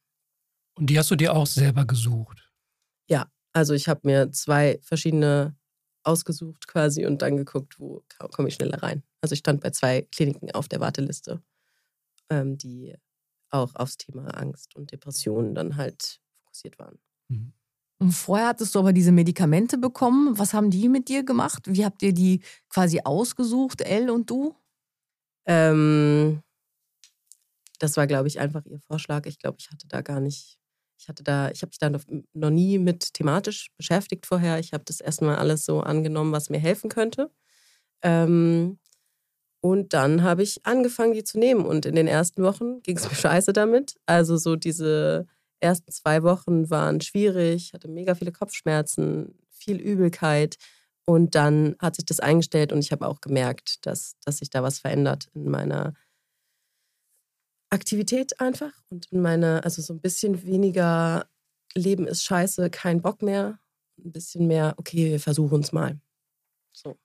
Und 0.80 0.90
die 0.90 0.98
hast 0.98 1.10
du 1.10 1.16
dir 1.16 1.34
auch 1.34 1.46
selber 1.46 1.84
gesucht. 1.84 2.50
Also 3.52 3.74
ich 3.74 3.88
habe 3.88 4.00
mir 4.04 4.30
zwei 4.32 4.78
verschiedene 4.82 5.56
ausgesucht 6.02 6.66
quasi 6.66 7.04
und 7.04 7.20
dann 7.22 7.36
geguckt, 7.36 7.78
wo 7.78 8.02
komme 8.32 8.48
ich 8.48 8.54
schneller 8.54 8.82
rein. 8.82 9.02
Also 9.20 9.34
ich 9.34 9.40
stand 9.40 9.60
bei 9.60 9.70
zwei 9.70 10.02
Kliniken 10.02 10.50
auf 10.52 10.68
der 10.68 10.80
Warteliste, 10.80 11.42
ähm, 12.30 12.56
die 12.56 12.94
auch 13.50 13.74
aufs 13.74 13.98
Thema 13.98 14.28
Angst 14.28 14.76
und 14.76 14.92
Depressionen 14.92 15.54
dann 15.54 15.76
halt 15.76 16.20
fokussiert 16.38 16.78
waren. 16.78 16.98
Mhm. 17.28 17.52
Und 17.98 18.12
vorher 18.12 18.48
hattest 18.48 18.74
du 18.74 18.78
aber 18.78 18.94
diese 18.94 19.12
Medikamente 19.12 19.76
bekommen. 19.76 20.38
Was 20.38 20.54
haben 20.54 20.70
die 20.70 20.88
mit 20.88 21.08
dir 21.08 21.22
gemacht? 21.22 21.64
Wie 21.66 21.84
habt 21.84 22.00
ihr 22.02 22.14
die 22.14 22.42
quasi 22.70 23.00
ausgesucht, 23.04 23.82
Elle 23.82 24.10
und 24.10 24.30
du? 24.30 24.56
Ähm, 25.44 26.42
das 27.78 27.98
war, 27.98 28.06
glaube 28.06 28.28
ich, 28.28 28.40
einfach 28.40 28.64
ihr 28.64 28.80
Vorschlag. 28.80 29.26
Ich 29.26 29.38
glaube, 29.38 29.58
ich 29.60 29.70
hatte 29.70 29.86
da 29.86 30.00
gar 30.00 30.20
nicht, 30.20 30.58
ich 31.00 31.08
hatte 31.08 31.22
da, 31.24 31.50
ich 31.50 31.62
habe 31.62 31.70
mich 31.70 31.78
da 31.78 31.90
noch 32.34 32.50
nie 32.50 32.78
mit 32.78 33.14
thematisch 33.14 33.70
beschäftigt 33.78 34.26
vorher. 34.26 34.58
Ich 34.58 34.74
habe 34.74 34.84
das 34.84 35.00
erstmal 35.00 35.36
alles 35.36 35.64
so 35.64 35.80
angenommen, 35.80 36.32
was 36.32 36.50
mir 36.50 36.58
helfen 36.58 36.90
könnte. 36.90 37.30
Ähm, 38.02 38.78
und 39.62 39.94
dann 39.94 40.22
habe 40.22 40.42
ich 40.42 40.66
angefangen, 40.66 41.14
die 41.14 41.24
zu 41.24 41.38
nehmen. 41.38 41.64
Und 41.64 41.86
in 41.86 41.94
den 41.94 42.06
ersten 42.06 42.42
Wochen 42.42 42.82
ging 42.82 42.98
es 42.98 43.08
mir 43.08 43.14
scheiße 43.16 43.54
damit. 43.54 43.96
Also 44.04 44.36
so 44.36 44.56
diese 44.56 45.26
ersten 45.60 45.90
zwei 45.90 46.22
Wochen 46.22 46.68
waren 46.68 47.00
schwierig, 47.00 47.72
hatte 47.72 47.88
mega 47.88 48.14
viele 48.14 48.32
Kopfschmerzen, 48.32 49.38
viel 49.48 49.78
Übelkeit. 49.78 50.56
Und 51.06 51.34
dann 51.34 51.76
hat 51.78 51.96
sich 51.96 52.04
das 52.04 52.20
eingestellt 52.20 52.72
und 52.72 52.80
ich 52.80 52.92
habe 52.92 53.08
auch 53.08 53.22
gemerkt, 53.22 53.86
dass, 53.86 54.16
dass 54.24 54.38
sich 54.38 54.50
da 54.50 54.62
was 54.62 54.78
verändert 54.78 55.28
in 55.34 55.50
meiner 55.50 55.94
Aktivität 57.70 58.40
einfach 58.40 58.72
und 58.88 59.06
in 59.06 59.22
meiner, 59.22 59.64
also 59.64 59.80
so 59.80 59.94
ein 59.94 60.00
bisschen 60.00 60.44
weniger 60.44 61.28
Leben 61.74 62.06
ist 62.06 62.24
scheiße, 62.24 62.70
kein 62.70 63.00
Bock 63.00 63.22
mehr. 63.22 63.58
Ein 64.04 64.12
bisschen 64.12 64.46
mehr, 64.46 64.74
okay, 64.76 65.10
wir 65.10 65.20
versuchen 65.20 65.60
es 65.60 65.72
mal. 65.72 66.00
So. 66.72 66.98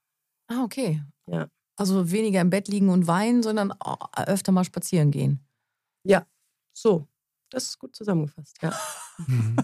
Ah, 0.48 0.64
okay. 0.64 1.04
Ja. 1.28 1.50
Also 1.76 2.12
weniger 2.12 2.42
im 2.42 2.50
Bett 2.50 2.68
liegen 2.68 2.90
und 2.90 3.08
weinen, 3.08 3.44
sondern 3.44 3.74
öfter 4.16 4.52
mal 4.52 4.64
spazieren 4.64 5.12
gehen. 5.12 5.46
Ja, 6.04 6.26
so. 6.74 7.08
Das 7.50 7.66
ist 7.66 7.80
gut 7.80 7.96
zusammengefasst, 7.96 8.58
ja. 8.62 8.74
Mhm. 9.28 9.56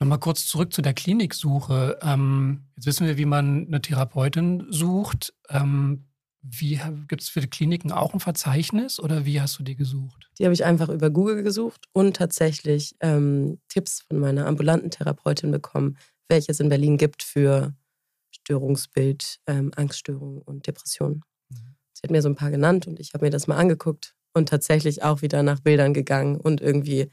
Nochmal 0.00 0.20
kurz 0.20 0.46
zurück 0.46 0.72
zu 0.72 0.80
der 0.80 0.94
Kliniksuche. 0.94 1.98
Ähm, 2.02 2.68
jetzt 2.76 2.86
wissen 2.86 3.06
wir, 3.06 3.16
wie 3.16 3.24
man 3.24 3.66
eine 3.66 3.80
Therapeutin 3.80 4.66
sucht. 4.70 5.34
Ähm, 5.48 6.07
Gibt 6.42 7.22
es 7.22 7.28
für 7.28 7.40
die 7.40 7.50
Kliniken 7.50 7.92
auch 7.92 8.14
ein 8.14 8.20
Verzeichnis 8.20 9.00
oder 9.00 9.26
wie 9.26 9.40
hast 9.40 9.58
du 9.58 9.62
die 9.62 9.76
gesucht? 9.76 10.30
Die 10.38 10.44
habe 10.44 10.54
ich 10.54 10.64
einfach 10.64 10.88
über 10.88 11.10
Google 11.10 11.42
gesucht 11.42 11.86
und 11.92 12.16
tatsächlich 12.16 12.94
ähm, 13.00 13.60
Tipps 13.68 14.02
von 14.02 14.18
meiner 14.18 14.46
ambulanten 14.46 14.90
Therapeutin 14.90 15.50
bekommen, 15.50 15.98
welche 16.28 16.52
es 16.52 16.60
in 16.60 16.68
Berlin 16.68 16.96
gibt 16.96 17.22
für 17.22 17.74
Störungsbild, 18.30 19.40
ähm, 19.46 19.72
Angststörungen 19.74 20.40
und 20.42 20.66
Depressionen. 20.66 21.22
Mhm. 21.48 21.76
Sie 21.92 22.02
hat 22.04 22.10
mir 22.10 22.22
so 22.22 22.28
ein 22.28 22.36
paar 22.36 22.50
genannt 22.50 22.86
und 22.86 23.00
ich 23.00 23.14
habe 23.14 23.24
mir 23.24 23.30
das 23.30 23.46
mal 23.46 23.56
angeguckt 23.56 24.14
und 24.32 24.48
tatsächlich 24.48 25.02
auch 25.02 25.22
wieder 25.22 25.42
nach 25.42 25.60
Bildern 25.60 25.92
gegangen 25.92 26.36
und 26.36 26.60
irgendwie, 26.60 27.10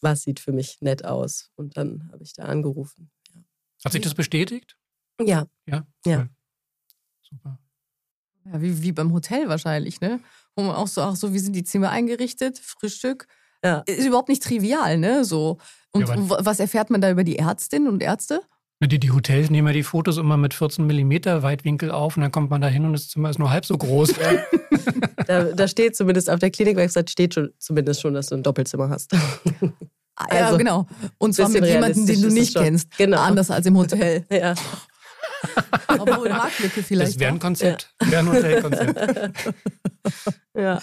was 0.00 0.22
sieht 0.22 0.40
für 0.40 0.52
mich 0.52 0.80
nett 0.80 1.04
aus? 1.04 1.50
Und 1.54 1.76
dann 1.76 2.10
habe 2.12 2.22
ich 2.22 2.32
da 2.32 2.44
angerufen. 2.44 3.10
Ja. 3.32 3.42
Hat 3.84 3.92
sich 3.92 4.02
das 4.02 4.14
bestätigt? 4.14 4.76
Ja. 5.20 5.46
Ja? 5.66 5.86
Ja. 6.04 6.28
Super. 7.22 7.58
Ja, 8.44 8.60
wie, 8.60 8.82
wie 8.82 8.92
beim 8.92 9.12
Hotel 9.12 9.48
wahrscheinlich, 9.48 10.00
ne? 10.00 10.20
Wo 10.54 10.62
man 10.62 10.76
auch 10.76 10.86
so, 10.86 11.00
ach 11.00 11.16
so, 11.16 11.32
wie 11.32 11.38
sind 11.38 11.54
die 11.54 11.64
Zimmer 11.64 11.90
eingerichtet? 11.90 12.58
Frühstück. 12.58 13.26
Ja. 13.64 13.82
Ist 13.86 14.06
überhaupt 14.06 14.28
nicht 14.28 14.42
trivial, 14.42 14.98
ne? 14.98 15.24
So. 15.24 15.58
Und 15.92 16.08
ja, 16.08 16.14
was 16.18 16.60
erfährt 16.60 16.90
man 16.90 17.00
da 17.00 17.10
über 17.10 17.24
die 17.24 17.38
Ärztinnen 17.38 17.88
und 17.88 18.02
Ärzte? 18.02 18.42
Die, 18.80 18.98
die 18.98 19.10
Hotels 19.12 19.48
nehmen 19.48 19.68
ja 19.68 19.72
die 19.72 19.82
Fotos 19.82 20.18
immer 20.18 20.36
mit 20.36 20.52
14 20.52 20.86
mm 20.86 21.42
Weitwinkel 21.42 21.90
auf 21.90 22.16
und 22.16 22.22
dann 22.22 22.32
kommt 22.32 22.50
man 22.50 22.60
da 22.60 22.68
hin 22.68 22.84
und 22.84 22.92
das 22.92 23.08
Zimmer 23.08 23.30
ist 23.30 23.38
nur 23.38 23.50
halb 23.50 23.64
so 23.64 23.78
groß. 23.78 24.14
da, 25.26 25.44
da, 25.44 25.68
steht 25.68 25.96
zumindest 25.96 26.28
auf 26.28 26.38
der 26.38 26.50
Klinikwebsite 26.50 27.10
steht 27.10 27.34
schon, 27.34 27.50
zumindest 27.58 28.02
schon, 28.02 28.12
dass 28.12 28.26
du 28.26 28.34
ein 28.34 28.42
Doppelzimmer 28.42 28.90
hast. 28.90 29.14
Ah, 30.16 30.26
ja, 30.32 30.46
also, 30.46 30.58
genau. 30.58 30.86
Und 31.18 31.34
zwar 31.34 31.48
mit 31.48 31.64
jemandem, 31.64 32.06
den 32.06 32.22
du 32.22 32.28
nicht 32.28 32.54
kennst. 32.54 32.96
Genau. 32.98 33.20
Anders 33.20 33.50
als 33.50 33.66
im 33.66 33.76
Hotel. 33.76 34.24
ja. 34.30 34.54
Obwohl 35.88 36.28
Marktlücke 36.28 36.82
vielleicht. 36.82 37.14
Das 37.14 37.20
wäre 37.20 37.32
ein 37.32 37.38
Konzept. 37.38 37.94
Ja. 38.02 38.10
Wäre 38.10 38.20
ein 38.20 38.28
Hotelkonzept. 38.28 39.54
ja. 40.56 40.80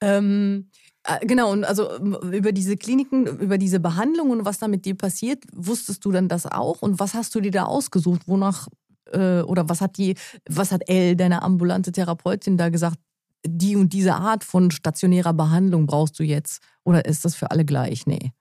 Ähm, 0.00 0.70
äh, 1.04 1.26
genau, 1.26 1.52
und 1.52 1.64
also 1.64 1.96
über 1.98 2.52
diese 2.52 2.76
Kliniken, 2.76 3.26
über 3.26 3.58
diese 3.58 3.80
Behandlungen 3.80 4.40
und 4.40 4.44
was 4.44 4.58
da 4.58 4.68
mit 4.68 4.84
dir 4.84 4.96
passiert, 4.96 5.44
wusstest 5.52 6.04
du 6.04 6.12
dann 6.12 6.28
das 6.28 6.46
auch? 6.46 6.82
Und 6.82 7.00
was 7.00 7.14
hast 7.14 7.34
du 7.34 7.40
dir 7.40 7.50
da 7.50 7.64
ausgesucht? 7.64 8.22
Wonach 8.26 8.68
äh, 9.12 9.40
oder 9.42 9.68
was 9.68 9.80
hat 9.80 9.96
die, 9.96 10.14
was 10.48 10.72
hat 10.72 10.82
Elle, 10.86 11.16
deine 11.16 11.42
ambulante 11.42 11.92
Therapeutin, 11.92 12.56
da 12.56 12.68
gesagt? 12.68 12.98
Die 13.46 13.76
und 13.76 13.92
diese 13.92 14.14
Art 14.14 14.44
von 14.44 14.70
stationärer 14.70 15.32
Behandlung 15.32 15.86
brauchst 15.86 16.18
du 16.18 16.24
jetzt? 16.24 16.60
Oder 16.84 17.04
ist 17.04 17.24
das 17.24 17.36
für 17.36 17.50
alle 17.50 17.64
gleich? 17.64 18.06
Nee. 18.06 18.32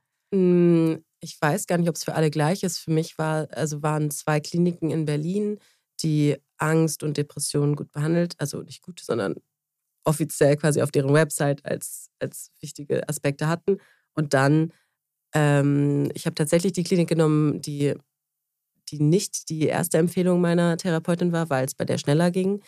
Ich 1.20 1.42
weiß 1.42 1.68
gar 1.68 1.78
nicht, 1.78 1.90
ob 1.90 1.96
es 1.96 2.04
für 2.04 2.16
alle 2.16 2.30
gleich 2.30 2.64
ist. 2.64 2.78
Für 2.80 2.92
mich 2.92 3.18
war, 3.18 3.48
also 3.52 3.82
waren 3.82 4.12
zwei 4.12 4.40
Kliniken 4.40 4.92
in 4.92 5.06
Berlin, 5.06 5.60
die 6.02 6.38
Angst 6.58 7.04
und 7.04 7.18
Depressionen 7.18 7.76
gut 7.76 7.92
behandelt, 7.92 8.36
also 8.38 8.62
nicht 8.62 8.82
gut, 8.82 9.00
sondern 9.00 9.36
offiziell 10.04 10.56
quasi 10.56 10.82
auf 10.82 10.92
deren 10.92 11.14
Website 11.14 11.66
als, 11.66 12.10
als 12.20 12.52
wichtige 12.62 13.08
Aspekte 13.10 13.48
hatten. 13.48 13.78
Und 14.14 14.34
dann, 14.34 14.72
ähm, 15.34 16.10
ich 16.14 16.26
habe 16.26 16.36
tatsächlich 16.36 16.74
die 16.74 16.84
Klinik 16.84 17.10
genommen, 17.10 17.62
die, 17.62 17.94
die 18.90 19.00
nicht 19.02 19.50
die 19.50 19.68
erste 19.68 19.98
Empfehlung 19.98 20.40
meiner 20.40 20.78
Therapeutin 20.78 21.32
war, 21.34 21.50
weil 21.50 21.66
es 21.66 21.76
bei 21.76 21.86
der 21.86 21.98
schneller 21.98 22.32
ging. 22.32 22.64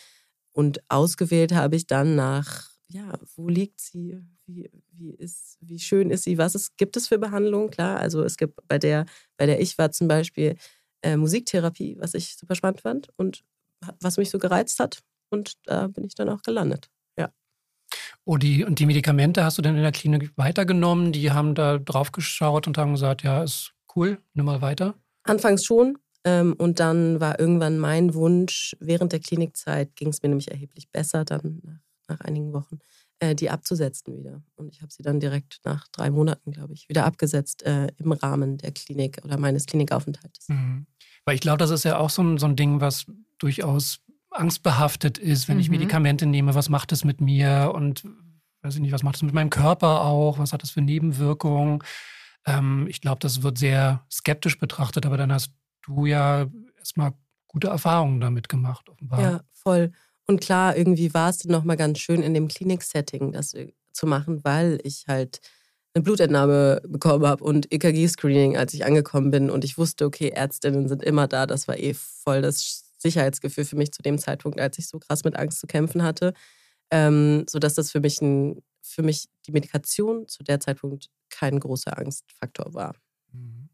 Und 0.52 0.82
ausgewählt 0.88 1.52
habe 1.52 1.76
ich 1.76 1.86
dann 1.86 2.14
nach, 2.16 2.69
ja, 2.90 3.12
wo 3.36 3.48
liegt 3.48 3.80
sie? 3.80 4.20
Wie, 4.46 4.70
wie, 4.92 5.10
ist, 5.10 5.58
wie 5.60 5.78
schön 5.78 6.10
ist 6.10 6.24
sie? 6.24 6.38
Was 6.38 6.54
ist, 6.54 6.76
gibt 6.76 6.96
es 6.96 7.08
für 7.08 7.18
Behandlungen? 7.18 7.70
Klar, 7.70 7.98
also 7.98 8.22
es 8.22 8.36
gibt 8.36 8.58
bei 8.68 8.78
der, 8.78 9.06
bei 9.36 9.46
der 9.46 9.60
ich 9.60 9.78
war 9.78 9.90
zum 9.92 10.08
Beispiel 10.08 10.56
äh, 11.02 11.16
Musiktherapie, 11.16 11.96
was 11.98 12.14
ich 12.14 12.36
super 12.36 12.54
spannend 12.54 12.80
fand 12.80 13.08
und 13.16 13.44
was 14.00 14.18
mich 14.18 14.30
so 14.30 14.38
gereizt 14.38 14.80
hat. 14.80 15.02
Und 15.30 15.54
da 15.64 15.86
bin 15.86 16.04
ich 16.04 16.14
dann 16.14 16.28
auch 16.28 16.42
gelandet. 16.42 16.90
Oh, 18.24 18.36
die, 18.36 18.64
und 18.64 18.78
die 18.78 18.86
Medikamente 18.86 19.44
hast 19.44 19.58
du 19.58 19.62
denn 19.62 19.76
in 19.76 19.82
der 19.82 19.92
Klinik 19.92 20.32
weitergenommen? 20.36 21.12
Die 21.12 21.30
haben 21.30 21.54
da 21.54 21.78
drauf 21.78 22.12
geschaut 22.12 22.66
und 22.66 22.78
haben 22.78 22.92
gesagt, 22.92 23.22
ja, 23.22 23.42
ist 23.42 23.72
cool, 23.96 24.18
nimm 24.34 24.46
mal 24.46 24.60
weiter? 24.60 24.94
Anfangs 25.24 25.64
schon. 25.64 25.98
Ähm, 26.24 26.54
und 26.58 26.80
dann 26.80 27.18
war 27.20 27.40
irgendwann 27.40 27.78
mein 27.78 28.14
Wunsch, 28.14 28.76
während 28.78 29.12
der 29.12 29.20
Klinikzeit 29.20 29.96
ging 29.96 30.08
es 30.08 30.22
mir 30.22 30.28
nämlich 30.28 30.50
erheblich 30.50 30.90
besser, 30.90 31.24
dann 31.24 31.60
nach, 31.64 31.80
nach 32.10 32.20
einigen 32.20 32.52
Wochen, 32.52 32.78
äh, 33.18 33.34
die 33.34 33.50
abzusetzen 33.50 34.16
wieder. 34.16 34.42
Und 34.56 34.68
ich 34.68 34.82
habe 34.82 34.92
sie 34.92 35.02
dann 35.02 35.20
direkt 35.20 35.60
nach 35.64 35.88
drei 35.88 36.10
Monaten, 36.10 36.52
glaube 36.52 36.74
ich, 36.74 36.88
wieder 36.88 37.06
abgesetzt 37.06 37.62
äh, 37.64 37.88
im 37.98 38.12
Rahmen 38.12 38.58
der 38.58 38.72
Klinik 38.72 39.20
oder 39.24 39.38
meines 39.38 39.66
Klinikaufenthaltes. 39.66 40.48
Mhm. 40.48 40.86
Weil 41.24 41.34
ich 41.34 41.40
glaube, 41.40 41.58
das 41.58 41.70
ist 41.70 41.84
ja 41.84 41.98
auch 41.98 42.10
so 42.10 42.22
ein, 42.22 42.38
so 42.38 42.46
ein 42.46 42.56
Ding, 42.56 42.80
was 42.80 43.06
durchaus 43.38 44.00
angstbehaftet 44.30 45.18
ist, 45.18 45.48
wenn 45.48 45.56
mhm. 45.56 45.60
ich 45.60 45.70
Medikamente 45.70 46.26
nehme, 46.26 46.54
was 46.54 46.68
macht 46.68 46.92
es 46.92 47.04
mit 47.04 47.20
mir 47.20 47.72
und 47.74 48.04
weiß 48.62 48.74
ich 48.74 48.80
nicht, 48.80 48.92
was 48.92 49.02
macht 49.02 49.16
es 49.16 49.22
mit 49.22 49.34
meinem 49.34 49.50
Körper 49.50 50.02
auch, 50.02 50.38
was 50.38 50.52
hat 50.52 50.62
das 50.62 50.70
für 50.70 50.82
Nebenwirkungen. 50.82 51.82
Ähm, 52.46 52.86
ich 52.88 53.00
glaube, 53.00 53.18
das 53.20 53.42
wird 53.42 53.58
sehr 53.58 54.04
skeptisch 54.10 54.58
betrachtet, 54.58 55.06
aber 55.06 55.16
dann 55.16 55.32
hast 55.32 55.52
du 55.82 56.06
ja 56.06 56.46
erstmal 56.78 57.12
gute 57.48 57.68
Erfahrungen 57.68 58.20
damit 58.20 58.48
gemacht, 58.48 58.88
offenbar. 58.88 59.20
Ja, 59.20 59.40
voll. 59.52 59.92
Und 60.30 60.40
klar, 60.40 60.76
irgendwie 60.76 61.12
war 61.12 61.28
es 61.28 61.38
dann 61.38 61.50
nochmal 61.50 61.76
ganz 61.76 61.98
schön 61.98 62.22
in 62.22 62.34
dem 62.34 62.46
Klinik-Setting, 62.46 63.32
das 63.32 63.52
zu 63.92 64.06
machen, 64.06 64.44
weil 64.44 64.78
ich 64.84 65.06
halt 65.08 65.40
eine 65.92 66.04
Blutentnahme 66.04 66.82
bekommen 66.86 67.26
habe 67.26 67.42
und 67.42 67.72
EKG-Screening, 67.72 68.56
als 68.56 68.72
ich 68.72 68.84
angekommen 68.84 69.32
bin 69.32 69.50
und 69.50 69.64
ich 69.64 69.76
wusste, 69.76 70.04
okay, 70.04 70.28
Ärztinnen 70.28 70.86
sind 70.86 71.02
immer 71.02 71.26
da. 71.26 71.46
Das 71.46 71.66
war 71.66 71.76
eh 71.76 71.94
voll 71.94 72.42
das 72.42 72.92
Sicherheitsgefühl 72.98 73.64
für 73.64 73.74
mich 73.74 73.90
zu 73.90 74.02
dem 74.02 74.18
Zeitpunkt, 74.18 74.60
als 74.60 74.78
ich 74.78 74.86
so 74.86 75.00
krass 75.00 75.24
mit 75.24 75.34
Angst 75.34 75.58
zu 75.58 75.66
kämpfen 75.66 76.04
hatte. 76.04 76.32
Ähm, 76.92 77.44
sodass 77.50 77.74
das 77.74 77.90
für 77.90 77.98
mich, 77.98 78.22
ein, 78.22 78.62
für 78.82 79.02
mich 79.02 79.26
die 79.48 79.52
Medikation 79.52 80.28
zu 80.28 80.44
der 80.44 80.60
Zeitpunkt 80.60 81.08
kein 81.28 81.58
großer 81.58 81.98
Angstfaktor 81.98 82.72
war. 82.72 82.94
Mhm. 83.32 83.68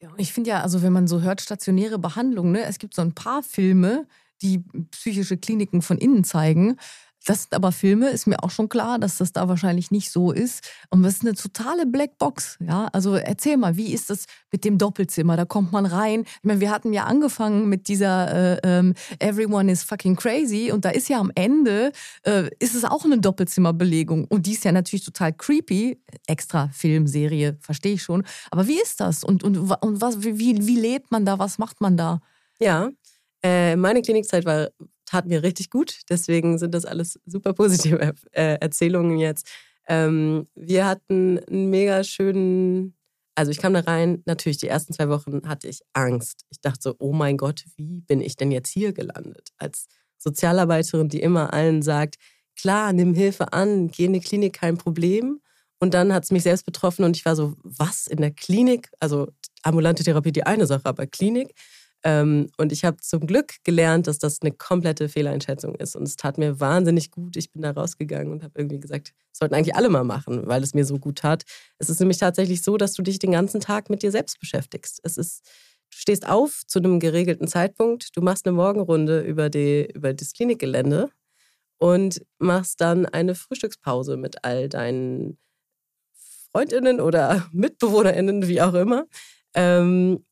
Ja, 0.00 0.10
ich 0.16 0.32
finde 0.32 0.50
ja, 0.50 0.62
also 0.62 0.82
wenn 0.82 0.92
man 0.92 1.06
so 1.06 1.20
hört, 1.20 1.40
stationäre 1.40 2.00
Behandlung, 2.00 2.50
ne, 2.50 2.64
es 2.64 2.80
gibt 2.80 2.94
so 2.94 3.02
ein 3.02 3.14
paar 3.14 3.44
Filme, 3.44 4.08
die 4.42 4.64
psychische 4.90 5.36
Kliniken 5.36 5.82
von 5.82 5.98
innen 5.98 6.24
zeigen. 6.24 6.76
Das 7.24 7.42
sind 7.42 7.54
aber 7.54 7.70
Filme, 7.70 8.10
ist 8.10 8.26
mir 8.26 8.42
auch 8.42 8.50
schon 8.50 8.68
klar, 8.68 8.98
dass 8.98 9.18
das 9.18 9.32
da 9.32 9.48
wahrscheinlich 9.48 9.90
nicht 9.90 10.10
so 10.10 10.32
ist. 10.32 10.68
Und 10.90 11.02
das 11.02 11.14
ist 11.14 11.22
eine 11.22 11.34
totale 11.34 11.86
Blackbox. 11.86 12.58
Ja, 12.66 12.88
also 12.92 13.14
erzähl 13.14 13.56
mal, 13.56 13.76
wie 13.76 13.92
ist 13.92 14.10
das 14.10 14.26
mit 14.50 14.64
dem 14.64 14.76
Doppelzimmer? 14.76 15.36
Da 15.36 15.44
kommt 15.44 15.70
man 15.70 15.86
rein. 15.86 16.22
Ich 16.24 16.42
meine, 16.42 16.60
wir 16.60 16.70
hatten 16.70 16.92
ja 16.92 17.04
angefangen 17.04 17.68
mit 17.68 17.86
dieser 17.86 18.56
äh, 18.56 18.60
ähm, 18.64 18.94
Everyone 19.20 19.70
is 19.70 19.84
fucking 19.84 20.16
crazy 20.16 20.72
und 20.72 20.84
da 20.84 20.90
ist 20.90 21.08
ja 21.08 21.20
am 21.20 21.30
Ende 21.34 21.92
äh, 22.24 22.50
ist 22.58 22.74
es 22.74 22.84
auch 22.84 23.04
eine 23.04 23.18
Doppelzimmerbelegung 23.18 24.24
und 24.24 24.46
die 24.46 24.52
ist 24.52 24.64
ja 24.64 24.72
natürlich 24.72 25.04
total 25.04 25.32
creepy. 25.32 26.00
Extra 26.26 26.70
Filmserie, 26.72 27.56
verstehe 27.60 27.94
ich 27.94 28.02
schon. 28.02 28.24
Aber 28.50 28.66
wie 28.66 28.80
ist 28.80 29.00
das? 29.00 29.22
Und, 29.22 29.44
und, 29.44 29.58
und 29.58 30.00
was, 30.00 30.22
wie, 30.22 30.66
wie 30.66 30.76
lebt 30.76 31.12
man 31.12 31.24
da? 31.24 31.38
Was 31.38 31.58
macht 31.58 31.80
man 31.80 31.96
da? 31.96 32.20
Ja, 32.58 32.90
äh, 33.42 33.76
meine 33.76 34.02
Klinikzeit 34.02 34.44
war 34.44 34.70
tat 35.12 35.26
mir 35.26 35.42
richtig 35.42 35.68
gut. 35.70 36.00
Deswegen 36.08 36.58
sind 36.58 36.74
das 36.74 36.86
alles 36.86 37.20
super 37.26 37.52
positive 37.52 38.14
äh, 38.32 38.56
Erzählungen 38.60 39.18
jetzt. 39.18 39.46
Ähm, 39.86 40.48
wir 40.54 40.86
hatten 40.86 41.38
einen 41.38 41.70
mega 41.70 42.02
schönen, 42.02 42.96
also 43.34 43.50
ich 43.50 43.58
kam 43.58 43.74
da 43.74 43.80
rein, 43.80 44.22
natürlich 44.24 44.58
die 44.58 44.68
ersten 44.68 44.94
zwei 44.94 45.08
Wochen 45.08 45.46
hatte 45.46 45.68
ich 45.68 45.80
Angst. 45.92 46.44
Ich 46.50 46.60
dachte 46.60 46.78
so, 46.80 46.94
oh 46.98 47.12
mein 47.12 47.36
Gott, 47.36 47.64
wie 47.76 48.00
bin 48.00 48.20
ich 48.22 48.36
denn 48.36 48.50
jetzt 48.50 48.70
hier 48.70 48.92
gelandet? 48.92 49.50
Als 49.58 49.86
Sozialarbeiterin, 50.16 51.08
die 51.08 51.20
immer 51.20 51.52
allen 51.52 51.82
sagt, 51.82 52.16
klar, 52.56 52.92
nimm 52.92 53.12
Hilfe 53.14 53.52
an, 53.52 53.88
geh 53.88 54.06
in 54.06 54.12
die 54.14 54.20
Klinik, 54.20 54.54
kein 54.54 54.78
Problem. 54.78 55.40
Und 55.78 55.94
dann 55.94 56.14
hat 56.14 56.24
es 56.24 56.30
mich 56.30 56.44
selbst 56.44 56.64
betroffen 56.64 57.04
und 57.04 57.16
ich 57.16 57.24
war 57.24 57.34
so, 57.34 57.54
was 57.64 58.06
in 58.06 58.18
der 58.18 58.30
Klinik? 58.30 58.88
Also 59.00 59.28
ambulante 59.62 60.04
Therapie 60.04 60.32
die 60.32 60.46
eine 60.46 60.66
Sache, 60.66 60.86
aber 60.86 61.06
Klinik. 61.06 61.54
Ähm, 62.04 62.48
und 62.56 62.72
ich 62.72 62.84
habe 62.84 62.96
zum 62.98 63.26
Glück 63.26 63.54
gelernt, 63.64 64.06
dass 64.06 64.18
das 64.18 64.42
eine 64.42 64.50
komplette 64.50 65.08
Fehleinschätzung 65.08 65.74
ist. 65.76 65.94
Und 65.94 66.02
es 66.04 66.16
tat 66.16 66.36
mir 66.36 66.58
wahnsinnig 66.58 67.10
gut. 67.10 67.36
Ich 67.36 67.52
bin 67.52 67.62
da 67.62 67.70
rausgegangen 67.70 68.32
und 68.32 68.42
habe 68.42 68.54
irgendwie 68.56 68.80
gesagt, 68.80 69.12
das 69.30 69.38
sollten 69.38 69.54
eigentlich 69.54 69.76
alle 69.76 69.88
mal 69.88 70.04
machen, 70.04 70.46
weil 70.46 70.62
es 70.62 70.74
mir 70.74 70.84
so 70.84 70.98
gut 70.98 71.18
tat. 71.18 71.44
Es 71.78 71.88
ist 71.88 72.00
nämlich 72.00 72.18
tatsächlich 72.18 72.62
so, 72.62 72.76
dass 72.76 72.94
du 72.94 73.02
dich 73.02 73.18
den 73.18 73.32
ganzen 73.32 73.60
Tag 73.60 73.88
mit 73.88 74.02
dir 74.02 74.10
selbst 74.10 74.40
beschäftigst. 74.40 75.00
Es 75.04 75.16
ist, 75.16 75.46
du 75.90 75.98
stehst 75.98 76.26
auf 76.28 76.62
zu 76.66 76.80
einem 76.80 76.98
geregelten 76.98 77.46
Zeitpunkt, 77.46 78.16
du 78.16 78.20
machst 78.20 78.46
eine 78.46 78.56
Morgenrunde 78.56 79.20
über, 79.20 79.48
die, 79.48 79.88
über 79.94 80.12
das 80.12 80.32
Klinikgelände 80.32 81.08
und 81.78 82.22
machst 82.38 82.80
dann 82.80 83.06
eine 83.06 83.36
Frühstückspause 83.36 84.16
mit 84.16 84.44
all 84.44 84.68
deinen 84.68 85.38
Freundinnen 86.52 87.00
oder 87.00 87.48
Mitbewohnerinnen, 87.52 88.48
wie 88.48 88.60
auch 88.60 88.74
immer. 88.74 89.06
Ähm, 89.54 90.24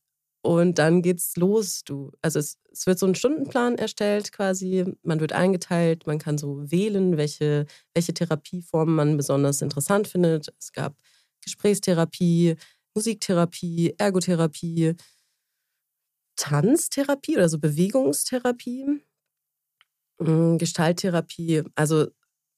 und 0.42 0.78
dann 0.78 1.02
geht's 1.02 1.36
los. 1.36 1.84
Du, 1.84 2.12
also 2.22 2.38
es, 2.38 2.58
es, 2.72 2.86
wird 2.86 2.98
so 2.98 3.06
ein 3.06 3.14
Stundenplan 3.14 3.76
erstellt 3.76 4.32
quasi. 4.32 4.84
Man 5.02 5.20
wird 5.20 5.32
eingeteilt, 5.32 6.06
man 6.06 6.18
kann 6.18 6.38
so 6.38 6.70
wählen, 6.70 7.16
welche, 7.16 7.66
welche 7.94 8.14
Therapieformen 8.14 8.94
man 8.94 9.16
besonders 9.16 9.62
interessant 9.62 10.08
findet. 10.08 10.48
Es 10.58 10.72
gab 10.72 10.96
Gesprächstherapie, 11.42 12.56
Musiktherapie, 12.94 13.94
Ergotherapie, 13.98 14.94
Tanztherapie 16.36 17.36
oder 17.36 17.48
so 17.48 17.58
Bewegungstherapie, 17.58 19.02
hm, 20.20 20.58
Gestalttherapie. 20.58 21.64
Also 21.74 22.08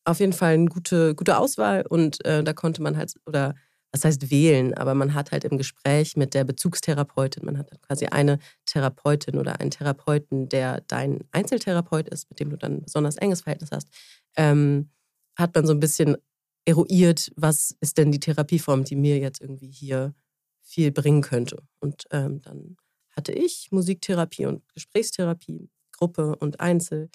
auf 0.04 0.20
jeden 0.20 0.32
Fall 0.32 0.54
eine 0.54 0.66
gute, 0.66 1.14
gute 1.14 1.38
Auswahl 1.38 1.84
und 1.88 2.24
äh, 2.24 2.42
da 2.44 2.52
konnte 2.52 2.82
man 2.82 2.96
halt, 2.96 3.14
oder 3.26 3.54
was 3.92 4.04
heißt 4.04 4.30
wählen, 4.30 4.74
aber 4.74 4.94
man 4.94 5.14
hat 5.14 5.32
halt 5.32 5.44
im 5.44 5.58
Gespräch 5.58 6.16
mit 6.16 6.32
der 6.32 6.44
Bezugstherapeutin, 6.44 7.44
man 7.44 7.58
hat 7.58 7.70
quasi 7.82 8.06
eine 8.06 8.38
Therapeutin 8.64 9.38
oder 9.38 9.60
einen 9.60 9.70
Therapeuten, 9.70 10.48
der 10.48 10.80
dein 10.88 11.20
Einzeltherapeut 11.30 12.08
ist, 12.08 12.30
mit 12.30 12.40
dem 12.40 12.50
du 12.50 12.56
dann 12.56 12.76
ein 12.76 12.82
besonders 12.82 13.16
enges 13.18 13.42
Verhältnis 13.42 13.70
hast, 13.70 13.88
ähm, 14.36 14.90
hat 15.36 15.54
man 15.54 15.66
so 15.66 15.72
ein 15.72 15.80
bisschen 15.80 16.16
eruiert, 16.64 17.30
was 17.36 17.76
ist 17.80 17.98
denn 17.98 18.12
die 18.12 18.20
Therapieform, 18.20 18.84
die 18.84 18.96
mir 18.96 19.18
jetzt 19.18 19.40
irgendwie 19.40 19.70
hier 19.70 20.14
viel 20.62 20.90
bringen 20.90 21.22
könnte. 21.22 21.62
Und 21.80 22.06
ähm, 22.12 22.40
dann 22.42 22.76
hatte 23.14 23.32
ich 23.32 23.68
Musiktherapie 23.72 24.46
und 24.46 24.62
Gesprächstherapie, 24.72 25.68
Gruppe 25.92 26.36
und 26.36 26.60
Einzel. 26.60 27.10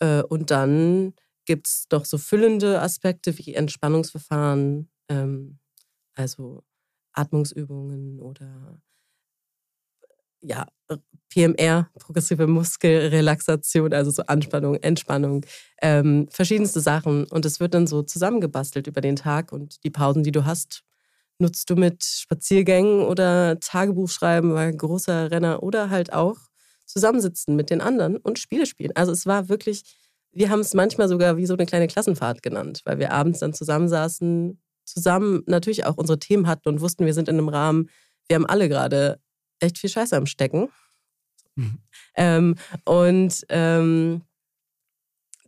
Äh, 0.00 0.22
und 0.22 0.50
dann 0.50 1.14
gibt 1.46 1.68
es 1.68 1.86
doch 1.88 2.04
so 2.04 2.18
füllende 2.18 2.82
Aspekte 2.82 3.36
wie 3.38 3.54
Entspannungsverfahren, 3.54 4.90
ähm, 5.08 5.59
also 6.14 6.62
Atmungsübungen 7.12 8.20
oder 8.20 8.80
ja, 10.42 10.66
PMR, 11.28 11.88
progressive 11.98 12.46
Muskelrelaxation, 12.46 13.92
also 13.92 14.10
so 14.10 14.22
Anspannung, 14.26 14.76
Entspannung, 14.76 15.44
ähm, 15.82 16.28
verschiedenste 16.30 16.80
Sachen. 16.80 17.24
Und 17.24 17.44
es 17.44 17.60
wird 17.60 17.74
dann 17.74 17.86
so 17.86 18.02
zusammengebastelt 18.02 18.86
über 18.86 19.00
den 19.00 19.16
Tag 19.16 19.52
und 19.52 19.84
die 19.84 19.90
Pausen, 19.90 20.22
die 20.22 20.32
du 20.32 20.44
hast, 20.44 20.82
nutzt 21.38 21.70
du 21.70 21.76
mit 21.76 22.04
Spaziergängen 22.04 23.02
oder 23.02 23.58
Tagebuchschreiben, 23.60 24.54
weil 24.54 24.72
großer 24.76 25.30
Renner 25.30 25.62
oder 25.62 25.90
halt 25.90 26.12
auch 26.12 26.36
zusammensitzen 26.86 27.56
mit 27.56 27.70
den 27.70 27.80
anderen 27.80 28.16
und 28.16 28.38
Spiele 28.38 28.66
spielen. 28.66 28.92
Also 28.94 29.12
es 29.12 29.26
war 29.26 29.48
wirklich, 29.48 29.82
wir 30.32 30.50
haben 30.50 30.60
es 30.60 30.74
manchmal 30.74 31.08
sogar 31.08 31.36
wie 31.36 31.46
so 31.46 31.54
eine 31.54 31.66
kleine 31.66 31.86
Klassenfahrt 31.86 32.42
genannt, 32.42 32.82
weil 32.84 32.98
wir 32.98 33.12
abends 33.12 33.38
dann 33.38 33.54
zusammensaßen, 33.54 34.60
zusammen 34.84 35.42
natürlich 35.46 35.84
auch 35.84 35.96
unsere 35.96 36.18
Themen 36.18 36.46
hatten 36.46 36.68
und 36.68 36.80
wussten, 36.80 37.06
wir 37.06 37.14
sind 37.14 37.28
in 37.28 37.38
einem 37.38 37.48
Rahmen, 37.48 37.90
wir 38.28 38.36
haben 38.36 38.46
alle 38.46 38.68
gerade 38.68 39.20
echt 39.60 39.78
viel 39.78 39.90
Scheiße 39.90 40.16
am 40.16 40.26
Stecken. 40.26 40.68
Mhm. 41.56 41.78
Ähm, 42.16 42.54
und 42.84 43.44
ähm, 43.48 44.22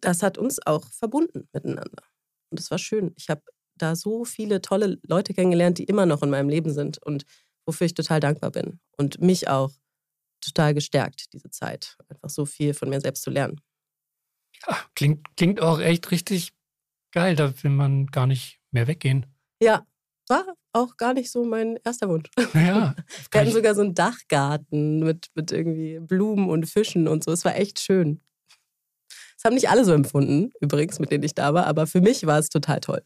das 0.01 0.23
hat 0.23 0.39
uns 0.39 0.65
auch 0.67 0.87
verbunden 0.91 1.49
miteinander. 1.53 2.03
Und 2.51 2.61
das 2.61 2.71
war 2.71 2.79
schön. 2.79 3.13
Ich 3.17 3.31
habe 3.31 3.43
da 3.77 3.97
so 3.97 4.25
viele 4.25 4.61
tolle 4.61 4.99
Leute 5.07 5.33
kennengelernt, 5.35 5.79
die 5.79 5.85
immer 5.85 6.07
noch 6.07 6.23
in 6.23 6.31
meinem 6.31 6.49
Leben 6.49 6.73
sind 6.73 7.03
und 7.03 7.25
wofür 7.67 7.87
ich 7.87 7.95
total 7.95 8.21
dankbar 8.21 8.51
bin. 8.51 8.81
Und 8.97 9.21
mich 9.21 9.49
auch 9.49 9.73
total 10.41 10.75
gestärkt, 10.75 11.33
diese 11.33 11.51
Zeit. 11.51 11.97
Einfach 12.09 12.29
so 12.29 12.45
viel 12.45 12.75
von 12.75 12.91
mir 12.91 13.01
selbst 13.01 13.23
zu 13.23 13.31
lernen. 13.31 13.61
Ja, 14.67 14.77
klingt, 14.95 15.37
klingt 15.37 15.61
auch 15.61 15.81
echt 15.81 16.11
richtig 16.11 16.53
geil. 17.13 17.37
Da 17.37 17.63
will 17.63 17.71
man 17.71 18.07
gar 18.07 18.27
nicht 18.27 18.61
mehr 18.73 18.87
weggehen. 18.87 19.27
Ja, 19.61 19.87
war 20.29 20.45
auch 20.73 20.97
gar 20.97 21.15
nicht 21.15 21.31
so 21.31 21.45
mein 21.45 21.79
erster 21.85 22.09
Wunsch. 22.09 22.31
Ja, 22.55 22.95
Wir 23.31 23.41
hatten 23.41 23.53
sogar 23.53 23.75
so 23.75 23.83
einen 23.83 23.95
Dachgarten 23.95 25.01
mit, 25.01 25.29
mit 25.35 25.53
irgendwie 25.53 25.99
Blumen 26.01 26.49
und 26.49 26.67
Fischen 26.67 27.09
und 27.09 27.25
so. 27.25 27.33
Es 27.33 27.45
war 27.45 27.57
echt 27.57 27.81
schön. 27.81 28.21
Das 29.37 29.45
haben 29.45 29.55
nicht 29.55 29.69
alle 29.69 29.85
so 29.85 29.93
empfunden, 29.93 30.53
übrigens, 30.61 31.01
mit 31.01 31.11
denen 31.11 31.25
ich 31.25 31.35
da 31.35 31.53
war, 31.53 31.67
aber 31.67 31.87
für 31.87 32.01
mich 32.01 32.27
war 32.27 32.39
es 32.39 32.49
total 32.49 32.81
toll. 32.81 33.03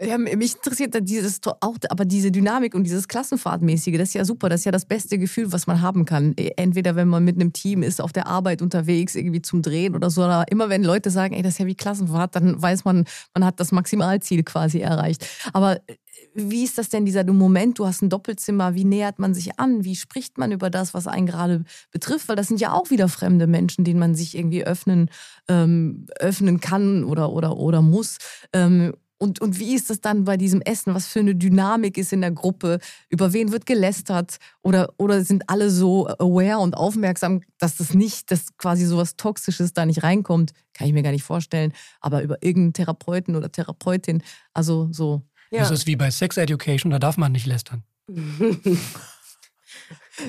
Ja, 0.00 0.18
mich 0.18 0.56
interessiert 0.56 0.96
dieses 1.02 1.40
auch, 1.60 1.76
aber 1.88 2.04
diese 2.04 2.32
Dynamik 2.32 2.74
und 2.74 2.82
dieses 2.82 3.06
Klassenfahrtmäßige, 3.06 3.96
das 3.96 4.08
ist 4.08 4.14
ja 4.14 4.24
super. 4.24 4.48
Das 4.48 4.62
ist 4.62 4.64
ja 4.64 4.72
das 4.72 4.86
beste 4.86 5.18
Gefühl, 5.18 5.52
was 5.52 5.68
man 5.68 5.82
haben 5.82 6.04
kann. 6.04 6.34
E, 6.36 6.50
entweder 6.56 6.96
wenn 6.96 7.06
man 7.06 7.24
mit 7.24 7.36
einem 7.36 7.52
Team 7.52 7.84
ist, 7.84 8.00
auf 8.00 8.12
der 8.12 8.26
Arbeit 8.26 8.60
unterwegs, 8.60 9.14
irgendwie 9.14 9.40
zum 9.40 9.62
Drehen 9.62 9.94
oder 9.94 10.10
so. 10.10 10.24
Oder 10.24 10.46
immer 10.50 10.68
wenn 10.68 10.82
Leute 10.82 11.10
sagen, 11.10 11.32
ey, 11.34 11.42
das 11.42 11.54
ist 11.54 11.58
ja 11.60 11.66
wie 11.66 11.76
Klassenfahrt, 11.76 12.34
dann 12.34 12.60
weiß 12.60 12.84
man, 12.84 13.04
man 13.34 13.44
hat 13.44 13.60
das 13.60 13.70
Maximalziel 13.70 14.42
quasi 14.42 14.80
erreicht. 14.80 15.24
Aber 15.52 15.76
äh, 15.76 15.96
wie 16.34 16.64
ist 16.64 16.76
das 16.76 16.88
denn, 16.88 17.06
dieser 17.06 17.24
Moment, 17.24 17.78
du 17.78 17.86
hast 17.86 18.02
ein 18.02 18.08
Doppelzimmer, 18.10 18.74
wie 18.74 18.84
nähert 18.84 19.20
man 19.20 19.32
sich 19.32 19.60
an? 19.60 19.84
Wie 19.84 19.94
spricht 19.94 20.38
man 20.38 20.50
über 20.50 20.70
das, 20.70 20.92
was 20.92 21.06
einen 21.06 21.26
gerade 21.26 21.62
betrifft? 21.92 22.28
Weil 22.28 22.36
das 22.36 22.48
sind 22.48 22.60
ja 22.60 22.72
auch 22.72 22.90
wieder 22.90 23.08
fremde 23.08 23.46
Menschen, 23.46 23.84
denen 23.84 24.00
man 24.00 24.16
sich 24.16 24.36
irgendwie 24.36 24.64
öffnen, 24.64 25.08
ähm, 25.48 26.06
öffnen 26.18 26.58
kann 26.58 27.04
oder, 27.04 27.30
oder, 27.30 27.56
oder 27.56 27.80
muss. 27.80 28.18
Ähm, 28.52 28.92
und, 29.24 29.40
und 29.40 29.58
wie 29.58 29.74
ist 29.74 29.88
das 29.88 30.02
dann 30.02 30.24
bei 30.24 30.36
diesem 30.36 30.60
Essen? 30.60 30.94
Was 30.94 31.06
für 31.06 31.20
eine 31.20 31.34
Dynamik 31.34 31.96
ist 31.96 32.12
in 32.12 32.20
der 32.20 32.30
Gruppe? 32.30 32.78
Über 33.08 33.32
wen 33.32 33.52
wird 33.52 33.64
gelästert? 33.64 34.36
Oder, 34.62 34.92
oder 34.98 35.24
sind 35.24 35.48
alle 35.48 35.70
so 35.70 36.06
aware 36.06 36.58
und 36.58 36.76
aufmerksam, 36.76 37.40
dass 37.56 37.78
das 37.78 37.94
nicht, 37.94 38.30
dass 38.30 38.54
quasi 38.58 38.84
so 38.84 38.98
was 38.98 39.16
Toxisches 39.16 39.72
da 39.72 39.86
nicht 39.86 40.02
reinkommt? 40.02 40.52
Kann 40.74 40.86
ich 40.86 40.92
mir 40.92 41.02
gar 41.02 41.10
nicht 41.10 41.24
vorstellen. 41.24 41.72
Aber 42.00 42.22
über 42.22 42.36
irgendeinen 42.42 42.74
Therapeuten 42.74 43.34
oder 43.34 43.50
Therapeutin, 43.50 44.22
also 44.52 44.88
so. 44.92 45.22
Ja. 45.50 45.60
Das 45.60 45.70
ist 45.70 45.86
wie 45.86 45.96
bei 45.96 46.10
Sex 46.10 46.36
Education, 46.36 46.90
da 46.90 46.98
darf 46.98 47.16
man 47.16 47.32
nicht 47.32 47.46
lästern. 47.46 47.82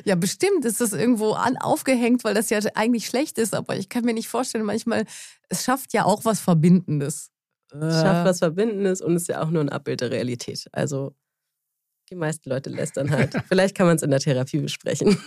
Ja, 0.04 0.16
bestimmt 0.16 0.66
ist 0.66 0.82
das 0.82 0.94
irgendwo 0.94 1.34
an, 1.34 1.58
aufgehängt, 1.58 2.24
weil 2.24 2.34
das 2.34 2.50
ja 2.50 2.58
eigentlich 2.74 3.06
schlecht 3.06 3.38
ist. 3.38 3.54
Aber 3.54 3.78
ich 3.78 3.88
kann 3.88 4.04
mir 4.04 4.16
nicht 4.16 4.28
vorstellen, 4.28 4.66
manchmal, 4.66 5.06
es 5.48 5.64
schafft 5.64 5.94
ja 5.94 6.06
auch 6.06 6.26
was 6.26 6.40
Verbindendes 6.40 7.30
schafft 7.80 8.26
was 8.26 8.40
Verbindendes 8.40 9.02
und 9.02 9.16
ist 9.16 9.28
ja 9.28 9.42
auch 9.42 9.50
nur 9.50 9.62
ein 9.62 9.70
Abbild 9.70 10.02
der 10.02 10.12
Realität. 10.12 10.68
Also 10.72 11.16
die 12.10 12.16
meisten 12.16 12.50
Leute 12.50 12.70
lästern 12.70 13.10
halt. 13.10 13.34
Vielleicht 13.48 13.76
kann 13.76 13.88
man 13.88 13.96
es 13.96 14.04
in 14.04 14.12
der 14.12 14.20
Therapie 14.20 14.60
besprechen. 14.60 15.18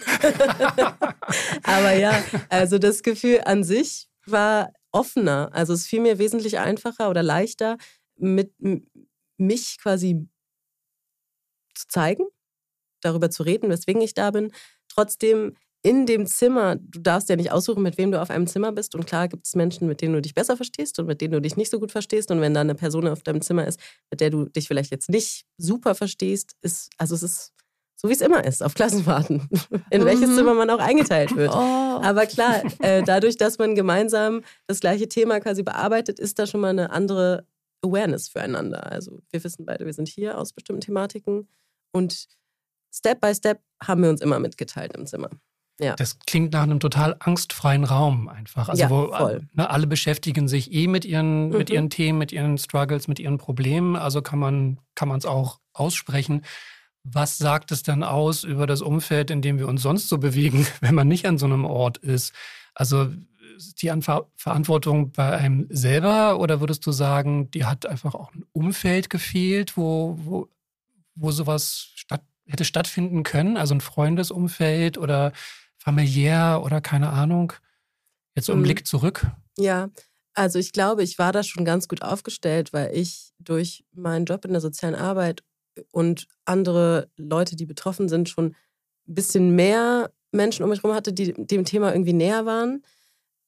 Aber 1.64 1.92
ja, 1.94 2.22
also 2.49 2.78
das 2.78 3.03
Gefühl 3.03 3.40
an 3.44 3.64
sich 3.64 4.09
war 4.26 4.72
offener. 4.92 5.51
Also 5.53 5.72
es 5.72 5.86
fiel 5.86 6.01
mir 6.01 6.18
wesentlich 6.18 6.59
einfacher 6.59 7.11
oder 7.11 7.22
leichter, 7.22 7.76
mit 8.16 8.53
mich 9.36 9.78
quasi 9.80 10.28
zu 11.74 11.86
zeigen, 11.88 12.24
darüber 13.01 13.30
zu 13.30 13.42
reden, 13.42 13.70
weswegen 13.70 14.03
ich 14.03 14.14
da 14.14 14.30
bin. 14.30 14.53
Trotzdem 14.88 15.57
in 15.89 16.05
dem 16.05 16.26
Zimmer, 16.26 16.76
du 16.76 17.01
darfst 17.01 17.30
ja 17.30 17.36
nicht 17.36 17.51
aussuchen, 17.51 17.82
mit 17.82 17.97
wem 17.97 18.12
du 18.12 18.20
auf 18.20 18.28
einem 18.28 18.47
Zimmer 18.47 18.72
bist. 18.72 18.95
Und 18.95 19.07
klar 19.07 19.26
gibt 19.26 19.47
es 19.47 19.55
Menschen, 19.55 19.89
mit 19.89 20.03
denen 20.03 20.12
du 20.12 20.20
dich 20.20 20.34
besser 20.34 20.55
verstehst 20.55 20.99
und 20.99 21.07
mit 21.07 21.22
denen 21.22 21.32
du 21.32 21.41
dich 21.41 21.57
nicht 21.57 21.70
so 21.70 21.80
gut 21.80 21.93
verstehst. 21.93 22.30
Und 22.30 22.43
wenn 22.43 22.53
da 22.53 22.61
eine 22.61 22.74
Person 22.74 23.09
auf 23.09 23.22
deinem 23.22 23.41
Zimmer 23.41 23.66
ist, 23.66 23.80
mit 24.11 24.20
der 24.20 24.28
du 24.28 24.45
dich 24.45 24.68
vielleicht 24.68 24.91
jetzt 24.91 25.09
nicht 25.09 25.47
super 25.57 25.95
verstehst, 25.95 26.57
ist, 26.61 26.91
also 26.99 27.14
es 27.14 27.22
ist 27.22 27.53
so 27.97 28.11
wie 28.11 28.12
es 28.12 28.20
immer 28.20 28.45
ist, 28.45 28.62
auf 28.62 28.74
Klassenfahrten, 28.74 29.49
in 29.91 30.05
welches 30.05 30.28
mhm. 30.28 30.36
Zimmer 30.36 30.53
man 30.53 30.68
auch 30.68 30.78
eingeteilt 30.78 31.34
wird. 31.34 31.53
Oh. 31.53 31.57
Aber 31.57 32.26
klar, 32.26 32.62
äh, 32.80 33.03
dadurch, 33.03 33.39
dass 33.39 33.57
man 33.57 33.74
gemeinsam 33.74 34.43
das 34.66 34.80
gleiche 34.80 35.09
Thema 35.09 35.41
quasi 35.41 35.62
bearbeitet, 35.62 36.20
ist 36.20 36.39
da 36.39 36.47
schon 36.47 36.61
mal 36.61 36.68
eine 36.68 36.91
andere 36.91 37.47
Awareness 37.82 38.28
füreinander. 38.28 38.93
Also 38.93 39.22
wir 39.30 39.43
wissen 39.43 39.64
beide, 39.64 39.86
wir 39.86 39.95
sind 39.95 40.07
hier 40.07 40.36
aus 40.36 40.53
bestimmten 40.53 40.82
Thematiken 40.82 41.49
und 41.93 42.28
Step 42.95 43.22
by 43.22 43.34
Step 43.34 43.62
haben 43.82 44.03
wir 44.03 44.11
uns 44.11 44.20
immer 44.20 44.39
mitgeteilt 44.39 44.95
im 44.95 45.07
Zimmer. 45.07 45.30
Ja. 45.81 45.95
Das 45.95 46.18
klingt 46.20 46.53
nach 46.53 46.62
einem 46.62 46.81
total 46.81 47.16
angstfreien 47.20 47.85
Raum 47.85 48.29
einfach. 48.29 48.68
Also 48.68 48.83
ja, 48.83 48.91
wo 48.91 49.12
voll. 49.14 49.43
Ne, 49.55 49.70
alle 49.70 49.87
beschäftigen 49.87 50.49
sich 50.49 50.72
eh 50.72 50.89
mit 50.89 51.05
ihren, 51.05 51.51
mhm. 51.51 51.57
mit 51.57 51.70
ihren 51.70 51.89
Themen, 51.89 52.18
mit 52.18 52.33
ihren 52.33 52.59
Struggles, 52.59 53.07
mit 53.07 53.20
ihren 53.20 53.39
Problemen. 53.39 53.95
Also 53.95 54.20
kann 54.20 54.41
man 54.41 54.79
kann 54.95 55.11
es 55.12 55.24
auch 55.24 55.61
aussprechen. 55.72 56.43
Was 57.05 57.39
sagt 57.39 57.70
es 57.70 57.85
dann 57.85 58.03
aus 58.03 58.43
über 58.43 58.66
das 58.66 58.83
Umfeld, 58.83 59.31
in 59.31 59.41
dem 59.41 59.59
wir 59.59 59.68
uns 59.68 59.83
sonst 59.83 60.09
so 60.09 60.18
bewegen, 60.18 60.66
wenn 60.81 60.95
man 60.95 61.07
nicht 61.07 61.26
an 61.26 61.39
so 61.39 61.47
einem 61.47 61.64
Ort 61.64 61.99
ist? 61.99 62.33
Also 62.74 63.09
ist 63.57 63.83
die 63.83 63.91
Anver 63.91 64.29
Verantwortung 64.37 65.12
bei 65.12 65.37
einem 65.37 65.66
selber 65.70 66.39
oder 66.39 66.61
würdest 66.61 66.87
du 66.87 66.93
sagen, 66.93 67.51
die 67.51 67.64
hat 67.64 67.87
einfach 67.87 68.14
auch 68.14 68.33
ein 68.33 68.45
Umfeld 68.53 69.11
gefehlt, 69.11 69.76
wo, 69.76 70.16
wo, 70.20 70.49
wo 71.14 71.31
sowas 71.31 71.91
statt, 71.95 72.22
hätte 72.47 72.64
stattfinden 72.64 73.22
können? 73.22 73.57
Also 73.57 73.74
ein 73.74 73.81
Freundesumfeld 73.81 74.99
oder 74.99 75.33
familiär 75.89 76.61
oder 76.62 76.82
keine 76.82 77.09
Ahnung? 77.09 77.55
Jetzt 78.34 78.51
um 78.51 78.59
mhm. 78.59 78.64
Blick 78.64 78.86
zurück. 78.86 79.26
Ja, 79.57 79.89
also 80.34 80.59
ich 80.59 80.72
glaube, 80.72 81.03
ich 81.03 81.18
war 81.18 81.32
da 81.32 81.43
schon 81.43 81.64
ganz 81.64 81.89
gut 81.89 82.03
aufgestellt, 82.03 82.74
weil 82.74 82.95
ich 82.95 83.32
durch 83.39 83.84
meinen 83.93 84.26
Job 84.26 84.45
in 84.45 84.53
der 84.53 84.61
sozialen 84.61 84.95
Arbeit 84.95 85.43
und 85.91 86.26
andere 86.45 87.09
Leute, 87.16 87.57
die 87.57 87.64
betroffen 87.64 88.09
sind, 88.11 88.28
schon 88.28 88.49
ein 88.49 89.14
bisschen 89.14 89.57
mehr 89.57 90.12
Menschen 90.30 90.62
um 90.62 90.68
mich 90.68 90.82
herum 90.82 90.95
hatte, 90.95 91.14
die 91.14 91.32
dem 91.32 91.64
Thema 91.64 91.93
irgendwie 91.93 92.12
näher 92.12 92.45
waren. 92.45 92.82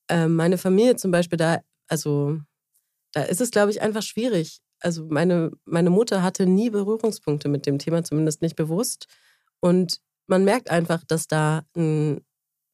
Ähm, 0.08 0.34
meine 0.34 0.56
Familie 0.56 0.96
zum 0.96 1.10
Beispiel, 1.10 1.36
da, 1.36 1.60
also 1.88 2.38
da 3.12 3.22
ist 3.24 3.42
es, 3.42 3.50
glaube 3.50 3.70
ich, 3.70 3.82
einfach 3.82 4.02
schwierig. 4.02 4.60
Also 4.80 5.06
meine, 5.10 5.50
meine 5.66 5.90
Mutter 5.90 6.22
hatte 6.22 6.46
nie 6.46 6.70
Berührungspunkte 6.70 7.50
mit 7.50 7.66
dem 7.66 7.78
Thema, 7.78 8.02
zumindest 8.02 8.40
nicht 8.40 8.56
bewusst. 8.56 9.08
Und 9.60 10.00
man 10.26 10.44
merkt 10.44 10.70
einfach, 10.70 11.04
dass 11.04 11.26
da, 11.26 11.66
ein, 11.76 12.22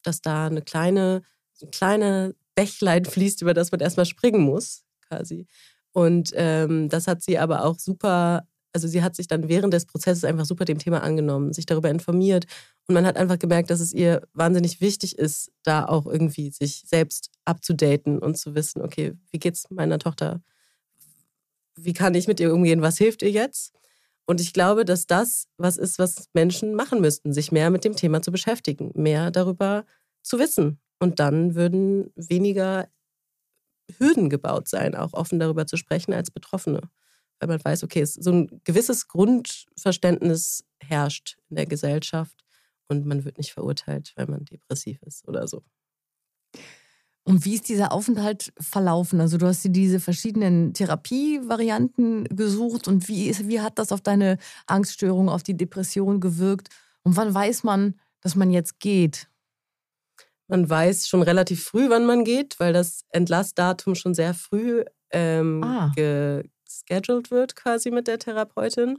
dass 0.06 0.22
da 0.22 0.46
eine 0.46 0.62
kleine, 0.62 1.22
ein 1.62 1.70
kleine 1.70 2.34
Bächlein 2.54 3.04
fließt, 3.04 3.42
über 3.42 3.54
das 3.54 3.72
man 3.72 3.80
erstmal 3.80 4.06
springen 4.06 4.40
muss, 4.40 4.84
quasi. 5.08 5.46
Und 5.92 6.32
ähm, 6.34 6.88
das 6.88 7.06
hat 7.06 7.22
sie 7.22 7.38
aber 7.38 7.64
auch 7.64 7.78
super, 7.78 8.46
also 8.72 8.86
sie 8.86 9.02
hat 9.02 9.16
sich 9.16 9.28
dann 9.28 9.48
während 9.48 9.72
des 9.72 9.86
Prozesses 9.86 10.24
einfach 10.24 10.44
super 10.44 10.66
dem 10.66 10.78
Thema 10.78 11.02
angenommen, 11.02 11.52
sich 11.52 11.64
darüber 11.64 11.88
informiert. 11.88 12.46
Und 12.86 12.94
man 12.94 13.06
hat 13.06 13.16
einfach 13.16 13.38
gemerkt, 13.38 13.70
dass 13.70 13.80
es 13.80 13.92
ihr 13.94 14.22
wahnsinnig 14.34 14.80
wichtig 14.80 15.18
ist, 15.18 15.50
da 15.62 15.86
auch 15.86 16.06
irgendwie 16.06 16.50
sich 16.50 16.84
selbst 16.86 17.30
abzudaten 17.44 18.18
und 18.18 18.36
zu 18.36 18.54
wissen, 18.54 18.82
okay, 18.82 19.14
wie 19.30 19.38
geht's 19.38 19.70
meiner 19.70 19.98
Tochter? 19.98 20.42
Wie 21.76 21.94
kann 21.94 22.14
ich 22.14 22.28
mit 22.28 22.40
ihr 22.40 22.52
umgehen? 22.52 22.82
Was 22.82 22.98
hilft 22.98 23.22
ihr 23.22 23.30
jetzt? 23.30 23.72
Und 24.26 24.40
ich 24.40 24.52
glaube, 24.52 24.84
dass 24.84 25.06
das 25.06 25.46
was 25.56 25.76
ist, 25.76 25.98
was 25.98 26.28
Menschen 26.32 26.74
machen 26.74 27.00
müssten, 27.00 27.32
sich 27.32 27.52
mehr 27.52 27.70
mit 27.70 27.84
dem 27.84 27.94
Thema 27.96 28.22
zu 28.22 28.32
beschäftigen, 28.32 28.90
mehr 28.94 29.30
darüber 29.30 29.84
zu 30.22 30.38
wissen 30.38 30.80
und 30.98 31.20
dann 31.20 31.54
würden 31.54 32.12
weniger 32.16 32.88
Hürden 33.98 34.28
gebaut 34.28 34.68
sein, 34.68 34.96
auch 34.96 35.12
offen 35.12 35.38
darüber 35.38 35.66
zu 35.66 35.76
sprechen 35.76 36.12
als 36.12 36.30
Betroffene. 36.30 36.80
Weil 37.38 37.48
man 37.48 37.64
weiß, 37.64 37.84
okay, 37.84 38.04
so 38.04 38.32
ein 38.32 38.60
gewisses 38.64 39.08
Grundverständnis 39.08 40.64
herrscht 40.80 41.36
in 41.48 41.56
der 41.56 41.66
Gesellschaft 41.66 42.44
und 42.88 43.06
man 43.06 43.24
wird 43.24 43.38
nicht 43.38 43.52
verurteilt, 43.52 44.12
weil 44.16 44.26
man 44.26 44.44
depressiv 44.44 45.00
ist 45.02 45.28
oder 45.28 45.46
so. 45.46 45.62
Und 47.26 47.44
wie 47.44 47.54
ist 47.56 47.68
dieser 47.68 47.90
Aufenthalt 47.90 48.52
verlaufen? 48.60 49.20
Also 49.20 49.36
du 49.36 49.48
hast 49.48 49.64
dir 49.64 49.70
diese 49.70 49.98
verschiedenen 49.98 50.74
Therapievarianten 50.74 52.24
gesucht 52.28 52.86
und 52.86 53.08
wie, 53.08 53.26
ist, 53.26 53.48
wie 53.48 53.60
hat 53.60 53.80
das 53.80 53.90
auf 53.90 54.00
deine 54.00 54.38
Angststörung, 54.68 55.28
auf 55.28 55.42
die 55.42 55.56
Depression 55.56 56.20
gewirkt? 56.20 56.68
Und 57.02 57.16
wann 57.16 57.34
weiß 57.34 57.64
man, 57.64 57.98
dass 58.20 58.36
man 58.36 58.52
jetzt 58.52 58.78
geht? 58.78 59.28
Man 60.46 60.70
weiß 60.70 61.08
schon 61.08 61.22
relativ 61.22 61.64
früh, 61.64 61.90
wann 61.90 62.06
man 62.06 62.22
geht, 62.22 62.60
weil 62.60 62.72
das 62.72 63.04
Entlassdatum 63.08 63.96
schon 63.96 64.14
sehr 64.14 64.32
früh 64.32 64.84
ähm, 65.10 65.64
ah. 65.64 65.90
gescheduled 65.96 67.32
wird, 67.32 67.56
quasi 67.56 67.90
mit 67.90 68.06
der 68.06 68.20
Therapeutin. 68.20 68.98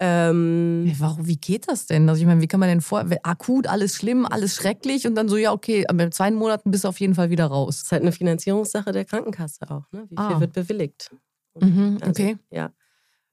Ähm, 0.00 0.94
Warum, 0.98 1.26
wie 1.26 1.36
geht 1.36 1.68
das 1.68 1.86
denn? 1.86 2.08
Also 2.08 2.20
ich 2.20 2.26
meine, 2.26 2.40
wie 2.40 2.46
kann 2.46 2.60
man 2.60 2.68
denn 2.68 2.80
vor, 2.80 3.04
akut, 3.24 3.66
alles 3.66 3.96
schlimm, 3.96 4.26
alles 4.26 4.54
schrecklich 4.54 5.06
und 5.06 5.16
dann 5.16 5.28
so, 5.28 5.36
ja, 5.36 5.52
okay, 5.52 5.84
aber 5.88 6.04
in 6.04 6.12
zwei 6.12 6.30
Monaten 6.30 6.70
bist 6.70 6.84
du 6.84 6.88
auf 6.88 7.00
jeden 7.00 7.16
Fall 7.16 7.30
wieder 7.30 7.46
raus. 7.46 7.78
Das 7.78 7.84
ist 7.84 7.92
halt 7.92 8.02
eine 8.02 8.12
Finanzierungssache 8.12 8.92
der 8.92 9.04
Krankenkasse 9.04 9.68
auch, 9.70 9.90
ne? 9.90 10.04
Wie 10.08 10.16
viel 10.16 10.36
ah. 10.36 10.40
wird 10.40 10.52
bewilligt? 10.52 11.10
Mhm, 11.60 11.98
also, 12.00 12.10
okay. 12.10 12.36
Ja. 12.50 12.70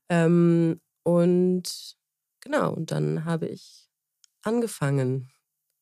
Ähm, 0.09 0.81
und 1.03 1.95
genau, 2.41 2.73
und 2.73 2.89
dann 2.89 3.25
habe 3.25 3.45
ich 3.47 3.87
angefangen 4.41 5.29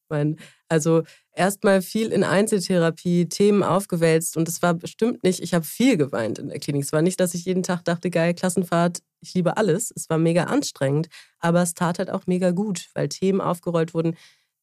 mein, 0.10 0.38
also 0.68 1.04
erstmal 1.34 1.82
viel 1.82 2.12
in 2.12 2.24
Einzeltherapie, 2.24 3.28
Themen 3.28 3.64
aufgewälzt 3.64 4.38
und 4.38 4.48
es 4.48 4.62
war 4.62 4.74
bestimmt 4.74 5.24
nicht, 5.24 5.42
ich 5.42 5.54
habe 5.54 5.66
viel 5.66 5.98
geweint 5.98 6.40
in 6.40 6.50
der 6.50 6.60
Klinik. 6.60 6.84
Es 6.84 6.92
war 6.92 7.02
nicht, 7.02 7.20
dass 7.20 7.34
ich 7.34 7.46
jeden 7.46 7.64
Tag 7.64 7.84
dachte, 7.86 8.10
geil, 8.10 8.34
Klassenfahrt, 8.34 9.00
ich 9.24 9.34
liebe 9.34 9.58
alles. 9.58 9.92
Es 9.96 10.10
war 10.10 10.18
mega 10.18 10.44
anstrengend, 10.44 11.08
aber 11.40 11.62
es 11.62 11.74
tat 11.74 12.00
halt 12.00 12.10
auch 12.10 12.28
mega 12.28 12.52
gut, 12.52 12.90
weil 12.94 13.10
Themen 13.10 13.42
aufgerollt 13.42 13.94
wurden, 13.94 14.16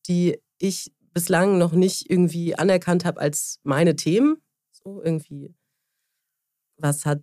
die 0.06 0.38
ich 0.58 0.92
bislang 1.12 1.58
noch 1.58 1.72
nicht 1.72 2.11
irgendwie 2.11 2.54
anerkannt 2.54 3.04
habe 3.04 3.20
als 3.20 3.58
meine 3.62 3.96
Themen. 3.96 4.36
So 4.70 5.02
irgendwie, 5.02 5.54
was 6.76 7.04
hat, 7.06 7.22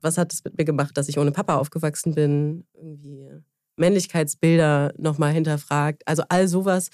was 0.00 0.18
hat 0.18 0.32
es 0.32 0.42
mit 0.44 0.58
mir 0.58 0.64
gemacht, 0.64 0.96
dass 0.96 1.08
ich 1.08 1.18
ohne 1.18 1.30
Papa 1.30 1.56
aufgewachsen 1.56 2.14
bin? 2.14 2.66
Irgendwie 2.74 3.28
Männlichkeitsbilder 3.76 4.94
nochmal 4.98 5.32
hinterfragt. 5.32 6.02
Also 6.06 6.24
all 6.28 6.48
sowas, 6.48 6.88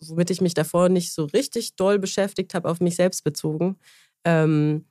womit 0.00 0.30
ich 0.30 0.40
mich 0.40 0.54
davor 0.54 0.88
nicht 0.88 1.12
so 1.12 1.24
richtig 1.24 1.76
doll 1.76 1.98
beschäftigt 1.98 2.54
habe, 2.54 2.68
auf 2.68 2.80
mich 2.80 2.96
selbst 2.96 3.24
bezogen. 3.24 3.78
Ähm, 4.24 4.86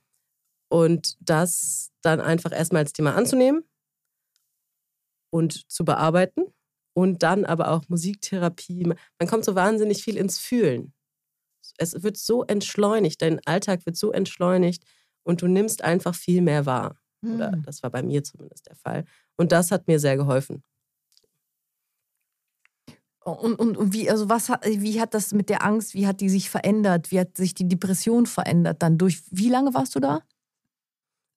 und 0.68 1.16
das 1.20 1.90
dann 2.00 2.20
einfach 2.20 2.50
erstmal 2.50 2.82
als 2.82 2.94
Thema 2.94 3.14
anzunehmen 3.14 3.62
und 5.32 5.70
zu 5.70 5.84
bearbeiten. 5.84 6.44
Und 6.94 7.22
dann 7.22 7.46
aber 7.46 7.70
auch 7.70 7.88
Musiktherapie. 7.88 8.84
Man 8.84 9.28
kommt 9.28 9.46
so 9.46 9.54
wahnsinnig 9.54 10.04
viel 10.04 10.18
ins 10.18 10.38
Fühlen. 10.38 10.92
Es 11.78 12.02
wird 12.02 12.18
so 12.18 12.44
entschleunigt, 12.44 13.22
dein 13.22 13.40
Alltag 13.46 13.86
wird 13.86 13.96
so 13.96 14.12
entschleunigt 14.12 14.84
und 15.22 15.40
du 15.40 15.46
nimmst 15.46 15.82
einfach 15.82 16.14
viel 16.14 16.42
mehr 16.42 16.66
wahr. 16.66 16.98
Mhm. 17.22 17.34
Oder 17.34 17.52
hm. 17.52 17.62
das 17.62 17.82
war 17.82 17.90
bei 17.90 18.02
mir 18.02 18.22
zumindest 18.22 18.66
der 18.66 18.76
Fall. 18.76 19.04
Und 19.36 19.52
das 19.52 19.70
hat 19.70 19.88
mir 19.88 19.98
sehr 19.98 20.18
geholfen. 20.18 20.62
Und, 23.24 23.54
und, 23.54 23.76
und 23.76 23.92
wie, 23.92 24.10
also 24.10 24.28
was 24.28 24.48
hat, 24.48 24.66
wie 24.66 25.00
hat 25.00 25.14
das 25.14 25.32
mit 25.32 25.48
der 25.48 25.64
Angst, 25.64 25.94
wie 25.94 26.06
hat 26.06 26.20
die 26.20 26.28
sich 26.28 26.50
verändert? 26.50 27.10
Wie 27.10 27.20
hat 27.20 27.36
sich 27.36 27.54
die 27.54 27.68
Depression 27.68 28.26
verändert 28.26 28.82
dann? 28.82 28.98
Durch 28.98 29.22
wie 29.30 29.48
lange 29.48 29.72
warst 29.72 29.94
du 29.94 30.00
da? 30.00 30.22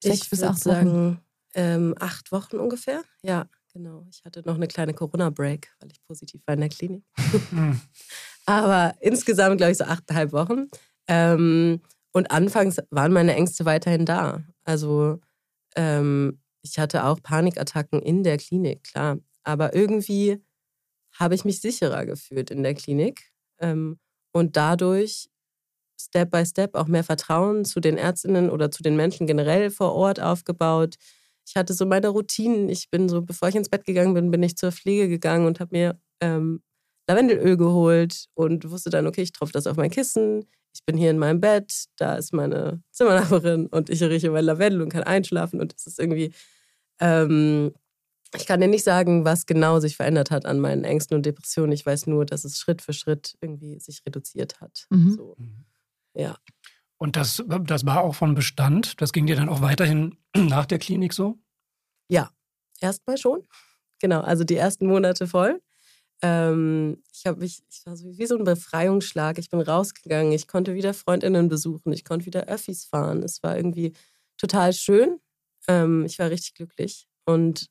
Sechs 0.03 0.23
ich 0.23 0.29
bis 0.31 0.43
acht 0.43 0.61
sagen, 0.61 0.89
Wochen. 0.89 1.21
Ähm, 1.53 1.95
acht 1.99 2.31
Wochen 2.31 2.57
ungefähr. 2.57 3.03
Ja, 3.21 3.47
genau. 3.75 4.05
Ich 4.09 4.23
hatte 4.23 4.41
noch 4.45 4.55
eine 4.55 4.67
kleine 4.67 4.93
Corona-Break, 4.93 5.75
weil 5.79 5.91
ich 5.91 6.01
positiv 6.07 6.41
war 6.47 6.55
in 6.55 6.61
der 6.61 6.69
Klinik. 6.69 7.03
Hm. 7.51 7.79
Aber 8.45 8.95
insgesamt, 9.01 9.57
glaube 9.57 9.71
ich, 9.73 9.77
so 9.77 9.83
achteinhalb 9.83 10.31
Wochen. 10.31 10.67
Ähm, 11.07 11.81
und 12.13 12.31
anfangs 12.31 12.77
waren 12.89 13.11
meine 13.11 13.35
Ängste 13.35 13.65
weiterhin 13.65 14.05
da. 14.05 14.43
Also 14.63 15.19
ähm, 15.75 16.41
ich 16.61 16.79
hatte 16.79 17.03
auch 17.03 17.21
Panikattacken 17.21 18.01
in 18.01 18.23
der 18.23 18.37
Klinik, 18.37 18.85
klar. 18.85 19.17
Aber 19.43 19.75
irgendwie 19.75 20.41
habe 21.13 21.35
ich 21.35 21.45
mich 21.45 21.61
sicherer 21.61 22.05
gefühlt 22.05 22.49
in 22.51 22.63
der 22.63 22.73
Klinik 22.73 23.31
ähm, 23.59 23.99
und 24.31 24.55
dadurch 24.55 25.29
Step 25.99 26.31
by 26.31 26.45
Step 26.45 26.75
auch 26.75 26.87
mehr 26.87 27.03
Vertrauen 27.03 27.65
zu 27.65 27.79
den 27.79 27.97
Ärztinnen 27.97 28.49
oder 28.49 28.71
zu 28.71 28.83
den 28.83 28.95
Menschen 28.95 29.27
generell 29.27 29.69
vor 29.69 29.93
Ort 29.93 30.19
aufgebaut. 30.19 30.95
Ich 31.45 31.55
hatte 31.55 31.73
so 31.73 31.85
meine 31.85 32.09
Routinen. 32.09 32.69
Ich 32.69 32.89
bin 32.89 33.09
so, 33.09 33.21
bevor 33.21 33.49
ich 33.49 33.55
ins 33.55 33.69
Bett 33.69 33.85
gegangen 33.85 34.13
bin, 34.13 34.31
bin 34.31 34.43
ich 34.43 34.57
zur 34.57 34.71
Pflege 34.71 35.07
gegangen 35.07 35.45
und 35.45 35.59
habe 35.59 35.75
mir 35.75 35.99
ähm, 36.21 36.61
Lavendelöl 37.07 37.57
geholt 37.57 38.25
und 38.33 38.69
wusste 38.69 38.89
dann, 38.89 39.07
okay, 39.07 39.21
ich 39.21 39.31
tropfe 39.31 39.53
das 39.53 39.67
auf 39.67 39.77
mein 39.77 39.91
Kissen. 39.91 40.45
Ich 40.73 40.83
bin 40.85 40.97
hier 40.97 41.11
in 41.11 41.19
meinem 41.19 41.39
Bett, 41.39 41.85
da 41.97 42.15
ist 42.15 42.33
meine 42.33 42.81
Zimmernachbarin 42.91 43.67
und 43.67 43.89
ich 43.89 44.01
rieche 44.03 44.31
mein 44.31 44.45
Lavendel 44.45 44.81
und 44.81 44.89
kann 44.89 45.03
einschlafen 45.03 45.61
und 45.61 45.73
es 45.77 45.87
ist 45.87 45.99
irgendwie 45.99 46.33
ähm, 46.99 47.73
ich 48.35 48.45
kann 48.45 48.59
dir 48.59 48.67
nicht 48.67 48.83
sagen, 48.83 49.25
was 49.25 49.45
genau 49.45 49.79
sich 49.79 49.95
verändert 49.95 50.31
hat 50.31 50.45
an 50.45 50.59
meinen 50.59 50.83
Ängsten 50.83 51.15
und 51.15 51.25
Depressionen. 51.25 51.71
Ich 51.71 51.85
weiß 51.85 52.07
nur, 52.07 52.25
dass 52.25 52.43
es 52.43 52.59
Schritt 52.59 52.81
für 52.81 52.93
Schritt 52.93 53.35
irgendwie 53.41 53.79
sich 53.79 54.01
reduziert 54.05 54.59
hat. 54.61 54.87
Mhm. 54.89 55.11
So. 55.11 55.37
Ja. 56.13 56.37
Und 57.05 57.15
das, 57.15 57.43
das 57.65 57.85
war 57.85 58.01
auch 58.01 58.15
von 58.15 58.33
Bestand? 58.33 58.99
Das 58.99 59.13
ging 59.13 59.27
dir 59.27 59.35
dann 59.35 59.47
auch 59.47 59.61
weiterhin 59.61 60.17
nach 60.35 60.65
der 60.65 60.79
Klinik 60.79 61.13
so? 61.13 61.37
Ja, 62.09 62.31
erstmal 62.79 63.19
schon. 63.19 63.47
Genau, 64.01 64.21
also 64.21 64.43
die 64.43 64.55
ersten 64.55 64.87
Monate 64.87 65.27
voll. 65.27 65.61
Ähm, 66.23 66.97
ich 67.13 67.27
habe 67.27 67.41
mich, 67.41 67.61
ich 67.69 67.85
war 67.85 67.95
so 67.95 68.17
wie 68.17 68.25
so 68.25 68.35
ein 68.39 68.43
Befreiungsschlag. 68.43 69.37
Ich 69.37 69.51
bin 69.51 69.61
rausgegangen, 69.61 70.31
ich 70.31 70.47
konnte 70.47 70.73
wieder 70.73 70.95
Freundinnen 70.95 71.47
besuchen, 71.47 71.93
ich 71.93 72.05
konnte 72.05 72.25
wieder 72.25 72.45
Öffis 72.45 72.85
fahren. 72.85 73.21
Es 73.21 73.43
war 73.43 73.55
irgendwie 73.55 73.93
total 74.37 74.73
schön. 74.73 75.19
Ähm, 75.67 76.05
ich 76.05 76.17
war 76.17 76.31
richtig 76.31 76.55
glücklich. 76.55 77.07
Und 77.25 77.67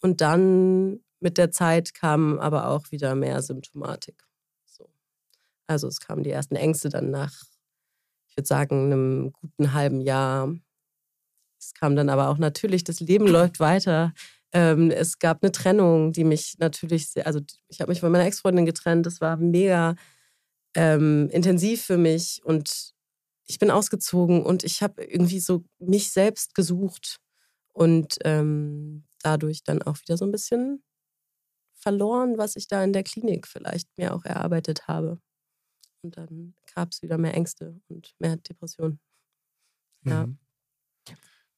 und 0.00 0.20
dann 0.20 1.00
mit 1.18 1.38
der 1.38 1.50
Zeit 1.50 1.92
kam 1.92 2.38
aber 2.38 2.68
auch 2.68 2.92
wieder 2.92 3.16
mehr 3.16 3.42
Symptomatik. 3.42 4.22
So. 4.64 4.88
Also 5.66 5.88
es 5.88 5.98
kamen 5.98 6.22
die 6.22 6.30
ersten 6.30 6.54
Ängste 6.54 6.88
dann 6.88 7.10
nach, 7.10 7.49
ich 8.30 8.36
würde 8.36 8.46
sagen, 8.46 8.86
einem 8.86 9.32
guten 9.32 9.72
halben 9.72 10.00
Jahr. 10.00 10.54
Es 11.58 11.74
kam 11.74 11.96
dann 11.96 12.08
aber 12.08 12.28
auch 12.28 12.38
natürlich, 12.38 12.84
das 12.84 13.00
Leben 13.00 13.26
läuft 13.26 13.60
weiter. 13.60 14.14
Ähm, 14.52 14.90
es 14.90 15.18
gab 15.18 15.42
eine 15.42 15.52
Trennung, 15.52 16.12
die 16.12 16.24
mich 16.24 16.56
natürlich, 16.58 17.10
sehr, 17.10 17.26
also 17.26 17.40
ich 17.68 17.80
habe 17.80 17.90
mich 17.90 18.00
von 18.00 18.10
meiner 18.10 18.24
Ex-Freundin 18.24 18.66
getrennt. 18.66 19.06
Das 19.06 19.20
war 19.20 19.36
mega 19.36 19.94
ähm, 20.74 21.28
intensiv 21.30 21.82
für 21.84 21.98
mich 21.98 22.40
und 22.44 22.94
ich 23.46 23.58
bin 23.58 23.70
ausgezogen 23.70 24.44
und 24.44 24.62
ich 24.62 24.82
habe 24.82 25.04
irgendwie 25.04 25.40
so 25.40 25.64
mich 25.78 26.12
selbst 26.12 26.54
gesucht 26.54 27.18
und 27.72 28.18
ähm, 28.24 29.04
dadurch 29.22 29.64
dann 29.64 29.82
auch 29.82 30.00
wieder 30.00 30.16
so 30.16 30.24
ein 30.24 30.32
bisschen 30.32 30.84
verloren, 31.74 32.38
was 32.38 32.54
ich 32.56 32.68
da 32.68 32.84
in 32.84 32.92
der 32.92 33.02
Klinik 33.02 33.48
vielleicht 33.48 33.88
mir 33.96 34.14
auch 34.14 34.24
erarbeitet 34.24 34.86
habe. 34.86 35.20
Und 36.02 36.16
dann 36.16 36.54
gab 36.74 36.92
es 36.92 37.02
wieder 37.02 37.18
mehr 37.18 37.34
Ängste 37.34 37.80
und 37.88 38.14
mehr 38.18 38.36
Depressionen. 38.36 39.00
Ja. 40.04 40.26
Mhm. 40.26 40.38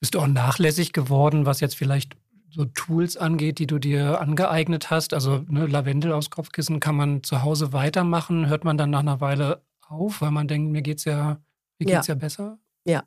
Bist 0.00 0.14
du 0.14 0.20
auch 0.20 0.26
nachlässig 0.26 0.92
geworden, 0.92 1.46
was 1.46 1.60
jetzt 1.60 1.76
vielleicht 1.76 2.16
so 2.50 2.64
Tools 2.64 3.16
angeht, 3.16 3.58
die 3.58 3.66
du 3.66 3.78
dir 3.78 4.20
angeeignet 4.20 4.90
hast? 4.90 5.14
Also 5.14 5.44
ne, 5.48 5.66
Lavendel 5.66 6.12
aus 6.12 6.30
Kopfkissen 6.30 6.80
kann 6.80 6.96
man 6.96 7.22
zu 7.22 7.42
Hause 7.42 7.72
weitermachen, 7.72 8.48
hört 8.48 8.64
man 8.64 8.76
dann 8.76 8.90
nach 8.90 9.00
einer 9.00 9.20
Weile 9.20 9.62
auf, 9.86 10.20
weil 10.20 10.32
man 10.32 10.48
denkt, 10.48 10.72
mir 10.72 10.82
geht's 10.82 11.04
ja, 11.04 11.40
mir 11.78 11.86
geht's 11.86 12.08
ja, 12.08 12.14
ja 12.14 12.18
besser? 12.18 12.58
Ja, 12.84 13.04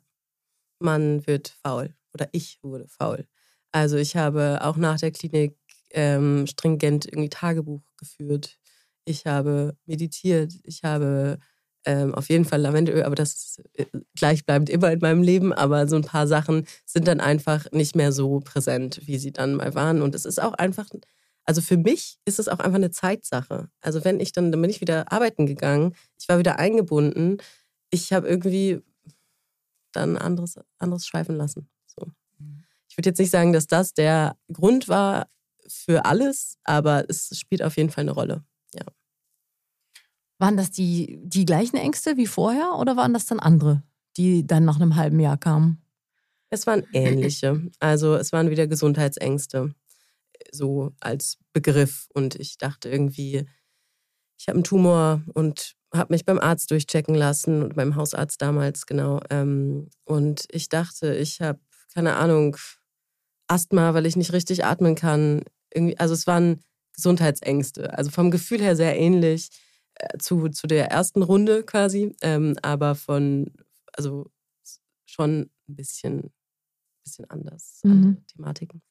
man 0.78 1.26
wird 1.26 1.48
faul 1.62 1.94
oder 2.14 2.28
ich 2.32 2.58
wurde 2.62 2.88
faul. 2.88 3.26
Also 3.72 3.96
ich 3.96 4.16
habe 4.16 4.60
auch 4.62 4.76
nach 4.76 4.98
der 4.98 5.10
Klinik 5.10 5.56
ähm, 5.90 6.46
stringent 6.46 7.04
irgendwie 7.04 7.28
Tagebuch 7.28 7.82
geführt. 7.98 8.58
Ich 9.06 9.24
habe 9.24 9.76
meditiert. 9.86 10.52
Ich 10.64 10.82
habe 10.84 11.38
ähm, 11.86 12.14
auf 12.14 12.28
jeden 12.28 12.44
Fall 12.44 12.60
Lavendelöl, 12.60 13.04
aber 13.04 13.14
das 13.14 13.32
ist 13.32 13.62
äh, 13.74 13.86
gleichbleibend 14.16 14.68
immer 14.68 14.92
in 14.92 14.98
meinem 14.98 15.22
Leben. 15.22 15.52
Aber 15.52 15.86
so 15.88 15.96
ein 15.96 16.02
paar 16.02 16.26
Sachen 16.26 16.66
sind 16.84 17.06
dann 17.06 17.20
einfach 17.20 17.70
nicht 17.70 17.94
mehr 17.94 18.12
so 18.12 18.40
präsent, 18.40 19.00
wie 19.04 19.18
sie 19.18 19.32
dann 19.32 19.54
mal 19.54 19.74
waren. 19.74 20.02
Und 20.02 20.14
es 20.16 20.24
ist 20.24 20.42
auch 20.42 20.54
einfach, 20.54 20.86
also 21.44 21.62
für 21.62 21.76
mich 21.76 22.18
ist 22.24 22.40
es 22.40 22.48
auch 22.48 22.58
einfach 22.58 22.74
eine 22.74 22.90
Zeitsache. 22.90 23.70
Also 23.80 24.04
wenn 24.04 24.18
ich 24.18 24.32
dann, 24.32 24.50
dann 24.50 24.60
bin 24.60 24.70
ich 24.70 24.80
wieder 24.80 25.10
arbeiten 25.12 25.46
gegangen, 25.46 25.94
ich 26.18 26.28
war 26.28 26.38
wieder 26.38 26.58
eingebunden. 26.58 27.38
Ich 27.90 28.12
habe 28.12 28.26
irgendwie 28.26 28.80
dann 29.92 30.16
anderes, 30.18 30.58
anderes 30.78 31.06
schweifen 31.06 31.36
lassen. 31.36 31.68
So. 31.86 32.06
Mhm. 32.38 32.64
Ich 32.88 32.98
würde 32.98 33.10
jetzt 33.10 33.18
nicht 33.18 33.30
sagen, 33.30 33.52
dass 33.52 33.68
das 33.68 33.94
der 33.94 34.36
Grund 34.52 34.88
war 34.88 35.28
für 35.68 36.04
alles, 36.04 36.58
aber 36.64 37.08
es 37.08 37.38
spielt 37.38 37.62
auf 37.62 37.76
jeden 37.76 37.90
Fall 37.90 38.02
eine 38.02 38.12
Rolle. 38.12 38.44
Ja. 38.74 38.84
Waren 40.38 40.56
das 40.56 40.70
die, 40.70 41.18
die 41.22 41.44
gleichen 41.44 41.76
Ängste 41.76 42.16
wie 42.16 42.26
vorher 42.26 42.74
oder 42.78 42.96
waren 42.96 43.14
das 43.14 43.26
dann 43.26 43.40
andere, 43.40 43.82
die 44.16 44.46
dann 44.46 44.64
nach 44.64 44.76
einem 44.76 44.96
halben 44.96 45.20
Jahr 45.20 45.38
kamen? 45.38 45.82
Es 46.50 46.66
waren 46.66 46.84
ähnliche. 46.92 47.70
Also 47.80 48.14
es 48.14 48.32
waren 48.32 48.50
wieder 48.50 48.66
Gesundheitsängste, 48.66 49.74
so 50.52 50.92
als 51.00 51.38
Begriff. 51.52 52.08
Und 52.14 52.36
ich 52.36 52.58
dachte 52.58 52.88
irgendwie, 52.88 53.46
ich 54.38 54.48
habe 54.48 54.56
einen 54.56 54.64
Tumor 54.64 55.22
und 55.34 55.74
habe 55.92 56.12
mich 56.12 56.24
beim 56.24 56.38
Arzt 56.38 56.70
durchchecken 56.70 57.14
lassen 57.14 57.62
und 57.62 57.74
beim 57.74 57.96
Hausarzt 57.96 58.40
damals, 58.42 58.86
genau. 58.86 59.20
Ähm, 59.30 59.88
und 60.04 60.46
ich 60.50 60.68
dachte, 60.68 61.14
ich 61.16 61.40
habe, 61.40 61.60
keine 61.94 62.16
Ahnung, 62.16 62.56
Asthma, 63.48 63.94
weil 63.94 64.06
ich 64.06 64.16
nicht 64.16 64.32
richtig 64.32 64.64
atmen 64.64 64.94
kann. 64.94 65.42
Also 65.96 66.14
es 66.14 66.26
waren 66.26 66.62
Gesundheitsängste. 66.96 67.96
Also 67.96 68.10
vom 68.10 68.30
Gefühl 68.30 68.60
her 68.60 68.74
sehr 68.76 68.98
ähnlich. 68.98 69.50
Äh, 69.98 70.18
zu, 70.18 70.48
zu 70.50 70.66
der 70.66 70.90
ersten 70.90 71.22
Runde 71.22 71.62
quasi, 71.62 72.14
ähm, 72.20 72.56
aber 72.60 72.94
von, 72.94 73.50
also 73.94 74.30
schon 75.06 75.50
ein 75.68 75.76
bisschen, 75.76 76.32
bisschen 77.02 77.30
anders, 77.30 77.80
mhm. 77.82 77.92
andere 77.92 78.26
Thematiken. 78.26 78.82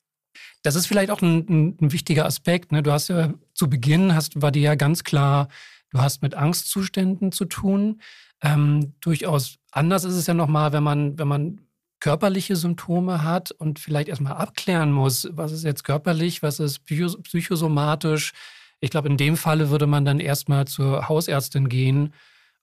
Das 0.64 0.76
ist 0.76 0.88
vielleicht 0.88 1.12
auch 1.12 1.22
ein, 1.22 1.46
ein, 1.48 1.78
ein, 1.80 1.92
wichtiger 1.92 2.26
Aspekt. 2.26 2.72
Ne? 2.72 2.82
Du 2.82 2.92
hast 2.92 3.10
ja 3.10 3.36
zu 3.54 3.70
Beginn, 3.70 4.16
hast, 4.16 4.42
war 4.42 4.52
dir 4.52 4.64
ja 4.64 4.76
ganz 4.76 5.04
klar, 5.04 5.48
du 5.92 6.00
hast 6.00 6.24
mit 6.24 6.34
Angstzuständen 6.34 7.32
zu 7.32 7.46
tun. 7.46 8.02
Ähm, 8.42 8.96
durchaus 9.00 9.60
anders 9.72 10.06
ist 10.06 10.16
es 10.16 10.26
ja 10.26 10.34
nochmal, 10.34 10.74
wenn 10.74 10.84
man, 10.84 11.20
wenn 11.20 11.28
man 11.28 11.65
körperliche 12.06 12.56
Symptome 12.56 13.24
hat 13.24 13.50
und 13.50 13.80
vielleicht 13.80 14.10
erstmal 14.10 14.34
abklären 14.34 14.92
muss, 14.92 15.28
was 15.32 15.52
ist 15.52 15.64
jetzt 15.64 15.84
körperlich, 15.84 16.44
was 16.44 16.60
ist 16.60 16.86
psychosomatisch, 16.86 18.32
ich 18.80 18.92
glaube, 18.92 19.08
in 19.08 19.18
dem 19.18 19.36
Falle 19.36 19.72
würde 19.72 19.88
man 19.88 20.06
dann 20.06 20.20
erstmal 20.20 20.68
zur 20.68 21.10
Hausärztin 21.10 21.68
gehen, 21.68 22.14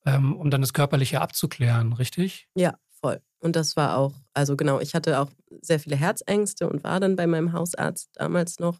ähm, 0.06 0.36
um 0.36 0.48
dann 0.48 0.60
das 0.60 0.72
Körperliche 0.72 1.20
abzuklären, 1.20 1.92
richtig? 1.92 2.46
Ja, 2.54 2.74
voll. 3.00 3.20
Und 3.40 3.56
das 3.56 3.74
war 3.74 3.96
auch, 3.96 4.12
also 4.32 4.54
genau, 4.56 4.78
ich 4.78 4.94
hatte 4.94 5.18
auch 5.18 5.30
sehr 5.60 5.80
viele 5.80 5.96
Herzängste 5.96 6.70
und 6.70 6.84
war 6.84 7.00
dann 7.00 7.16
bei 7.16 7.26
meinem 7.26 7.52
Hausarzt 7.52 8.10
damals 8.14 8.60
noch 8.60 8.78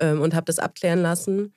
ähm, 0.00 0.20
und 0.20 0.34
habe 0.34 0.44
das 0.44 0.58
abklären 0.58 1.00
lassen. 1.00 1.54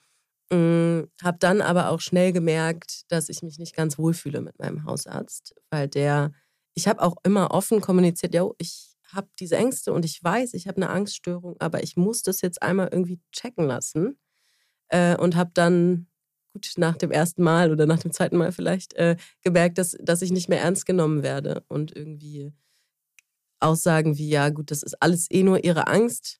Ähm, 0.51 1.09
habe 1.21 1.37
dann 1.37 1.59
aber 1.59 1.89
auch 1.89 1.99
schnell 1.99 2.31
gemerkt, 2.31 3.11
dass 3.11 3.27
ich 3.27 3.41
mich 3.41 3.59
nicht 3.59 3.75
ganz 3.75 3.97
wohlfühle 3.97 4.39
mit 4.39 4.57
meinem 4.57 4.85
Hausarzt, 4.85 5.53
weil 5.69 5.89
der, 5.89 6.31
ich 6.77 6.87
habe 6.87 7.01
auch 7.01 7.15
immer 7.23 7.49
offen 7.49 7.81
kommuniziert, 7.81 8.35
ja, 8.35 8.47
ich 8.59 8.95
habe 9.11 9.27
diese 9.39 9.57
Ängste 9.57 9.91
und 9.93 10.05
ich 10.05 10.23
weiß, 10.23 10.53
ich 10.53 10.67
habe 10.67 10.77
eine 10.77 10.91
Angststörung, 10.91 11.55
aber 11.57 11.81
ich 11.81 11.97
muss 11.97 12.21
das 12.21 12.41
jetzt 12.41 12.61
einmal 12.61 12.89
irgendwie 12.91 13.19
checken 13.31 13.65
lassen 13.65 14.19
äh, 14.89 15.17
und 15.17 15.35
habe 15.35 15.49
dann 15.55 16.05
gut 16.53 16.73
nach 16.77 16.95
dem 16.95 17.09
ersten 17.09 17.41
Mal 17.41 17.71
oder 17.71 17.87
nach 17.87 17.97
dem 17.97 18.11
zweiten 18.11 18.37
Mal 18.37 18.51
vielleicht 18.51 18.93
äh, 18.93 19.15
gemerkt, 19.41 19.79
dass, 19.79 19.97
dass 19.99 20.21
ich 20.21 20.31
nicht 20.31 20.49
mehr 20.49 20.61
ernst 20.61 20.85
genommen 20.85 21.23
werde 21.23 21.63
und 21.67 21.95
irgendwie 21.95 22.53
Aussagen 23.59 24.19
wie, 24.19 24.29
ja 24.29 24.49
gut, 24.49 24.69
das 24.69 24.83
ist 24.83 25.01
alles 25.01 25.31
eh 25.31 25.41
nur 25.41 25.63
ihre 25.63 25.87
Angst. 25.87 26.39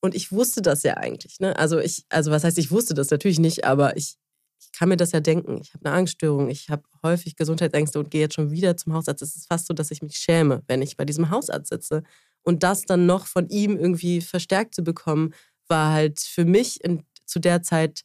Und 0.00 0.14
ich 0.14 0.32
wusste 0.32 0.62
das 0.62 0.84
ja 0.84 0.94
eigentlich. 0.94 1.38
Ne? 1.38 1.54
Also 1.58 1.78
ich, 1.80 2.06
also 2.08 2.30
was 2.30 2.44
heißt, 2.44 2.56
ich 2.56 2.70
wusste 2.70 2.94
das 2.94 3.10
natürlich 3.10 3.40
nicht, 3.40 3.66
aber 3.66 3.94
ich, 3.98 4.16
ich 4.58 4.72
kann 4.72 4.88
mir 4.88 4.96
das 4.96 5.12
ja 5.12 5.20
denken. 5.20 5.58
Ich 5.60 5.74
habe 5.74 5.86
eine 5.86 5.96
Angststörung, 5.96 6.48
ich 6.48 6.70
habe 6.70 6.82
häufig 7.02 7.36
Gesundheitsängste 7.36 7.98
und 7.98 8.10
gehe 8.10 8.22
jetzt 8.22 8.34
schon 8.34 8.50
wieder 8.50 8.76
zum 8.76 8.94
Hausarzt. 8.94 9.22
Es 9.22 9.36
ist 9.36 9.48
fast 9.48 9.66
so, 9.66 9.74
dass 9.74 9.90
ich 9.90 10.02
mich 10.02 10.16
schäme, 10.16 10.62
wenn 10.66 10.82
ich 10.82 10.96
bei 10.96 11.04
diesem 11.04 11.30
Hausarzt 11.30 11.68
sitze. 11.68 12.02
Und 12.42 12.62
das 12.62 12.82
dann 12.82 13.06
noch 13.06 13.26
von 13.26 13.48
ihm 13.48 13.76
irgendwie 13.76 14.20
verstärkt 14.20 14.74
zu 14.74 14.82
bekommen, 14.82 15.34
war 15.68 15.92
halt 15.92 16.20
für 16.20 16.44
mich 16.44 16.82
in 16.84 17.04
zu 17.24 17.40
der 17.40 17.62
Zeit 17.62 18.02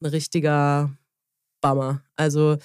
ein 0.00 0.06
richtiger 0.06 0.96
Bummer. 1.60 2.02
Also 2.16 2.58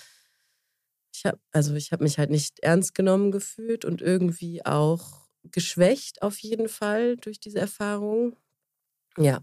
ich 1.14 1.26
habe 1.26 1.40
also 1.52 1.74
hab 1.76 2.02
mich 2.02 2.18
halt 2.18 2.30
nicht 2.30 2.60
ernst 2.60 2.94
genommen 2.94 3.32
gefühlt 3.32 3.86
und 3.86 4.02
irgendwie 4.02 4.66
auch 4.66 5.28
geschwächt 5.52 6.22
auf 6.22 6.38
jeden 6.40 6.68
Fall 6.68 7.16
durch 7.18 7.40
diese 7.40 7.60
Erfahrung. 7.60 8.36
Ja. 9.18 9.42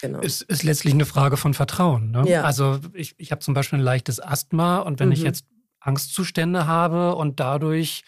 Genau. 0.00 0.20
Es 0.20 0.42
ist 0.42 0.62
letztlich 0.62 0.94
eine 0.94 1.06
Frage 1.06 1.36
von 1.36 1.54
Vertrauen. 1.54 2.10
Ne? 2.10 2.24
Ja. 2.28 2.42
Also 2.42 2.80
ich, 2.92 3.14
ich 3.18 3.30
habe 3.32 3.40
zum 3.40 3.54
Beispiel 3.54 3.78
ein 3.78 3.84
leichtes 3.84 4.20
Asthma 4.20 4.78
und 4.78 5.00
wenn 5.00 5.08
mhm. 5.08 5.14
ich 5.14 5.22
jetzt 5.22 5.44
Angstzustände 5.80 6.66
habe 6.66 7.14
und 7.14 7.40
dadurch 7.40 8.02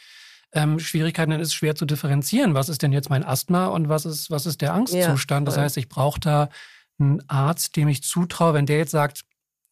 ähm, 0.52 0.78
Schwierigkeiten, 0.78 1.32
dann 1.32 1.40
ist 1.40 1.48
es 1.48 1.54
schwer 1.54 1.74
zu 1.74 1.84
differenzieren. 1.84 2.54
Was 2.54 2.68
ist 2.68 2.82
denn 2.82 2.92
jetzt 2.92 3.10
mein 3.10 3.24
Asthma 3.24 3.66
und 3.66 3.88
was 3.88 4.06
ist, 4.06 4.30
was 4.30 4.46
ist 4.46 4.60
der 4.60 4.72
Angstzustand? 4.72 5.46
Ja, 5.46 5.52
das 5.52 5.58
heißt, 5.58 5.76
ich 5.76 5.88
brauche 5.88 6.20
da 6.20 6.48
ein 6.98 7.28
Arzt, 7.28 7.76
dem 7.76 7.88
ich 7.88 8.02
zutraue, 8.02 8.54
wenn 8.54 8.66
der 8.66 8.78
jetzt 8.78 8.92
sagt, 8.92 9.22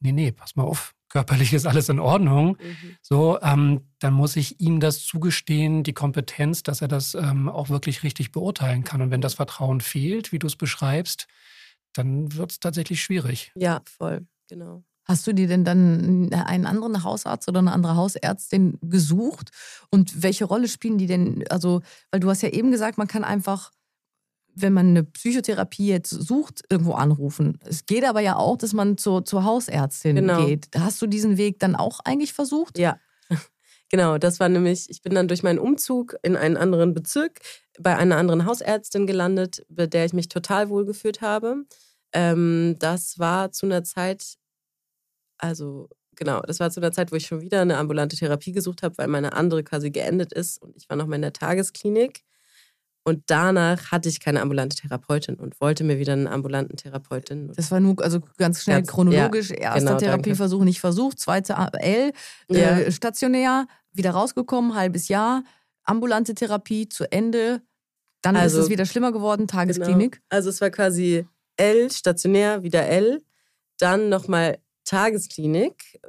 nee, 0.00 0.12
nee, 0.12 0.32
pass 0.32 0.56
mal 0.56 0.64
auf, 0.64 0.94
körperlich 1.08 1.52
ist 1.52 1.66
alles 1.66 1.88
in 1.88 2.00
Ordnung, 2.00 2.56
mhm. 2.60 2.96
so, 3.00 3.38
ähm, 3.42 3.82
dann 4.00 4.14
muss 4.14 4.34
ich 4.34 4.60
ihm 4.60 4.80
das 4.80 5.04
zugestehen, 5.04 5.84
die 5.84 5.92
Kompetenz, 5.92 6.62
dass 6.62 6.80
er 6.82 6.88
das 6.88 7.14
ähm, 7.14 7.48
auch 7.48 7.68
wirklich 7.68 8.02
richtig 8.02 8.32
beurteilen 8.32 8.82
kann. 8.82 9.02
Und 9.02 9.10
wenn 9.10 9.20
das 9.20 9.34
Vertrauen 9.34 9.80
fehlt, 9.80 10.32
wie 10.32 10.38
du 10.40 10.48
es 10.48 10.56
beschreibst, 10.56 11.28
dann 11.94 12.34
wird 12.34 12.52
es 12.52 12.60
tatsächlich 12.60 13.02
schwierig. 13.02 13.52
Ja, 13.54 13.82
voll, 13.84 14.26
genau. 14.48 14.84
Hast 15.04 15.26
du 15.26 15.32
dir 15.32 15.48
denn 15.48 15.64
dann 15.64 16.32
einen 16.32 16.66
anderen 16.66 17.02
Hausarzt 17.02 17.48
oder 17.48 17.58
eine 17.58 17.72
andere 17.72 17.96
Hausärztin 17.96 18.78
gesucht? 18.82 19.50
Und 19.90 20.22
welche 20.22 20.44
Rolle 20.44 20.68
spielen 20.68 20.96
die 20.96 21.06
denn? 21.06 21.44
Also, 21.50 21.82
weil 22.12 22.20
du 22.20 22.30
hast 22.30 22.42
ja 22.42 22.50
eben 22.50 22.70
gesagt, 22.70 22.98
man 22.98 23.08
kann 23.08 23.24
einfach 23.24 23.72
wenn 24.54 24.72
man 24.72 24.88
eine 24.88 25.04
Psychotherapie 25.04 25.88
jetzt 25.88 26.10
sucht, 26.10 26.62
irgendwo 26.68 26.92
anrufen. 26.92 27.58
Es 27.64 27.86
geht 27.86 28.04
aber 28.04 28.20
ja 28.20 28.36
auch, 28.36 28.56
dass 28.56 28.72
man 28.72 28.98
zur, 28.98 29.24
zur 29.24 29.44
Hausärztin 29.44 30.16
genau. 30.16 30.46
geht. 30.46 30.68
Hast 30.76 31.00
du 31.00 31.06
diesen 31.06 31.36
Weg 31.36 31.58
dann 31.58 31.74
auch 31.74 32.00
eigentlich 32.00 32.32
versucht? 32.32 32.78
Ja. 32.78 32.98
Genau, 33.92 34.16
das 34.16 34.40
war 34.40 34.48
nämlich, 34.48 34.88
ich 34.88 35.02
bin 35.02 35.14
dann 35.14 35.28
durch 35.28 35.42
meinen 35.42 35.58
Umzug 35.58 36.16
in 36.22 36.34
einen 36.34 36.56
anderen 36.56 36.94
Bezirk 36.94 37.40
bei 37.78 37.94
einer 37.94 38.16
anderen 38.16 38.46
Hausärztin 38.46 39.06
gelandet, 39.06 39.66
bei 39.68 39.86
der 39.86 40.06
ich 40.06 40.14
mich 40.14 40.28
total 40.28 40.70
wohlgefühlt 40.70 41.20
habe. 41.20 41.64
Ähm, 42.14 42.76
das 42.78 43.18
war 43.18 43.52
zu 43.52 43.66
einer 43.66 43.84
Zeit, 43.84 44.36
also 45.38 45.88
genau, 46.16 46.40
das 46.42 46.60
war 46.60 46.70
zu 46.70 46.80
einer 46.80 46.92
Zeit, 46.92 47.12
wo 47.12 47.16
ich 47.16 47.26
schon 47.26 47.40
wieder 47.40 47.60
eine 47.62 47.76
ambulante 47.78 48.16
Therapie 48.16 48.52
gesucht 48.52 48.82
habe, 48.82 48.96
weil 48.98 49.08
meine 49.08 49.32
andere 49.34 49.64
quasi 49.64 49.90
geendet 49.90 50.32
ist 50.32 50.60
und 50.62 50.76
ich 50.76 50.88
war 50.88 50.96
noch 50.96 51.06
mal 51.06 51.16
in 51.16 51.22
der 51.22 51.32
Tagesklinik. 51.32 52.22
Und 53.04 53.24
danach 53.26 53.90
hatte 53.90 54.08
ich 54.08 54.20
keine 54.20 54.40
ambulante 54.40 54.76
Therapeutin 54.76 55.34
und 55.34 55.60
wollte 55.60 55.82
mir 55.82 55.98
wieder 55.98 56.12
einen 56.12 56.28
ambulanten 56.28 56.76
Therapeutin. 56.76 57.52
Das 57.52 57.70
war 57.72 57.80
nur, 57.80 58.00
also 58.00 58.20
ganz 58.38 58.62
schnell 58.62 58.84
chronologisch. 58.84 59.50
Ja, 59.50 59.56
Erster 59.74 59.80
genau, 59.80 59.98
Therapieversuch 59.98 60.58
danke. 60.58 60.66
nicht 60.66 60.80
versucht, 60.80 61.18
zweiter 61.18 61.70
L, 61.80 62.12
äh, 62.48 62.84
ja. 62.84 62.90
stationär, 62.92 63.66
wieder 63.92 64.12
rausgekommen, 64.12 64.76
halbes 64.76 65.08
Jahr, 65.08 65.42
ambulante 65.82 66.34
Therapie 66.34 66.88
zu 66.88 67.10
Ende. 67.10 67.62
Dann 68.22 68.36
also, 68.36 68.58
ist 68.58 68.64
es 68.64 68.70
wieder 68.70 68.86
schlimmer 68.86 69.10
geworden, 69.10 69.48
Tagesklinik. 69.48 70.12
Genau. 70.12 70.24
Also 70.28 70.50
es 70.50 70.60
war 70.60 70.70
quasi 70.70 71.26
L, 71.56 71.90
stationär, 71.90 72.62
wieder 72.62 72.86
L. 72.86 73.20
Dann 73.78 74.10
nochmal 74.10 74.58
Tagesklinik, 74.84 76.00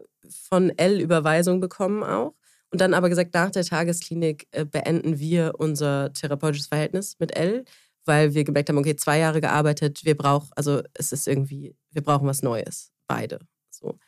von 0.48 0.70
L 0.78 1.02
Überweisung 1.02 1.60
bekommen 1.60 2.04
auch. 2.04 2.36
Und 2.74 2.82
dann 2.82 2.96
aber 2.96 3.08
gesagt, 3.08 3.36
nach 3.36 3.52
der 3.52 3.64
Tagesklinik 3.64 4.48
äh, 4.50 4.66
beenden 4.66 5.20
wir 5.20 5.54
unser 5.60 6.12
therapeutisches 6.12 6.68
Verhältnis 6.68 7.16
mit 7.20 7.38
Elle, 7.38 7.66
weil 8.04 8.34
wir 8.34 8.44
gemerkt 8.44 8.68
haben, 8.70 8.80
okay, 8.80 8.96
zwei 8.96 9.20
Jahre 9.20 9.42
gearbeitet, 9.42 10.04
wir 10.04 10.18
brauchen, 10.18 10.50
also 10.56 10.82
es 10.96 11.12
ist 11.12 11.28
irgendwie, 11.28 11.76
wir 11.92 12.02
brauchen 12.02 12.28
was 12.28 12.42
Neues, 12.42 12.92
beide. 13.08 13.38
So. 13.70 14.00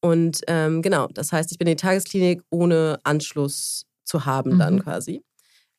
Und 0.00 0.40
ähm, 0.46 0.80
genau, 0.80 1.08
das 1.08 1.30
heißt, 1.30 1.52
ich 1.52 1.58
bin 1.58 1.68
in 1.68 1.76
die 1.76 1.82
Tagesklinik 1.82 2.42
ohne 2.48 2.98
Anschluss 3.04 3.84
zu 4.04 4.24
haben 4.24 4.54
mhm. 4.54 4.58
dann 4.60 4.82
quasi. 4.82 5.22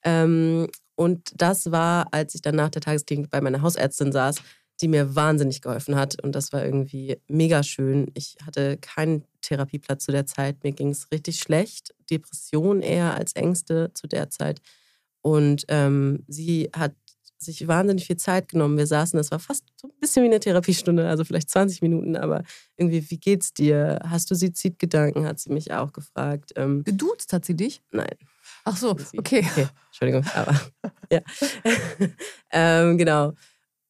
Ähm, 0.03 0.67
und 0.93 1.31
das 1.41 1.71
war, 1.71 2.07
als 2.11 2.35
ich 2.35 2.43
dann 2.43 2.55
nach 2.55 2.69
der 2.69 2.83
Tagesklinik 2.83 3.31
bei 3.31 3.41
meiner 3.41 3.63
Hausärztin 3.63 4.11
saß, 4.11 4.43
die 4.81 4.87
mir 4.87 5.15
wahnsinnig 5.15 5.61
geholfen 5.61 5.95
hat. 5.95 6.21
Und 6.21 6.33
das 6.33 6.53
war 6.53 6.63
irgendwie 6.63 7.17
mega 7.27 7.63
schön. 7.63 8.11
Ich 8.13 8.37
hatte 8.45 8.77
keinen 8.77 9.23
Therapieplatz 9.41 10.05
zu 10.05 10.11
der 10.11 10.25
Zeit. 10.25 10.63
Mir 10.63 10.71
ging 10.71 10.89
es 10.89 11.11
richtig 11.11 11.39
schlecht. 11.39 11.95
Depression 12.09 12.81
eher 12.81 13.15
als 13.15 13.33
Ängste 13.33 13.91
zu 13.93 14.07
der 14.07 14.29
Zeit. 14.29 14.61
Und 15.21 15.65
ähm, 15.67 16.23
sie 16.27 16.69
hat 16.75 16.93
sich 17.39 17.67
wahnsinnig 17.67 18.07
viel 18.07 18.17
Zeit 18.17 18.49
genommen. 18.49 18.77
Wir 18.77 18.87
saßen, 18.87 19.17
das 19.17 19.31
war 19.31 19.39
fast 19.39 19.63
so 19.79 19.87
ein 19.87 19.93
bisschen 19.99 20.23
wie 20.23 20.27
eine 20.27 20.39
Therapiestunde, 20.39 21.07
also 21.07 21.23
vielleicht 21.23 21.49
20 21.49 21.81
Minuten, 21.81 22.15
aber 22.15 22.43
irgendwie, 22.77 23.09
wie 23.09 23.19
geht's 23.19 23.53
dir? 23.53 23.99
Hast 24.03 24.31
du 24.31 24.35
Suizidgedanken? 24.35 25.25
Hat 25.25 25.39
sie 25.39 25.51
mich 25.51 25.71
auch 25.71 25.93
gefragt. 25.93 26.53
Ähm, 26.55 26.83
Geduzt 26.83 27.33
hat 27.33 27.45
sie 27.45 27.55
dich? 27.55 27.81
Nein. 27.91 28.15
Ach 28.63 28.75
so, 28.75 28.91
okay. 29.17 29.45
okay. 29.49 29.67
Entschuldigung, 29.87 30.25
aber 30.33 30.59
ja. 31.11 31.21
ähm, 32.51 32.97
genau. 32.97 33.33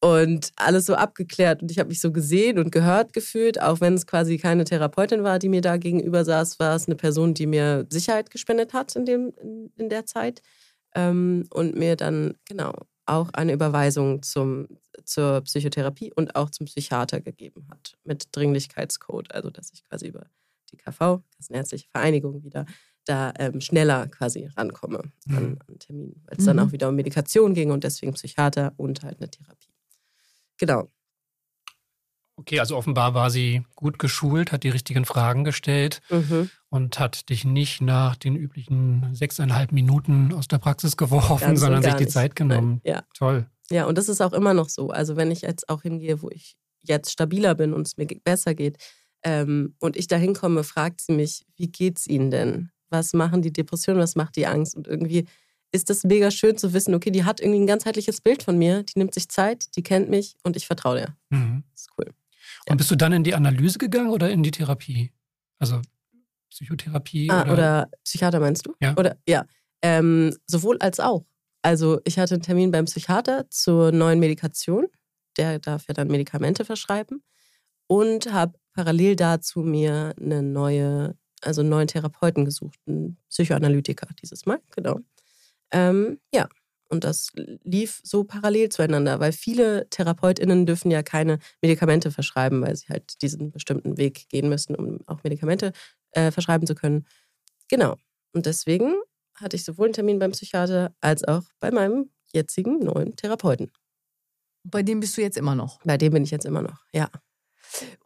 Und 0.00 0.52
alles 0.54 0.86
so 0.86 0.94
abgeklärt. 0.94 1.60
Und 1.60 1.72
ich 1.72 1.78
habe 1.80 1.88
mich 1.88 2.00
so 2.00 2.12
gesehen 2.12 2.58
und 2.58 2.70
gehört 2.70 3.12
gefühlt, 3.12 3.60
auch 3.60 3.80
wenn 3.80 3.94
es 3.94 4.06
quasi 4.06 4.38
keine 4.38 4.64
Therapeutin 4.64 5.24
war, 5.24 5.40
die 5.40 5.48
mir 5.48 5.60
da 5.60 5.76
gegenüber 5.76 6.24
saß, 6.24 6.60
war 6.60 6.76
es 6.76 6.86
eine 6.86 6.94
Person, 6.94 7.34
die 7.34 7.46
mir 7.46 7.84
Sicherheit 7.90 8.30
gespendet 8.30 8.72
hat 8.74 8.94
in, 8.94 9.06
dem, 9.06 9.32
in, 9.76 9.88
der 9.88 10.06
Zeit. 10.06 10.40
Ähm, 10.94 11.46
und 11.50 11.76
mir 11.76 11.96
dann, 11.96 12.34
genau, 12.48 12.74
auch 13.06 13.30
eine 13.32 13.52
Überweisung 13.52 14.22
zum, 14.22 14.68
zur 15.04 15.40
Psychotherapie 15.40 16.12
und 16.14 16.36
auch 16.36 16.50
zum 16.50 16.66
Psychiater 16.66 17.20
gegeben 17.20 17.66
hat 17.70 17.96
mit 18.04 18.28
Dringlichkeitscode, 18.32 19.32
also 19.32 19.50
dass 19.50 19.72
ich 19.72 19.82
quasi 19.84 20.08
über 20.08 20.26
die 20.70 20.76
KV, 20.76 21.22
das 21.38 21.50
Ärztliche 21.50 21.88
Vereinigung, 21.90 22.44
wieder 22.44 22.66
da 23.08 23.32
ähm, 23.38 23.60
schneller 23.60 24.06
quasi 24.08 24.48
rankomme 24.56 25.02
mhm. 25.26 25.36
an, 25.36 25.58
an 25.66 25.78
Termin, 25.78 26.22
weil 26.26 26.36
es 26.36 26.44
mhm. 26.44 26.46
dann 26.46 26.58
auch 26.60 26.72
wieder 26.72 26.88
um 26.88 26.94
Medikation 26.94 27.54
ging 27.54 27.70
und 27.70 27.84
deswegen 27.84 28.12
Psychiater 28.12 28.74
und 28.76 29.02
halt 29.02 29.18
eine 29.18 29.30
Therapie. 29.30 29.67
Genau. 30.58 30.88
Okay, 32.38 32.60
also 32.60 32.76
offenbar 32.76 33.14
war 33.14 33.30
sie 33.30 33.64
gut 33.74 33.98
geschult, 33.98 34.52
hat 34.52 34.62
die 34.62 34.68
richtigen 34.68 35.04
Fragen 35.04 35.42
gestellt 35.42 36.00
mhm. 36.08 36.50
und 36.70 37.00
hat 37.00 37.30
dich 37.30 37.44
nicht 37.44 37.80
nach 37.80 38.14
den 38.14 38.36
üblichen 38.36 39.12
sechseinhalb 39.12 39.72
Minuten 39.72 40.32
aus 40.32 40.46
der 40.46 40.58
Praxis 40.58 40.96
geworfen, 40.96 41.40
Ganz 41.40 41.60
sondern 41.60 41.82
sich 41.82 41.94
die 41.94 42.04
nicht. 42.04 42.12
Zeit 42.12 42.36
genommen. 42.36 42.80
Ja. 42.84 43.02
Toll. 43.16 43.46
Ja, 43.70 43.86
und 43.86 43.98
das 43.98 44.08
ist 44.08 44.20
auch 44.20 44.32
immer 44.32 44.54
noch 44.54 44.68
so. 44.68 44.90
Also 44.90 45.16
wenn 45.16 45.32
ich 45.32 45.42
jetzt 45.42 45.68
auch 45.68 45.82
hingehe, 45.82 46.22
wo 46.22 46.30
ich 46.30 46.56
jetzt 46.82 47.10
stabiler 47.10 47.56
bin 47.56 47.74
und 47.74 47.88
es 47.88 47.96
mir 47.96 48.06
besser 48.06 48.54
geht 48.54 48.78
ähm, 49.24 49.74
und 49.80 49.96
ich 49.96 50.06
da 50.06 50.16
hinkomme, 50.16 50.62
fragt 50.62 51.00
sie 51.00 51.12
mich, 51.12 51.44
wie 51.56 51.68
geht's 51.68 52.06
Ihnen 52.06 52.30
denn? 52.30 52.70
Was 52.88 53.14
machen 53.14 53.42
die 53.42 53.52
Depressionen, 53.52 54.00
was 54.00 54.14
macht 54.14 54.36
die 54.36 54.46
Angst? 54.46 54.76
Und 54.76 54.86
irgendwie 54.86 55.26
ist 55.72 55.90
das 55.90 56.04
mega 56.04 56.30
schön 56.30 56.56
zu 56.56 56.72
wissen, 56.72 56.94
okay, 56.94 57.10
die 57.10 57.24
hat 57.24 57.40
irgendwie 57.40 57.60
ein 57.60 57.66
ganzheitliches 57.66 58.20
Bild 58.20 58.42
von 58.42 58.56
mir, 58.56 58.82
die 58.82 58.98
nimmt 58.98 59.14
sich 59.14 59.28
Zeit, 59.28 59.76
die 59.76 59.82
kennt 59.82 60.08
mich 60.08 60.36
und 60.42 60.56
ich 60.56 60.66
vertraue 60.66 61.00
ihr. 61.00 61.16
Mhm. 61.30 61.64
Das 61.72 61.82
ist 61.82 61.90
cool. 61.98 62.12
Und 62.68 62.76
bist 62.76 62.90
du 62.90 62.96
dann 62.96 63.12
in 63.12 63.24
die 63.24 63.34
Analyse 63.34 63.78
gegangen 63.78 64.10
oder 64.10 64.30
in 64.30 64.42
die 64.42 64.50
Therapie? 64.50 65.12
Also 65.58 65.80
Psychotherapie? 66.50 67.30
Ah, 67.30 67.42
oder? 67.42 67.52
oder 67.52 67.90
Psychiater 68.04 68.40
meinst 68.40 68.66
du? 68.66 68.74
Ja. 68.80 68.96
Oder 68.96 69.16
ja. 69.28 69.46
Ähm, 69.82 70.34
sowohl 70.46 70.78
als 70.78 71.00
auch. 71.00 71.24
Also 71.62 72.00
ich 72.04 72.18
hatte 72.18 72.34
einen 72.34 72.42
Termin 72.42 72.70
beim 72.70 72.86
Psychiater 72.86 73.46
zur 73.50 73.92
neuen 73.92 74.20
Medikation. 74.20 74.86
Der 75.36 75.58
darf 75.58 75.86
ja 75.88 75.94
dann 75.94 76.08
Medikamente 76.08 76.64
verschreiben. 76.64 77.22
Und 77.86 78.32
habe 78.32 78.58
parallel 78.74 79.16
dazu 79.16 79.60
mir 79.60 80.14
eine 80.20 80.42
neue, 80.42 81.16
also 81.42 81.62
einen 81.62 81.70
neuen 81.70 81.88
Therapeuten 81.88 82.44
gesucht, 82.44 82.78
einen 82.86 83.16
Psychoanalytiker 83.28 84.08
dieses 84.20 84.46
Mal, 84.46 84.60
genau. 84.74 85.00
Ähm, 85.72 86.18
ja, 86.32 86.48
und 86.88 87.04
das 87.04 87.30
lief 87.34 88.00
so 88.02 88.24
parallel 88.24 88.70
zueinander, 88.70 89.20
weil 89.20 89.32
viele 89.32 89.88
TherapeutInnen 89.90 90.64
dürfen 90.64 90.90
ja 90.90 91.02
keine 91.02 91.38
Medikamente 91.60 92.10
verschreiben, 92.10 92.62
weil 92.62 92.76
sie 92.76 92.88
halt 92.88 93.20
diesen 93.22 93.50
bestimmten 93.50 93.98
Weg 93.98 94.28
gehen 94.28 94.48
müssen, 94.48 94.74
um 94.74 95.00
auch 95.06 95.22
Medikamente 95.22 95.72
äh, 96.12 96.30
verschreiben 96.30 96.66
zu 96.66 96.74
können. 96.74 97.06
Genau. 97.68 97.96
Und 98.32 98.46
deswegen 98.46 98.94
hatte 99.34 99.56
ich 99.56 99.64
sowohl 99.64 99.86
einen 99.86 99.94
Termin 99.94 100.18
beim 100.18 100.32
Psychiater 100.32 100.94
als 101.00 101.24
auch 101.24 101.44
bei 101.60 101.70
meinem 101.70 102.10
jetzigen 102.32 102.78
neuen 102.78 103.16
Therapeuten. 103.16 103.70
Bei 104.64 104.82
dem 104.82 105.00
bist 105.00 105.16
du 105.16 105.22
jetzt 105.22 105.36
immer 105.36 105.54
noch? 105.54 105.80
Bei 105.84 105.96
dem 105.96 106.12
bin 106.12 106.24
ich 106.24 106.30
jetzt 106.30 106.44
immer 106.46 106.62
noch, 106.62 106.84
ja. 106.92 107.10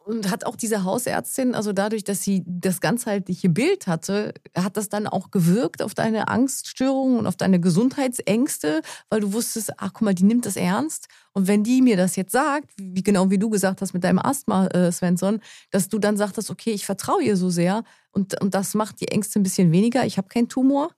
Und 0.05 0.29
hat 0.29 0.45
auch 0.45 0.55
diese 0.55 0.83
Hausärztin, 0.83 1.55
also 1.55 1.73
dadurch, 1.73 2.03
dass 2.03 2.23
sie 2.23 2.43
das 2.45 2.81
ganzheitliche 2.81 3.49
Bild 3.49 3.87
hatte, 3.87 4.33
hat 4.55 4.77
das 4.77 4.89
dann 4.89 5.07
auch 5.07 5.31
gewirkt 5.31 5.81
auf 5.81 5.93
deine 5.93 6.27
Angststörungen 6.27 7.19
und 7.19 7.27
auf 7.27 7.37
deine 7.37 7.59
Gesundheitsängste, 7.59 8.81
weil 9.09 9.21
du 9.21 9.33
wusstest, 9.33 9.73
ach 9.77 9.91
guck 9.93 10.01
mal, 10.01 10.13
die 10.13 10.23
nimmt 10.23 10.45
das 10.45 10.55
ernst. 10.55 11.07
Und 11.33 11.47
wenn 11.47 11.63
die 11.63 11.81
mir 11.81 11.97
das 11.97 12.15
jetzt 12.15 12.31
sagt, 12.31 12.69
wie 12.77 13.03
genau 13.03 13.29
wie 13.29 13.37
du 13.37 13.49
gesagt 13.49 13.81
hast 13.81 13.93
mit 13.93 14.03
deinem 14.03 14.19
Asthma, 14.19 14.67
äh, 14.67 14.91
Svensson, 14.91 15.39
dass 15.71 15.89
du 15.89 15.97
dann 15.97 16.17
sagtest, 16.17 16.49
okay, 16.49 16.71
ich 16.71 16.85
vertraue 16.85 17.23
ihr 17.23 17.37
so 17.37 17.49
sehr 17.49 17.83
und, 18.11 18.39
und 18.41 18.53
das 18.53 18.73
macht 18.73 18.99
die 19.01 19.07
Ängste 19.07 19.39
ein 19.39 19.43
bisschen 19.43 19.71
weniger, 19.71 20.05
ich 20.05 20.17
habe 20.17 20.27
keinen 20.27 20.49
Tumor. 20.49 20.91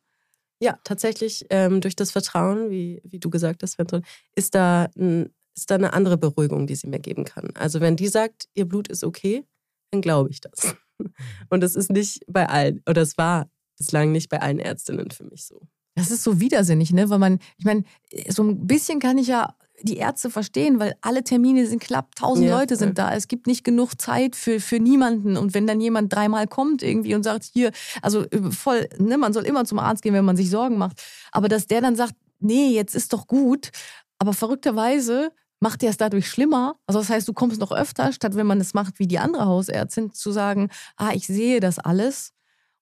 Ja, 0.59 0.79
tatsächlich 0.83 1.45
ähm, 1.49 1.81
durch 1.81 1.95
das 1.95 2.11
Vertrauen, 2.11 2.69
wie, 2.69 3.01
wie 3.03 3.19
du 3.19 3.29
gesagt 3.29 3.61
hast, 3.61 3.73
Svensson, 3.73 4.03
ist 4.35 4.55
da 4.55 4.87
ein 4.97 5.29
ist 5.55 5.71
da 5.71 5.75
eine 5.75 5.93
andere 5.93 6.17
Beruhigung, 6.17 6.67
die 6.67 6.75
sie 6.75 6.87
mir 6.87 6.99
geben 6.99 7.23
kann. 7.23 7.49
Also 7.55 7.79
wenn 7.81 7.95
die 7.95 8.07
sagt, 8.07 8.47
ihr 8.53 8.65
Blut 8.65 8.87
ist 8.87 9.03
okay, 9.03 9.45
dann 9.91 10.01
glaube 10.01 10.29
ich 10.29 10.41
das. 10.41 10.75
Mhm. 10.97 11.13
Und 11.49 11.61
das 11.61 11.75
ist 11.75 11.91
nicht 11.91 12.23
bei 12.27 12.47
allen, 12.47 12.81
oder 12.87 13.01
es 13.01 13.17
war 13.17 13.49
bislang 13.77 14.11
nicht 14.11 14.29
bei 14.29 14.41
allen 14.41 14.59
Ärztinnen 14.59 15.11
für 15.11 15.25
mich 15.25 15.45
so. 15.45 15.61
Das 15.95 16.11
ist 16.11 16.23
so 16.23 16.39
widersinnig, 16.39 16.91
ne? 16.91 17.09
Weil 17.09 17.19
man, 17.19 17.39
ich 17.57 17.65
meine, 17.65 17.83
so 18.27 18.43
ein 18.43 18.67
bisschen 18.67 18.99
kann 18.99 19.17
ich 19.17 19.27
ja 19.27 19.55
die 19.81 19.97
Ärzte 19.97 20.29
verstehen, 20.29 20.79
weil 20.79 20.95
alle 21.01 21.23
Termine 21.23 21.67
sind 21.67 21.81
klapp, 21.81 22.15
tausend 22.15 22.47
ja, 22.47 22.57
Leute 22.57 22.75
sind 22.75 22.97
ja. 22.97 23.09
da. 23.09 23.15
Es 23.15 23.27
gibt 23.27 23.47
nicht 23.47 23.63
genug 23.63 23.99
Zeit 23.99 24.35
für, 24.35 24.59
für 24.59 24.79
niemanden. 24.79 25.37
Und 25.37 25.53
wenn 25.53 25.67
dann 25.67 25.81
jemand 25.81 26.13
dreimal 26.13 26.47
kommt 26.47 26.81
irgendwie 26.83 27.15
und 27.15 27.23
sagt, 27.23 27.45
hier, 27.45 27.71
also 28.01 28.23
äh, 28.23 28.51
voll, 28.51 28.87
ne, 28.97 29.17
man 29.17 29.33
soll 29.33 29.43
immer 29.43 29.65
zum 29.65 29.79
Arzt 29.79 30.01
gehen, 30.01 30.13
wenn 30.13 30.25
man 30.25 30.37
sich 30.37 30.49
Sorgen 30.49 30.77
macht. 30.77 31.01
Aber 31.31 31.47
dass 31.47 31.67
der 31.67 31.81
dann 31.81 31.95
sagt, 31.95 32.15
nee, 32.39 32.69
jetzt 32.69 32.95
ist 32.95 33.13
doch 33.13 33.27
gut. 33.27 33.71
Aber 34.17 34.33
verrückterweise 34.33 35.31
macht 35.59 35.81
dir 35.81 35.89
es 35.89 35.97
dadurch 35.97 36.29
schlimmer. 36.29 36.75
Also 36.85 36.99
das 36.99 37.09
heißt, 37.09 37.27
du 37.27 37.33
kommst 37.33 37.59
noch 37.59 37.71
öfter, 37.71 38.11
statt 38.11 38.35
wenn 38.35 38.47
man 38.47 38.59
es 38.61 38.73
macht 38.73 38.99
wie 38.99 39.07
die 39.07 39.19
andere 39.19 39.45
Hausärztin, 39.45 40.11
zu 40.11 40.31
sagen, 40.31 40.69
ah, 40.97 41.11
ich 41.13 41.27
sehe 41.27 41.59
das 41.59 41.79
alles 41.79 42.33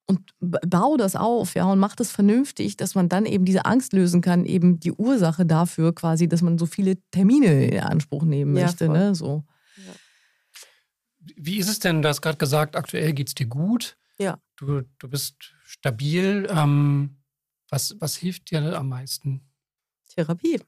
und 0.06 0.32
baue 0.40 0.98
das 0.98 1.16
auf, 1.16 1.56
ja, 1.56 1.66
und 1.66 1.80
mach 1.80 1.96
das 1.96 2.12
vernünftig, 2.12 2.76
dass 2.76 2.96
man 2.96 3.08
dann 3.08 3.26
eben 3.26 3.46
diese 3.46 3.66
Angst 3.66 3.94
lösen 3.94 4.22
kann, 4.22 4.46
eben 4.46 4.80
die 4.80 4.92
Ursache 4.92 5.46
dafür 5.46 5.96
quasi, 5.96 6.28
dass 6.28 6.42
man 6.42 6.58
so 6.58 6.66
viele 6.66 6.98
Termine 7.12 7.68
in 7.68 7.80
Anspruch 7.80 8.24
nehmen 8.24 8.56
ja, 8.58 8.66
möchte, 8.66 8.90
ne, 8.90 9.16
so. 9.16 9.46
Ja. 9.78 9.94
Wie 11.38 11.58
ist 11.58 11.70
es 11.70 11.80
denn, 11.80 12.02
du 12.02 12.10
hast 12.10 12.22
gerade 12.22 12.38
gesagt, 12.38 12.76
aktuell 12.76 13.14
geht 13.14 13.30
es 13.30 13.36
dir 13.36 13.48
gut. 13.48 13.98
Ja. 14.18 14.40
Du, 14.58 14.82
du 15.00 15.08
bist 15.08 15.54
stabil. 15.64 16.48
Ähm, 16.50 17.18
was, 17.70 17.96
was 18.00 18.16
hilft 18.16 18.52
dir 18.52 18.78
am 18.78 18.90
meisten? 18.90 19.42
Therapie. 20.14 20.62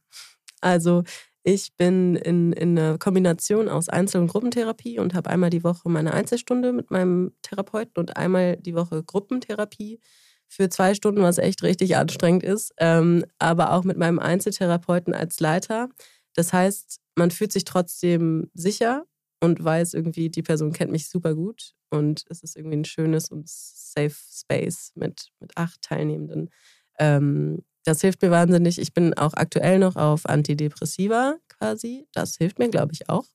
Also 0.61 1.03
ich 1.47 1.75
bin 1.77 2.15
in, 2.15 2.53
in 2.53 2.77
einer 2.77 2.97
Kombination 2.97 3.69
aus 3.69 3.87
Einzel- 3.87 4.19
und 4.19 4.27
Gruppentherapie 4.27 4.97
und 4.97 5.13
habe 5.13 5.29
einmal 5.29 5.51
die 5.51 5.63
Woche 5.63 5.87
meine 5.89 6.11
Einzelstunde 6.11 6.73
mit 6.73 6.89
meinem 6.89 7.33
Therapeuten 7.43 7.97
und 7.97 8.17
einmal 8.17 8.57
die 8.57 8.73
Woche 8.73 9.03
Gruppentherapie 9.03 9.99
für 10.47 10.69
zwei 10.69 10.95
Stunden, 10.95 11.21
was 11.21 11.37
echt 11.37 11.61
richtig 11.61 11.97
anstrengend 11.97 12.41
ist, 12.41 12.73
ähm, 12.79 13.25
aber 13.37 13.73
auch 13.73 13.83
mit 13.83 13.95
meinem 13.95 14.17
Einzeltherapeuten 14.17 15.13
als 15.13 15.39
Leiter. 15.39 15.89
Das 16.33 16.51
heißt, 16.51 16.99
man 17.15 17.29
fühlt 17.29 17.51
sich 17.51 17.63
trotzdem 17.63 18.49
sicher 18.55 19.05
und 19.39 19.63
weiß 19.63 19.93
irgendwie, 19.93 20.31
die 20.31 20.41
Person 20.41 20.73
kennt 20.73 20.91
mich 20.91 21.09
super 21.09 21.35
gut 21.35 21.75
und 21.91 22.25
es 22.27 22.41
ist 22.41 22.57
irgendwie 22.57 22.77
ein 22.77 22.85
schönes 22.85 23.29
und 23.29 23.47
safe 23.47 24.15
Space 24.31 24.93
mit, 24.95 25.29
mit 25.39 25.55
acht 25.57 25.79
Teilnehmenden. 25.83 26.49
Ähm, 26.97 27.63
das 27.85 28.01
hilft 28.01 28.21
mir 28.21 28.31
wahnsinnig. 28.31 28.79
Ich 28.79 28.93
bin 28.93 29.13
auch 29.13 29.33
aktuell 29.33 29.79
noch 29.79 29.95
auf 29.95 30.25
Antidepressiva 30.25 31.37
quasi. 31.47 32.07
Das 32.13 32.35
hilft 32.35 32.59
mir, 32.59 32.69
glaube 32.69 32.93
ich, 32.93 33.09
auch. 33.09 33.25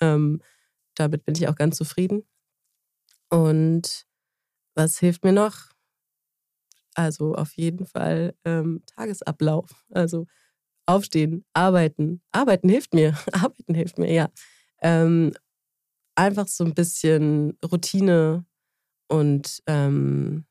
Ähm, 0.00 0.42
damit 0.96 1.24
bin 1.24 1.36
ich 1.36 1.48
auch 1.48 1.54
ganz 1.54 1.76
zufrieden. 1.76 2.24
Und 3.30 4.06
was 4.74 4.98
hilft 4.98 5.24
mir 5.24 5.32
noch? 5.32 5.70
Also 6.94 7.34
auf 7.34 7.52
jeden 7.52 7.86
Fall 7.86 8.34
ähm, 8.44 8.82
Tagesablauf. 8.86 9.86
Also 9.90 10.26
aufstehen, 10.86 11.44
arbeiten. 11.52 12.20
Arbeiten 12.32 12.68
hilft 12.68 12.92
mir. 12.94 13.16
Arbeiten 13.32 13.74
hilft 13.74 13.98
mir, 13.98 14.12
ja. 14.12 14.28
Ähm, 14.82 15.32
einfach 16.16 16.48
so 16.48 16.64
ein 16.64 16.74
bisschen 16.74 17.56
Routine 17.64 18.44
und 19.08 19.62
ähm, 19.66 20.46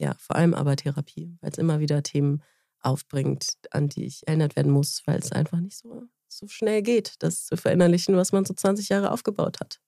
ja, 0.00 0.14
vor 0.18 0.36
allem 0.36 0.54
aber 0.54 0.74
Therapie, 0.76 1.36
weil 1.40 1.50
es 1.50 1.58
immer 1.58 1.80
wieder 1.80 2.02
Themen 2.02 2.42
aufbringt, 2.84 3.54
an 3.70 3.88
die 3.88 4.04
ich 4.04 4.26
erinnert 4.26 4.56
werden 4.56 4.72
muss, 4.72 5.02
weil 5.06 5.18
es 5.18 5.32
einfach 5.32 5.60
nicht 5.60 5.76
so, 5.76 6.04
so 6.28 6.46
schnell 6.48 6.82
geht, 6.82 7.14
das 7.20 7.46
zu 7.46 7.56
verinnerlichen, 7.56 8.16
was 8.16 8.32
man 8.32 8.44
so 8.44 8.54
20 8.54 8.88
Jahre 8.88 9.10
aufgebaut 9.10 9.60
hat. 9.60 9.80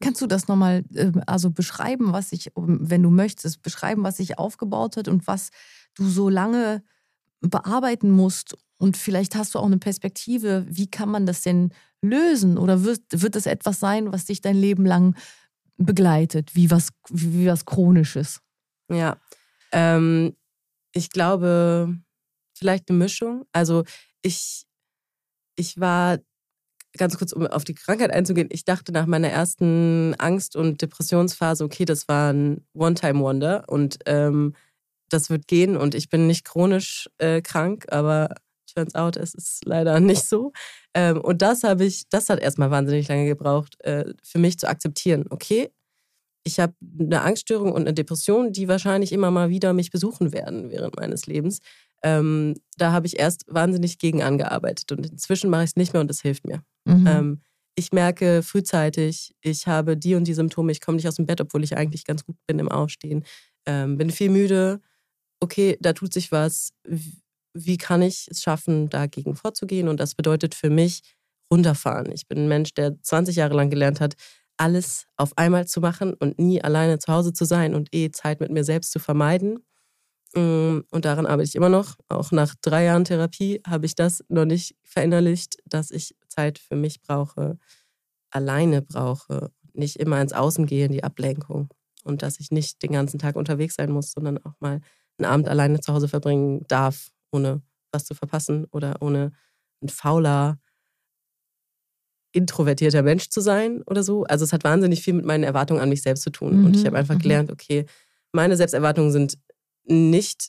Kannst 0.00 0.22
du 0.22 0.26
das 0.26 0.46
nochmal 0.46 0.84
äh, 0.94 1.12
also 1.26 1.50
beschreiben, 1.50 2.12
was 2.12 2.30
sich, 2.30 2.52
wenn 2.54 3.02
du 3.02 3.10
möchtest, 3.10 3.62
beschreiben, 3.62 4.04
was 4.04 4.18
sich 4.18 4.38
aufgebaut 4.38 4.96
hat 4.96 5.08
und 5.08 5.26
was 5.26 5.50
du 5.94 6.08
so 6.08 6.28
lange 6.28 6.84
bearbeiten 7.40 8.10
musst? 8.10 8.56
Und 8.76 8.96
vielleicht 8.96 9.34
hast 9.34 9.54
du 9.54 9.58
auch 9.58 9.66
eine 9.66 9.78
Perspektive, 9.78 10.64
wie 10.68 10.88
kann 10.88 11.08
man 11.08 11.26
das 11.26 11.42
denn 11.42 11.72
lösen? 12.00 12.58
Oder 12.58 12.84
wird, 12.84 13.02
wird 13.10 13.34
es 13.34 13.46
etwas 13.46 13.80
sein, 13.80 14.12
was 14.12 14.26
dich 14.26 14.40
dein 14.40 14.56
Leben 14.56 14.86
lang 14.86 15.16
begleitet, 15.78 16.54
wie 16.54 16.70
was, 16.70 16.90
wie 17.08 17.46
was 17.46 17.64
Chronisches? 17.64 18.40
Ja, 18.88 19.16
ähm, 19.72 20.34
ich 20.92 21.10
glaube, 21.10 21.96
vielleicht 22.54 22.88
eine 22.88 22.98
Mischung. 22.98 23.44
Also 23.52 23.84
ich, 24.22 24.64
ich 25.56 25.78
war 25.78 26.18
ganz 26.96 27.18
kurz, 27.18 27.32
um 27.32 27.46
auf 27.46 27.64
die 27.64 27.74
Krankheit 27.74 28.10
einzugehen, 28.10 28.48
ich 28.50 28.64
dachte 28.64 28.92
nach 28.92 29.06
meiner 29.06 29.28
ersten 29.28 30.14
Angst- 30.18 30.56
und 30.56 30.82
Depressionsphase, 30.82 31.64
okay, 31.64 31.84
das 31.84 32.08
war 32.08 32.32
ein 32.32 32.66
One-Time-Wonder 32.74 33.64
und 33.68 33.98
ähm, 34.06 34.54
das 35.10 35.30
wird 35.30 35.46
gehen 35.46 35.76
und 35.76 35.94
ich 35.94 36.08
bin 36.08 36.26
nicht 36.26 36.44
chronisch 36.44 37.08
äh, 37.18 37.40
krank, 37.40 37.86
aber 37.90 38.34
turns 38.74 38.94
out, 38.94 39.16
es 39.16 39.34
ist 39.34 39.64
leider 39.64 40.00
nicht 40.00 40.28
so. 40.28 40.52
Ähm, 40.94 41.20
und 41.20 41.42
das 41.42 41.62
habe 41.62 41.84
ich, 41.84 42.08
das 42.08 42.28
hat 42.28 42.40
erstmal 42.40 42.70
wahnsinnig 42.70 43.08
lange 43.08 43.26
gebraucht, 43.26 43.82
äh, 43.84 44.04
für 44.22 44.38
mich 44.38 44.58
zu 44.58 44.68
akzeptieren. 44.68 45.26
Okay, 45.30 45.70
ich 46.48 46.58
habe 46.58 46.74
eine 46.98 47.22
Angststörung 47.22 47.72
und 47.72 47.82
eine 47.82 47.94
Depression, 47.94 48.52
die 48.52 48.68
wahrscheinlich 48.68 49.12
immer 49.12 49.30
mal 49.30 49.50
wieder 49.50 49.74
mich 49.74 49.90
besuchen 49.90 50.32
werden 50.32 50.70
während 50.70 50.96
meines 50.96 51.26
Lebens. 51.26 51.60
Ähm, 52.02 52.54
da 52.76 52.92
habe 52.92 53.06
ich 53.06 53.18
erst 53.18 53.44
wahnsinnig 53.48 53.98
gegen 53.98 54.22
angearbeitet 54.22 54.90
und 54.92 55.06
inzwischen 55.06 55.50
mache 55.50 55.64
ich 55.64 55.70
es 55.70 55.76
nicht 55.76 55.92
mehr 55.92 56.00
und 56.00 56.10
es 56.10 56.22
hilft 56.22 56.46
mir. 56.46 56.62
Mhm. 56.86 57.06
Ähm, 57.06 57.40
ich 57.74 57.92
merke 57.92 58.42
frühzeitig, 58.42 59.36
ich 59.40 59.66
habe 59.66 59.96
die 59.96 60.14
und 60.14 60.24
die 60.24 60.34
Symptome, 60.34 60.72
ich 60.72 60.80
komme 60.80 60.96
nicht 60.96 61.06
aus 61.06 61.16
dem 61.16 61.26
Bett, 61.26 61.40
obwohl 61.40 61.62
ich 61.62 61.76
eigentlich 61.76 62.04
ganz 62.04 62.24
gut 62.24 62.36
bin 62.46 62.58
im 62.58 62.68
Aufstehen, 62.68 63.24
ähm, 63.66 63.98
bin 63.98 64.10
viel 64.10 64.30
müde. 64.30 64.80
Okay, 65.40 65.76
da 65.80 65.92
tut 65.92 66.12
sich 66.12 66.32
was. 66.32 66.72
Wie 67.54 67.76
kann 67.76 68.02
ich 68.02 68.26
es 68.30 68.42
schaffen, 68.42 68.88
dagegen 68.88 69.36
vorzugehen? 69.36 69.88
Und 69.88 70.00
das 70.00 70.14
bedeutet 70.14 70.54
für 70.54 70.70
mich 70.70 71.02
runterfahren. 71.52 72.10
Ich 72.12 72.26
bin 72.26 72.38
ein 72.38 72.48
Mensch, 72.48 72.74
der 72.74 73.00
20 73.02 73.36
Jahre 73.36 73.54
lang 73.54 73.70
gelernt 73.70 74.00
hat, 74.00 74.14
alles 74.58 75.06
auf 75.16 75.36
einmal 75.36 75.66
zu 75.66 75.80
machen 75.80 76.14
und 76.14 76.38
nie 76.38 76.62
alleine 76.62 76.98
zu 76.98 77.12
Hause 77.12 77.32
zu 77.32 77.44
sein 77.44 77.74
und 77.74 77.94
eh 77.94 78.10
Zeit 78.10 78.40
mit 78.40 78.50
mir 78.50 78.64
selbst 78.64 78.92
zu 78.92 78.98
vermeiden. 78.98 79.64
Mm, 80.34 80.80
und 80.90 81.04
daran 81.04 81.26
arbeite 81.26 81.48
ich 81.48 81.54
immer 81.54 81.68
noch. 81.68 81.96
Auch 82.08 82.32
nach 82.32 82.54
drei 82.60 82.84
Jahren 82.84 83.04
Therapie 83.04 83.60
habe 83.66 83.86
ich 83.86 83.94
das 83.94 84.24
noch 84.28 84.44
nicht 84.44 84.76
verinnerlicht, 84.82 85.58
dass 85.64 85.90
ich 85.90 86.16
Zeit 86.28 86.58
für 86.58 86.76
mich 86.76 87.00
brauche, 87.00 87.58
alleine 88.30 88.82
brauche, 88.82 89.50
nicht 89.72 89.96
immer 89.96 90.20
ins 90.20 90.32
Außen 90.32 90.66
gehe, 90.66 90.86
in 90.86 90.92
die 90.92 91.04
Ablenkung. 91.04 91.70
Und 92.04 92.22
dass 92.22 92.40
ich 92.40 92.50
nicht 92.50 92.82
den 92.82 92.92
ganzen 92.92 93.18
Tag 93.18 93.36
unterwegs 93.36 93.76
sein 93.76 93.90
muss, 93.90 94.12
sondern 94.12 94.38
auch 94.38 94.54
mal 94.60 94.80
einen 95.18 95.30
Abend 95.30 95.48
alleine 95.48 95.80
zu 95.80 95.92
Hause 95.92 96.08
verbringen 96.08 96.64
darf, 96.68 97.10
ohne 97.32 97.62
was 97.92 98.04
zu 98.04 98.14
verpassen 98.14 98.66
oder 98.70 98.96
ohne 99.00 99.32
ein 99.82 99.88
fauler, 99.88 100.58
introvertierter 102.38 103.02
Mensch 103.02 103.28
zu 103.28 103.40
sein 103.40 103.82
oder 103.82 104.02
so. 104.02 104.24
Also 104.24 104.44
es 104.44 104.52
hat 104.52 104.64
wahnsinnig 104.64 105.02
viel 105.02 105.14
mit 105.14 105.24
meinen 105.24 105.44
Erwartungen 105.44 105.80
an 105.80 105.88
mich 105.88 106.02
selbst 106.02 106.22
zu 106.22 106.30
tun. 106.30 106.60
Mhm. 106.60 106.66
Und 106.66 106.76
ich 106.76 106.82
mhm, 106.82 106.86
habe 106.86 106.98
einfach 106.98 107.14
mhm. 107.16 107.20
gelernt, 107.20 107.52
okay, 107.52 107.86
meine 108.32 108.56
Selbsterwartungen 108.56 109.12
sind 109.12 109.38
nicht 109.84 110.48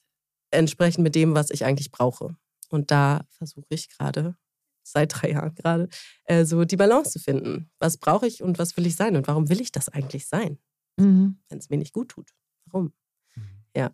entsprechend 0.51 1.03
mit 1.03 1.15
dem, 1.15 1.35
was 1.35 1.49
ich 1.49 1.65
eigentlich 1.65 1.91
brauche. 1.91 2.35
Und 2.69 2.91
da 2.91 3.25
versuche 3.29 3.65
ich 3.69 3.89
gerade, 3.89 4.35
seit 4.83 5.13
drei 5.13 5.31
Jahren 5.31 5.53
gerade, 5.55 5.89
äh, 6.25 6.45
so 6.45 6.63
die 6.65 6.77
Balance 6.77 7.11
zu 7.11 7.19
finden. 7.19 7.69
Was 7.79 7.97
brauche 7.97 8.27
ich 8.27 8.41
und 8.41 8.59
was 8.59 8.75
will 8.77 8.85
ich 8.85 8.95
sein 8.95 9.15
und 9.15 9.27
warum 9.27 9.49
will 9.49 9.61
ich 9.61 9.71
das 9.71 9.89
eigentlich 9.89 10.27
sein? 10.27 10.57
Mhm. 10.97 11.39
Wenn 11.49 11.57
es 11.57 11.69
mir 11.69 11.77
nicht 11.77 11.93
gut 11.93 12.09
tut. 12.09 12.31
Warum? 12.65 12.93
Mhm. 13.35 13.43
Ja. 13.75 13.91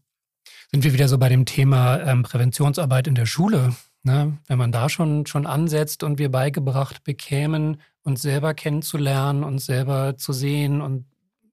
Sind 0.71 0.83
wir 0.83 0.93
wieder 0.93 1.07
so 1.07 1.17
bei 1.17 1.29
dem 1.29 1.45
Thema 1.45 1.99
ähm, 2.01 2.23
Präventionsarbeit 2.23 3.07
in 3.07 3.15
der 3.15 3.25
Schule? 3.25 3.75
Ne? 4.06 4.38
Wenn 4.45 4.60
man 4.60 4.72
da 4.72 4.88
schon, 4.88 5.26
schon 5.26 5.47
ansetzt 5.47 6.03
und 6.03 6.20
wir 6.20 6.30
beigebracht 6.30 7.03
bekämen, 7.03 7.82
uns 8.03 8.22
selber 8.22 8.53
kennenzulernen, 8.53 9.43
uns 9.43 9.66
selber 9.66 10.16
zu 10.16 10.32
sehen 10.32 10.80
und 10.80 11.06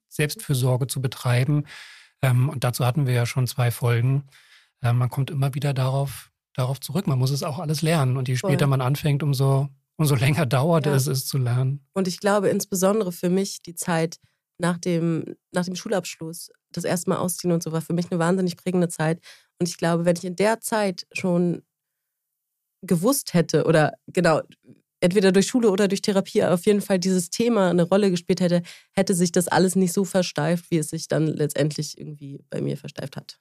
Selbstfürsorge 0.07 0.85
zu 0.85 1.01
betreiben. 1.01 1.65
Ähm, 2.21 2.49
und 2.49 2.63
dazu 2.63 2.85
hatten 2.85 3.07
wir 3.07 3.13
ja 3.15 3.25
schon 3.25 3.47
zwei 3.47 3.71
Folgen. 3.71 4.25
Ähm, 4.83 4.99
man 4.99 5.09
kommt 5.09 5.31
immer 5.31 5.55
wieder 5.55 5.73
darauf, 5.73 6.29
darauf 6.53 6.79
zurück. 6.79 7.07
Man 7.07 7.17
muss 7.17 7.31
es 7.31 7.41
auch 7.41 7.57
alles 7.57 7.81
lernen. 7.81 8.17
Und 8.17 8.27
je 8.27 8.35
später 8.35 8.59
Voll. 8.59 8.67
man 8.67 8.81
anfängt, 8.81 9.23
umso, 9.23 9.69
umso 9.97 10.13
länger 10.13 10.45
dauert 10.45 10.85
ja. 10.85 10.93
es, 10.93 11.07
es 11.07 11.25
zu 11.25 11.39
lernen. 11.39 11.83
Und 11.93 12.07
ich 12.07 12.19
glaube 12.19 12.49
insbesondere 12.49 13.11
für 13.11 13.31
mich 13.31 13.63
die 13.63 13.73
Zeit 13.73 14.19
nach 14.59 14.77
dem, 14.77 15.35
nach 15.51 15.65
dem 15.65 15.75
Schulabschluss, 15.75 16.51
das 16.71 16.83
erste 16.83 17.09
Mal 17.09 17.17
ausziehen 17.17 17.51
und 17.51 17.63
so, 17.63 17.71
war 17.71 17.81
für 17.81 17.93
mich 17.93 18.11
eine 18.11 18.19
wahnsinnig 18.19 18.57
prägende 18.57 18.89
Zeit. 18.89 19.19
Und 19.59 19.67
ich 19.67 19.77
glaube, 19.77 20.05
wenn 20.05 20.15
ich 20.15 20.25
in 20.25 20.35
der 20.35 20.61
Zeit 20.61 21.07
schon 21.13 21.63
gewusst 22.83 23.33
hätte 23.33 23.65
oder 23.65 23.93
genau, 24.07 24.41
entweder 24.99 25.31
durch 25.31 25.47
Schule 25.47 25.69
oder 25.69 25.87
durch 25.87 26.01
Therapie 26.01 26.43
auf 26.43 26.65
jeden 26.65 26.81
Fall 26.81 26.99
dieses 26.99 27.29
Thema 27.29 27.69
eine 27.69 27.83
Rolle 27.83 28.09
gespielt 28.09 28.39
hätte, 28.39 28.61
hätte 28.93 29.13
sich 29.13 29.31
das 29.31 29.47
alles 29.47 29.75
nicht 29.75 29.93
so 29.93 30.05
versteift, 30.05 30.71
wie 30.71 30.77
es 30.77 30.89
sich 30.89 31.07
dann 31.07 31.27
letztendlich 31.27 31.97
irgendwie 31.97 32.39
bei 32.49 32.61
mir 32.61 32.77
versteift 32.77 33.17
hat. 33.17 33.39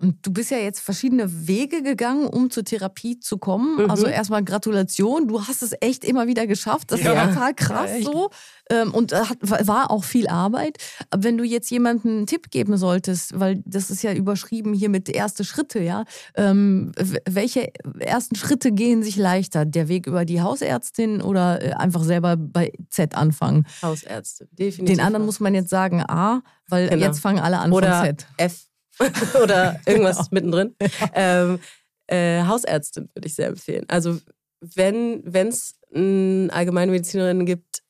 Und 0.00 0.26
du 0.26 0.32
bist 0.32 0.50
ja 0.50 0.56
jetzt 0.56 0.80
verschiedene 0.80 1.46
Wege 1.46 1.82
gegangen, 1.82 2.26
um 2.26 2.50
zur 2.50 2.64
Therapie 2.64 3.20
zu 3.20 3.36
kommen. 3.36 3.82
Mhm. 3.82 3.90
Also 3.90 4.06
erstmal 4.06 4.42
Gratulation. 4.42 5.28
Du 5.28 5.46
hast 5.46 5.62
es 5.62 5.72
echt 5.80 6.04
immer 6.04 6.26
wieder 6.26 6.46
geschafft. 6.46 6.90
Das 6.90 7.00
ist 7.00 7.06
ja 7.06 7.26
total 7.26 7.54
krass 7.54 7.90
ja, 7.98 8.02
so. 8.02 8.30
Ähm, 8.70 8.94
und 8.94 9.12
hat, 9.12 9.38
war 9.42 9.90
auch 9.90 10.04
viel 10.04 10.26
Arbeit. 10.26 10.78
Aber 11.10 11.24
wenn 11.24 11.36
du 11.36 11.44
jetzt 11.44 11.70
jemandem 11.70 12.10
einen 12.10 12.26
Tipp 12.26 12.50
geben 12.50 12.78
solltest, 12.78 13.38
weil 13.38 13.62
das 13.66 13.90
ist 13.90 14.02
ja 14.02 14.14
überschrieben 14.14 14.72
hier 14.72 14.88
mit 14.88 15.10
erste 15.10 15.44
Schritte, 15.44 15.80
ja. 15.80 16.04
Ähm, 16.34 16.92
welche 17.28 17.70
ersten 17.98 18.36
Schritte 18.36 18.72
gehen 18.72 19.02
sich 19.02 19.16
leichter? 19.16 19.66
Der 19.66 19.88
Weg 19.88 20.06
über 20.06 20.24
die 20.24 20.40
Hausärztin 20.40 21.20
oder 21.20 21.62
äh, 21.62 21.72
einfach 21.72 22.04
selber 22.04 22.36
bei 22.38 22.72
Z 22.88 23.14
anfangen? 23.14 23.66
Hausärztin, 23.82 24.48
definitiv. 24.52 24.96
Den 24.96 25.04
anderen 25.04 25.26
muss 25.26 25.40
man 25.40 25.54
jetzt 25.54 25.68
sagen 25.68 26.02
A, 26.02 26.42
weil 26.68 26.88
genau. 26.88 27.04
jetzt 27.04 27.20
fangen 27.20 27.38
alle 27.38 27.58
an 27.58 27.72
oder 27.72 27.98
von 27.98 28.06
Z. 28.06 28.26
F. 28.38 28.69
oder 29.42 29.80
irgendwas 29.86 30.16
genau. 30.16 30.28
mittendrin. 30.30 30.76
Ähm, 31.14 31.60
äh, 32.06 32.42
Hausärztin 32.44 33.08
würde 33.14 33.28
ich 33.28 33.34
sehr 33.34 33.48
empfehlen. 33.48 33.84
Also 33.88 34.18
wenn 34.60 35.22
es 35.24 35.78
Allgemeinmedizinerinnen 35.92 37.46
gibt, 37.46 37.82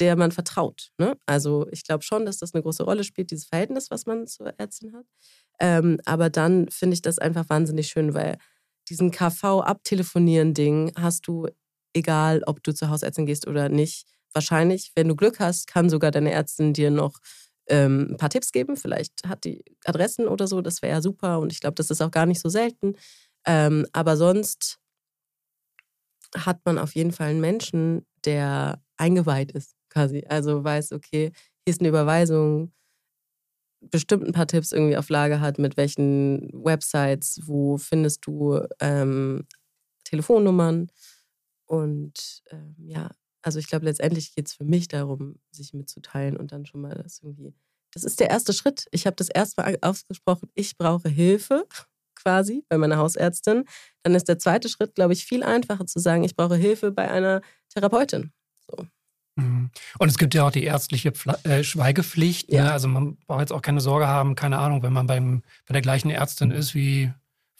der 0.00 0.16
man 0.16 0.32
vertraut. 0.32 0.90
Ne? 0.98 1.16
Also 1.26 1.66
ich 1.70 1.84
glaube 1.84 2.02
schon, 2.02 2.26
dass 2.26 2.38
das 2.38 2.54
eine 2.54 2.62
große 2.62 2.82
Rolle 2.82 3.04
spielt, 3.04 3.30
dieses 3.30 3.46
Verhältnis, 3.46 3.90
was 3.90 4.06
man 4.06 4.26
zur 4.26 4.52
Ärztin 4.58 4.94
hat. 4.94 5.06
Ähm, 5.58 6.00
aber 6.04 6.28
dann 6.30 6.68
finde 6.68 6.94
ich 6.94 7.02
das 7.02 7.18
einfach 7.18 7.48
wahnsinnig 7.48 7.88
schön, 7.88 8.14
weil 8.14 8.38
diesen 8.88 9.10
KV-Abtelefonieren-Ding 9.10 10.92
hast 10.96 11.26
du, 11.26 11.48
egal 11.94 12.42
ob 12.46 12.62
du 12.62 12.74
zur 12.74 12.90
Hausärztin 12.90 13.26
gehst 13.26 13.46
oder 13.46 13.68
nicht, 13.68 14.06
wahrscheinlich, 14.32 14.92
wenn 14.94 15.08
du 15.08 15.16
Glück 15.16 15.40
hast, 15.40 15.66
kann 15.66 15.88
sogar 15.88 16.10
deine 16.10 16.30
Ärztin 16.30 16.72
dir 16.72 16.90
noch 16.90 17.18
ähm, 17.68 18.08
ein 18.10 18.16
paar 18.16 18.30
Tipps 18.30 18.52
geben. 18.52 18.76
Vielleicht 18.76 19.26
hat 19.26 19.44
die 19.44 19.64
Adressen 19.84 20.28
oder 20.28 20.46
so, 20.46 20.60
das 20.60 20.82
wäre 20.82 20.94
ja 20.94 21.02
super. 21.02 21.38
Und 21.40 21.52
ich 21.52 21.60
glaube, 21.60 21.74
das 21.74 21.90
ist 21.90 22.02
auch 22.02 22.10
gar 22.10 22.26
nicht 22.26 22.40
so 22.40 22.48
selten. 22.48 22.94
Ähm, 23.46 23.86
aber 23.92 24.16
sonst 24.16 24.78
hat 26.36 26.60
man 26.64 26.78
auf 26.78 26.94
jeden 26.94 27.12
Fall 27.12 27.28
einen 27.28 27.40
Menschen, 27.40 28.06
der 28.24 28.82
eingeweiht 28.96 29.52
ist, 29.52 29.74
quasi. 29.90 30.24
Also 30.28 30.64
weiß, 30.64 30.92
okay, 30.92 31.32
hier 31.64 31.70
ist 31.70 31.80
eine 31.80 31.88
Überweisung, 31.88 32.72
bestimmt 33.80 34.24
ein 34.24 34.32
paar 34.32 34.46
Tipps 34.46 34.72
irgendwie 34.72 34.96
auf 34.96 35.08
Lage 35.08 35.40
hat, 35.40 35.58
mit 35.58 35.76
welchen 35.76 36.50
Websites, 36.52 37.40
wo 37.44 37.78
findest 37.78 38.26
du 38.26 38.60
ähm, 38.80 39.46
Telefonnummern. 40.04 40.88
Und 41.66 42.42
ähm, 42.50 42.74
ja, 42.78 43.10
also 43.46 43.60
ich 43.60 43.68
glaube, 43.68 43.84
letztendlich 43.84 44.34
geht 44.34 44.48
es 44.48 44.54
für 44.54 44.64
mich 44.64 44.88
darum, 44.88 45.36
sich 45.52 45.72
mitzuteilen 45.72 46.36
und 46.36 46.50
dann 46.50 46.66
schon 46.66 46.80
mal 46.80 46.96
das 46.96 47.20
irgendwie. 47.22 47.54
Das 47.94 48.02
ist 48.02 48.18
der 48.18 48.28
erste 48.28 48.52
Schritt. 48.52 48.88
Ich 48.90 49.06
habe 49.06 49.14
das 49.14 49.28
erste 49.28 49.62
Mal 49.62 49.78
ausgesprochen, 49.82 50.50
ich 50.54 50.76
brauche 50.76 51.08
Hilfe 51.08 51.64
quasi 52.16 52.64
bei 52.68 52.76
meiner 52.76 52.96
Hausärztin. 52.96 53.62
Dann 54.02 54.16
ist 54.16 54.26
der 54.26 54.40
zweite 54.40 54.68
Schritt, 54.68 54.96
glaube 54.96 55.12
ich, 55.12 55.24
viel 55.24 55.44
einfacher 55.44 55.86
zu 55.86 56.00
sagen, 56.00 56.24
ich 56.24 56.34
brauche 56.34 56.56
Hilfe 56.56 56.90
bei 56.90 57.08
einer 57.08 57.40
Therapeutin. 57.68 58.32
So. 58.68 58.84
Mhm. 59.36 59.70
Und 60.00 60.08
es 60.08 60.18
gibt 60.18 60.34
ja 60.34 60.44
auch 60.44 60.50
die 60.50 60.64
ärztliche 60.64 61.12
Pfle 61.12 61.38
äh, 61.44 61.62
Schweigepflicht. 61.62 62.50
Ne? 62.50 62.56
Ja. 62.56 62.64
Ne? 62.64 62.72
Also 62.72 62.88
man 62.88 63.16
braucht 63.28 63.42
jetzt 63.42 63.52
auch 63.52 63.62
keine 63.62 63.80
Sorge 63.80 64.08
haben, 64.08 64.34
keine 64.34 64.58
Ahnung, 64.58 64.82
wenn 64.82 64.92
man 64.92 65.06
beim, 65.06 65.42
bei 65.68 65.72
der 65.72 65.82
gleichen 65.82 66.10
Ärztin 66.10 66.50
ist 66.50 66.74
wie 66.74 67.12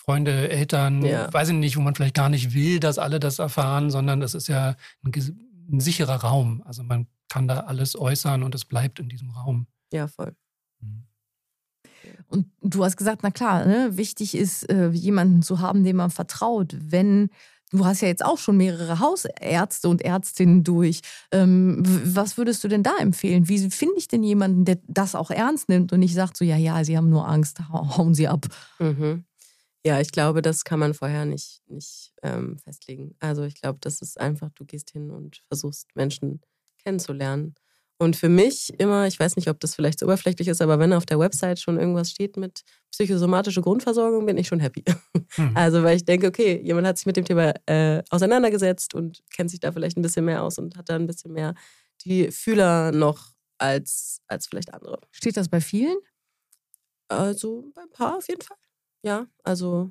Freunde, 0.06 0.48
Eltern, 0.48 1.04
ja. 1.04 1.32
weiß 1.32 1.48
ich 1.48 1.54
nicht, 1.54 1.76
wo 1.76 1.80
man 1.80 1.96
vielleicht 1.96 2.14
gar 2.14 2.28
nicht 2.28 2.54
will, 2.54 2.78
dass 2.78 2.96
alle 2.96 3.18
das 3.18 3.40
erfahren, 3.40 3.90
sondern 3.90 4.20
das 4.20 4.34
ist 4.34 4.46
ja 4.46 4.76
ein 5.04 5.10
ein 5.70 5.80
sicherer 5.80 6.16
Raum. 6.16 6.62
Also 6.64 6.82
man 6.82 7.06
kann 7.28 7.48
da 7.48 7.60
alles 7.60 7.98
äußern 7.98 8.42
und 8.42 8.54
es 8.54 8.64
bleibt 8.64 8.98
in 8.98 9.08
diesem 9.08 9.30
Raum. 9.30 9.66
Ja, 9.92 10.08
voll. 10.08 10.34
Mhm. 10.80 11.06
Und 12.28 12.46
du 12.60 12.84
hast 12.84 12.96
gesagt, 12.96 13.22
na 13.22 13.30
klar, 13.30 13.64
ne, 13.66 13.96
wichtig 13.96 14.34
ist, 14.34 14.68
äh, 14.70 14.90
jemanden 14.90 15.42
zu 15.42 15.60
haben, 15.60 15.84
dem 15.84 15.96
man 15.96 16.10
vertraut. 16.10 16.76
Wenn 16.78 17.30
du 17.72 17.84
hast 17.84 18.00
ja 18.00 18.08
jetzt 18.08 18.24
auch 18.24 18.38
schon 18.38 18.56
mehrere 18.56 19.00
Hausärzte 19.00 19.88
und 19.88 20.02
Ärztinnen 20.02 20.64
durch. 20.64 21.00
Ähm, 21.32 21.82
was 21.82 22.38
würdest 22.38 22.62
du 22.64 22.68
denn 22.68 22.82
da 22.82 22.96
empfehlen? 22.98 23.48
Wie 23.48 23.70
finde 23.70 23.96
ich 23.98 24.08
denn 24.08 24.22
jemanden, 24.22 24.64
der 24.64 24.78
das 24.86 25.14
auch 25.14 25.30
ernst 25.30 25.68
nimmt 25.68 25.92
und 25.92 26.00
nicht 26.00 26.14
sagt 26.14 26.36
so, 26.36 26.44
ja, 26.44 26.56
ja, 26.56 26.84
sie 26.84 26.96
haben 26.96 27.10
nur 27.10 27.28
Angst, 27.28 27.60
hauen 27.70 28.14
sie 28.14 28.28
ab. 28.28 28.46
Mhm. 28.78 29.24
Ja, 29.86 30.00
ich 30.00 30.10
glaube, 30.10 30.42
das 30.42 30.64
kann 30.64 30.80
man 30.80 30.94
vorher 30.94 31.24
nicht, 31.26 31.62
nicht 31.68 32.12
ähm, 32.24 32.58
festlegen. 32.58 33.14
Also 33.20 33.44
ich 33.44 33.54
glaube, 33.54 33.78
das 33.80 34.02
ist 34.02 34.18
einfach, 34.18 34.50
du 34.56 34.64
gehst 34.64 34.90
hin 34.90 35.12
und 35.12 35.42
versuchst 35.46 35.94
Menschen 35.94 36.40
kennenzulernen. 36.82 37.54
Und 37.96 38.16
für 38.16 38.28
mich 38.28 38.74
immer, 38.80 39.06
ich 39.06 39.20
weiß 39.20 39.36
nicht, 39.36 39.48
ob 39.48 39.60
das 39.60 39.76
vielleicht 39.76 40.00
so 40.00 40.06
oberflächlich 40.06 40.48
ist, 40.48 40.60
aber 40.60 40.80
wenn 40.80 40.92
auf 40.92 41.06
der 41.06 41.20
Website 41.20 41.60
schon 41.60 41.78
irgendwas 41.78 42.10
steht 42.10 42.36
mit 42.36 42.64
psychosomatische 42.90 43.60
Grundversorgung, 43.62 44.26
bin 44.26 44.36
ich 44.38 44.48
schon 44.48 44.58
happy. 44.58 44.82
Hm. 45.34 45.56
Also, 45.56 45.82
weil 45.82 45.96
ich 45.96 46.04
denke, 46.04 46.28
okay, 46.28 46.60
jemand 46.62 46.86
hat 46.86 46.98
sich 46.98 47.06
mit 47.06 47.16
dem 47.16 47.24
Thema 47.24 47.52
äh, 47.66 48.02
auseinandergesetzt 48.10 48.94
und 48.94 49.22
kennt 49.34 49.50
sich 49.50 49.58
da 49.58 49.72
vielleicht 49.72 49.96
ein 49.96 50.02
bisschen 50.02 50.24
mehr 50.24 50.42
aus 50.42 50.56
und 50.58 50.76
hat 50.76 50.88
da 50.88 50.94
ein 50.94 51.08
bisschen 51.08 51.32
mehr 51.32 51.54
die 52.04 52.30
Fühler 52.30 52.92
noch 52.92 53.32
als, 53.58 54.20
als 54.28 54.46
vielleicht 54.46 54.72
andere. 54.72 55.00
Steht 55.10 55.36
das 55.36 55.48
bei 55.48 55.60
vielen? 55.60 55.96
Also 57.08 57.70
bei 57.74 57.82
ein 57.82 57.90
paar 57.90 58.18
auf 58.18 58.28
jeden 58.28 58.40
Fall. 58.42 58.56
Ja, 59.02 59.26
also 59.42 59.90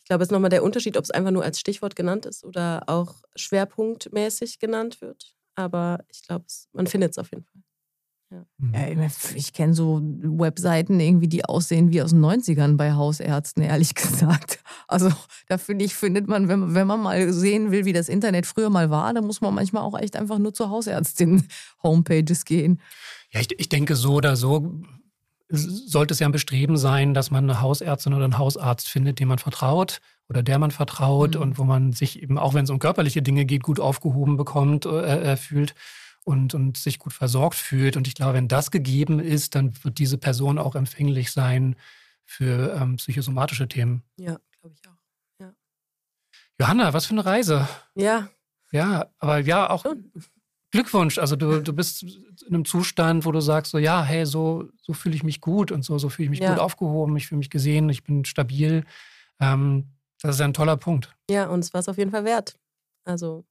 ich 0.00 0.06
glaube, 0.06 0.22
es 0.22 0.28
ist 0.28 0.32
nochmal 0.32 0.50
der 0.50 0.62
Unterschied, 0.62 0.96
ob 0.96 1.04
es 1.04 1.10
einfach 1.10 1.30
nur 1.30 1.44
als 1.44 1.58
Stichwort 1.58 1.96
genannt 1.96 2.26
ist 2.26 2.44
oder 2.44 2.82
auch 2.86 3.22
schwerpunktmäßig 3.36 4.58
genannt 4.58 5.00
wird 5.00 5.34
aber 5.54 6.04
ich 6.10 6.22
glaube, 6.22 6.44
man 6.72 6.86
findet 6.86 7.12
es 7.12 7.18
auf 7.18 7.30
jeden 7.30 7.44
Fall. 7.44 7.62
Ja. 8.30 8.46
Ja, 8.72 9.08
ich 9.34 9.52
kenne 9.52 9.74
so 9.74 10.00
Webseiten 10.02 10.98
irgendwie, 10.98 11.28
die 11.28 11.44
aussehen 11.44 11.92
wie 11.92 12.02
aus 12.02 12.10
den 12.10 12.24
90ern 12.24 12.76
bei 12.76 12.94
Hausärzten, 12.94 13.62
ehrlich 13.62 13.94
gesagt. 13.94 14.62
Also 14.88 15.10
da 15.46 15.58
finde 15.58 15.84
ich, 15.84 15.94
findet 15.94 16.26
man, 16.26 16.48
wenn, 16.48 16.74
wenn 16.74 16.86
man 16.86 17.00
mal 17.00 17.32
sehen 17.32 17.70
will, 17.70 17.84
wie 17.84 17.92
das 17.92 18.08
Internet 18.08 18.46
früher 18.46 18.70
mal 18.70 18.90
war, 18.90 19.12
dann 19.14 19.26
muss 19.26 19.40
man 19.40 19.54
manchmal 19.54 19.82
auch 19.82 19.98
echt 19.98 20.16
einfach 20.16 20.38
nur 20.38 20.52
zur 20.52 20.70
Hausärztin-Homepages 20.70 22.44
gehen. 22.44 22.80
Ja, 23.30 23.40
ich, 23.40 23.48
ich 23.58 23.68
denke 23.68 23.94
so 23.94 24.14
oder 24.14 24.36
so 24.36 24.82
sollte 25.48 26.14
es 26.14 26.20
ja 26.20 26.26
ein 26.26 26.32
Bestreben 26.32 26.76
sein, 26.76 27.14
dass 27.14 27.30
man 27.30 27.44
eine 27.44 27.60
Hausärztin 27.60 28.14
oder 28.14 28.24
einen 28.24 28.38
Hausarzt 28.38 28.88
findet, 28.88 29.20
dem 29.20 29.28
man 29.28 29.38
vertraut 29.38 30.00
oder 30.28 30.42
der 30.42 30.58
man 30.58 30.70
vertraut 30.70 31.34
mhm. 31.34 31.42
und 31.42 31.58
wo 31.58 31.64
man 31.64 31.92
sich 31.92 32.22
eben, 32.22 32.38
auch 32.38 32.54
wenn 32.54 32.64
es 32.64 32.70
um 32.70 32.78
körperliche 32.78 33.22
Dinge 33.22 33.44
geht, 33.44 33.62
gut 33.62 33.80
aufgehoben 33.80 34.36
bekommt, 34.36 34.86
äh, 34.86 35.32
äh, 35.32 35.36
fühlt 35.36 35.74
und, 36.24 36.54
und 36.54 36.76
sich 36.76 36.98
gut 36.98 37.12
versorgt 37.12 37.56
fühlt. 37.56 37.96
Und 37.96 38.08
ich 38.08 38.14
glaube, 38.14 38.34
wenn 38.34 38.48
das 38.48 38.70
gegeben 38.70 39.20
ist, 39.20 39.54
dann 39.54 39.72
wird 39.84 39.98
diese 39.98 40.18
Person 40.18 40.58
auch 40.58 40.74
empfänglich 40.74 41.30
sein 41.30 41.76
für 42.24 42.74
ähm, 42.80 42.96
psychosomatische 42.96 43.68
Themen. 43.68 44.02
Ja, 44.16 44.38
glaube 44.60 44.74
ich 44.74 44.88
auch. 44.88 44.96
Ja. 45.40 45.52
Johanna, 46.58 46.94
was 46.94 47.06
für 47.06 47.14
eine 47.14 47.26
Reise. 47.26 47.68
Ja. 47.94 48.28
Ja, 48.72 49.10
aber 49.18 49.38
ja, 49.38 49.68
auch 49.70 49.82
Schon. 49.82 50.10
Glückwunsch. 50.74 51.18
Also 51.18 51.36
du, 51.36 51.62
du 51.62 51.72
bist 51.72 52.02
in 52.02 52.48
einem 52.48 52.64
Zustand, 52.64 53.24
wo 53.24 53.30
du 53.30 53.38
sagst, 53.38 53.70
so 53.70 53.78
ja, 53.78 54.02
hey, 54.02 54.26
so, 54.26 54.68
so 54.82 54.92
fühle 54.92 55.14
ich 55.14 55.22
mich 55.22 55.40
gut 55.40 55.70
und 55.70 55.84
so, 55.84 55.98
so 55.98 56.08
fühle 56.08 56.24
ich 56.24 56.30
mich 56.30 56.40
ja. 56.40 56.50
gut 56.50 56.58
aufgehoben, 56.58 57.16
ich 57.16 57.28
fühle 57.28 57.38
mich 57.38 57.48
gesehen, 57.48 57.88
ich 57.90 58.02
bin 58.02 58.24
stabil. 58.24 58.84
Ähm, 59.38 59.92
das 60.20 60.34
ist 60.34 60.40
ein 60.40 60.52
toller 60.52 60.76
Punkt. 60.76 61.14
Ja, 61.30 61.46
und 61.46 61.60
es 61.60 61.72
war 61.72 61.78
es 61.78 61.88
auf 61.88 61.96
jeden 61.96 62.10
Fall 62.10 62.24
wert. 62.24 62.58
Also 63.04 63.44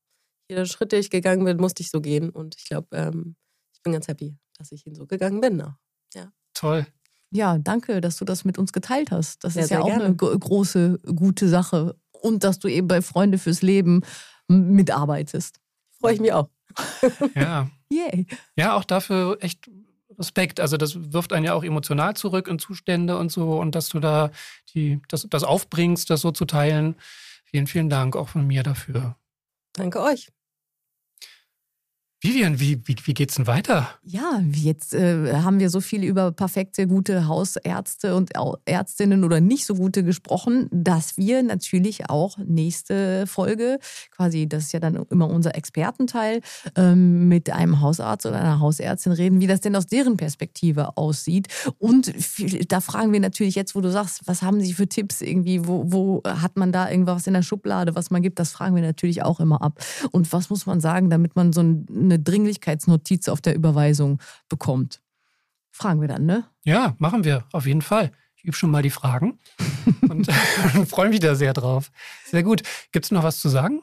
jeder 0.50 0.66
Schritt, 0.66 0.92
den 0.92 1.00
ich 1.00 1.10
gegangen 1.10 1.46
bin, 1.46 1.56
musste 1.56 1.82
ich 1.82 1.92
so 1.92 2.02
gehen. 2.02 2.30
Und 2.30 2.58
ich 2.58 2.66
glaube, 2.66 2.90
ähm, 2.92 3.38
ich 3.74 3.82
bin 3.82 3.94
ganz 3.94 4.10
happy, 4.10 4.36
dass 4.58 4.74
ich 4.74 4.86
ihn 4.86 4.94
so 4.94 5.06
gegangen 5.06 5.40
bin. 5.40 5.62
Auch. 5.62 5.76
Ja. 6.14 6.30
Toll. 6.54 6.86
Ja, 7.32 7.58
danke, 7.58 8.02
dass 8.02 8.18
du 8.18 8.26
das 8.26 8.44
mit 8.44 8.58
uns 8.58 8.74
geteilt 8.74 9.12
hast. 9.12 9.46
Das 9.46 9.56
ja, 9.56 9.62
ist 9.62 9.70
ja 9.70 9.80
auch 9.80 9.86
gerne. 9.86 10.04
eine 10.04 10.16
große, 10.18 11.00
gute 11.16 11.48
Sache. 11.48 11.96
Und 12.12 12.44
dass 12.44 12.60
du 12.60 12.68
eben 12.68 12.90
bei 12.90 13.02
Freunde 13.02 13.38
fürs 13.38 13.62
Leben 13.62 14.02
mitarbeitest. 14.50 15.62
Freue 16.02 16.16
ich 16.16 16.20
mich 16.20 16.34
auch. 16.34 16.50
ja. 17.36 17.70
Yay. 17.90 18.26
Ja, 18.56 18.76
auch 18.76 18.84
dafür 18.84 19.38
echt 19.42 19.70
Respekt. 20.18 20.60
Also 20.60 20.78
das 20.78 21.14
wirft 21.14 21.34
einen 21.34 21.46
ja 21.46 21.54
auch 21.54 21.64
emotional 21.64 22.16
zurück 22.16 22.48
in 22.48 22.60
Zustände 22.60 23.18
und 23.18 23.32
so 23.32 23.60
und 23.60 23.76
dass 23.76 23.90
du 23.90 24.00
da 24.00 24.32
die, 24.74 25.02
das, 25.08 25.28
das 25.30 25.44
aufbringst, 25.44 26.10
das 26.10 26.22
so 26.22 26.32
zu 26.32 26.46
teilen. 26.46 26.96
Vielen, 27.46 27.68
vielen 27.68 27.90
Dank 27.90 28.16
auch 28.16 28.30
von 28.30 28.46
mir 28.48 28.64
dafür. 28.64 29.16
Danke 29.74 30.02
euch. 30.02 30.30
Vivian, 32.26 32.58
wie, 32.62 32.80
wie, 32.86 32.96
wie 33.04 33.14
geht's 33.14 33.36
denn 33.36 33.48
weiter? 33.48 33.90
Ja, 34.02 34.42
jetzt 34.54 34.94
äh, 34.94 35.34
haben 35.42 35.60
wir 35.60 35.70
so 35.70 35.82
viel 35.82 36.06
über 36.06 36.32
perfekte, 36.32 36.88
gute 36.88 37.28
Hausärzte 37.28 38.16
und 38.16 38.32
Ärztinnen 38.64 39.26
oder 39.26 39.42
nicht 39.42 39.66
so 39.66 39.76
gute 39.76 40.06
gesprochen, 40.06 40.70
dass 40.72 41.18
wir 41.18 41.44
natürlich 41.44 42.10
auch 42.10 42.38
nächste 42.38 43.28
Folge, 43.28 43.78
quasi, 44.10 44.48
das 44.48 44.64
ist 44.64 44.72
ja 44.72 44.80
dann 44.80 45.06
immer 45.10 45.30
unser 45.30 45.54
Expertenteil, 45.56 46.40
ähm, 46.78 47.28
mit 47.28 47.50
einem 47.50 47.82
Hausarzt 47.82 48.26
oder 48.26 48.40
einer 48.40 48.62
Hausärztin 48.62 49.12
reden, 49.12 49.42
wie 49.42 49.48
das 49.48 49.60
denn 49.60 49.76
aus 49.76 49.88
deren 49.88 50.16
Perspektive 50.16 50.96
aussieht. 50.96 51.50
Und 51.78 52.14
da 52.70 52.80
fragen 52.80 53.12
wir 53.12 53.20
natürlich 53.20 53.56
jetzt, 53.56 53.76
wo 53.76 53.82
du 53.82 53.92
sagst, 53.92 54.22
was 54.28 54.42
haben 54.42 54.62
sie 54.62 54.72
für 54.72 54.88
Tipps 54.88 55.20
irgendwie, 55.20 55.68
wo, 55.68 55.92
wo 55.92 56.22
hat 56.24 56.56
man 56.56 56.72
da 56.72 56.90
irgendwas 56.90 57.28
in 57.28 57.34
der 57.34 57.42
Schublade, 57.42 57.96
was 57.96 58.12
man 58.12 58.22
gibt, 58.22 58.40
das 58.40 58.54
fragen 58.54 58.76
wir 58.76 58.82
natürlich 58.82 59.24
auch 59.24 59.42
immer 59.42 59.62
ab. 59.62 59.84
Und 60.12 60.32
was 60.32 60.50
muss 60.50 60.66
man 60.66 60.80
sagen, 60.80 61.10
damit 61.10 61.36
man 61.36 61.52
so 61.52 61.60
eine 61.60 62.13
eine 62.14 62.24
Dringlichkeitsnotiz 62.24 63.28
auf 63.28 63.42
der 63.42 63.56
Überweisung 63.56 64.22
bekommt. 64.50 65.02
Fragen 65.72 66.02
wir 66.02 66.08
dann, 66.08 66.26
ne? 66.26 66.46
Ja, 66.64 66.96
machen 67.00 67.24
wir, 67.24 67.46
auf 67.52 67.66
jeden 67.66 67.82
Fall. 67.82 68.12
Ich 68.36 68.44
übe 68.44 68.56
schon 68.56 68.72
mal 68.72 68.84
die 68.84 68.90
Fragen 68.90 69.40
und 70.10 70.30
freue 70.88 71.10
mich 71.10 71.20
da 71.20 71.36
sehr 71.36 71.54
drauf. 71.54 71.92
Sehr 72.26 72.44
gut. 72.44 72.62
Gibt 72.92 73.06
es 73.06 73.12
noch 73.12 73.24
was 73.24 73.40
zu 73.40 73.50
sagen? 73.50 73.82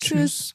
Tschüss. 0.00 0.54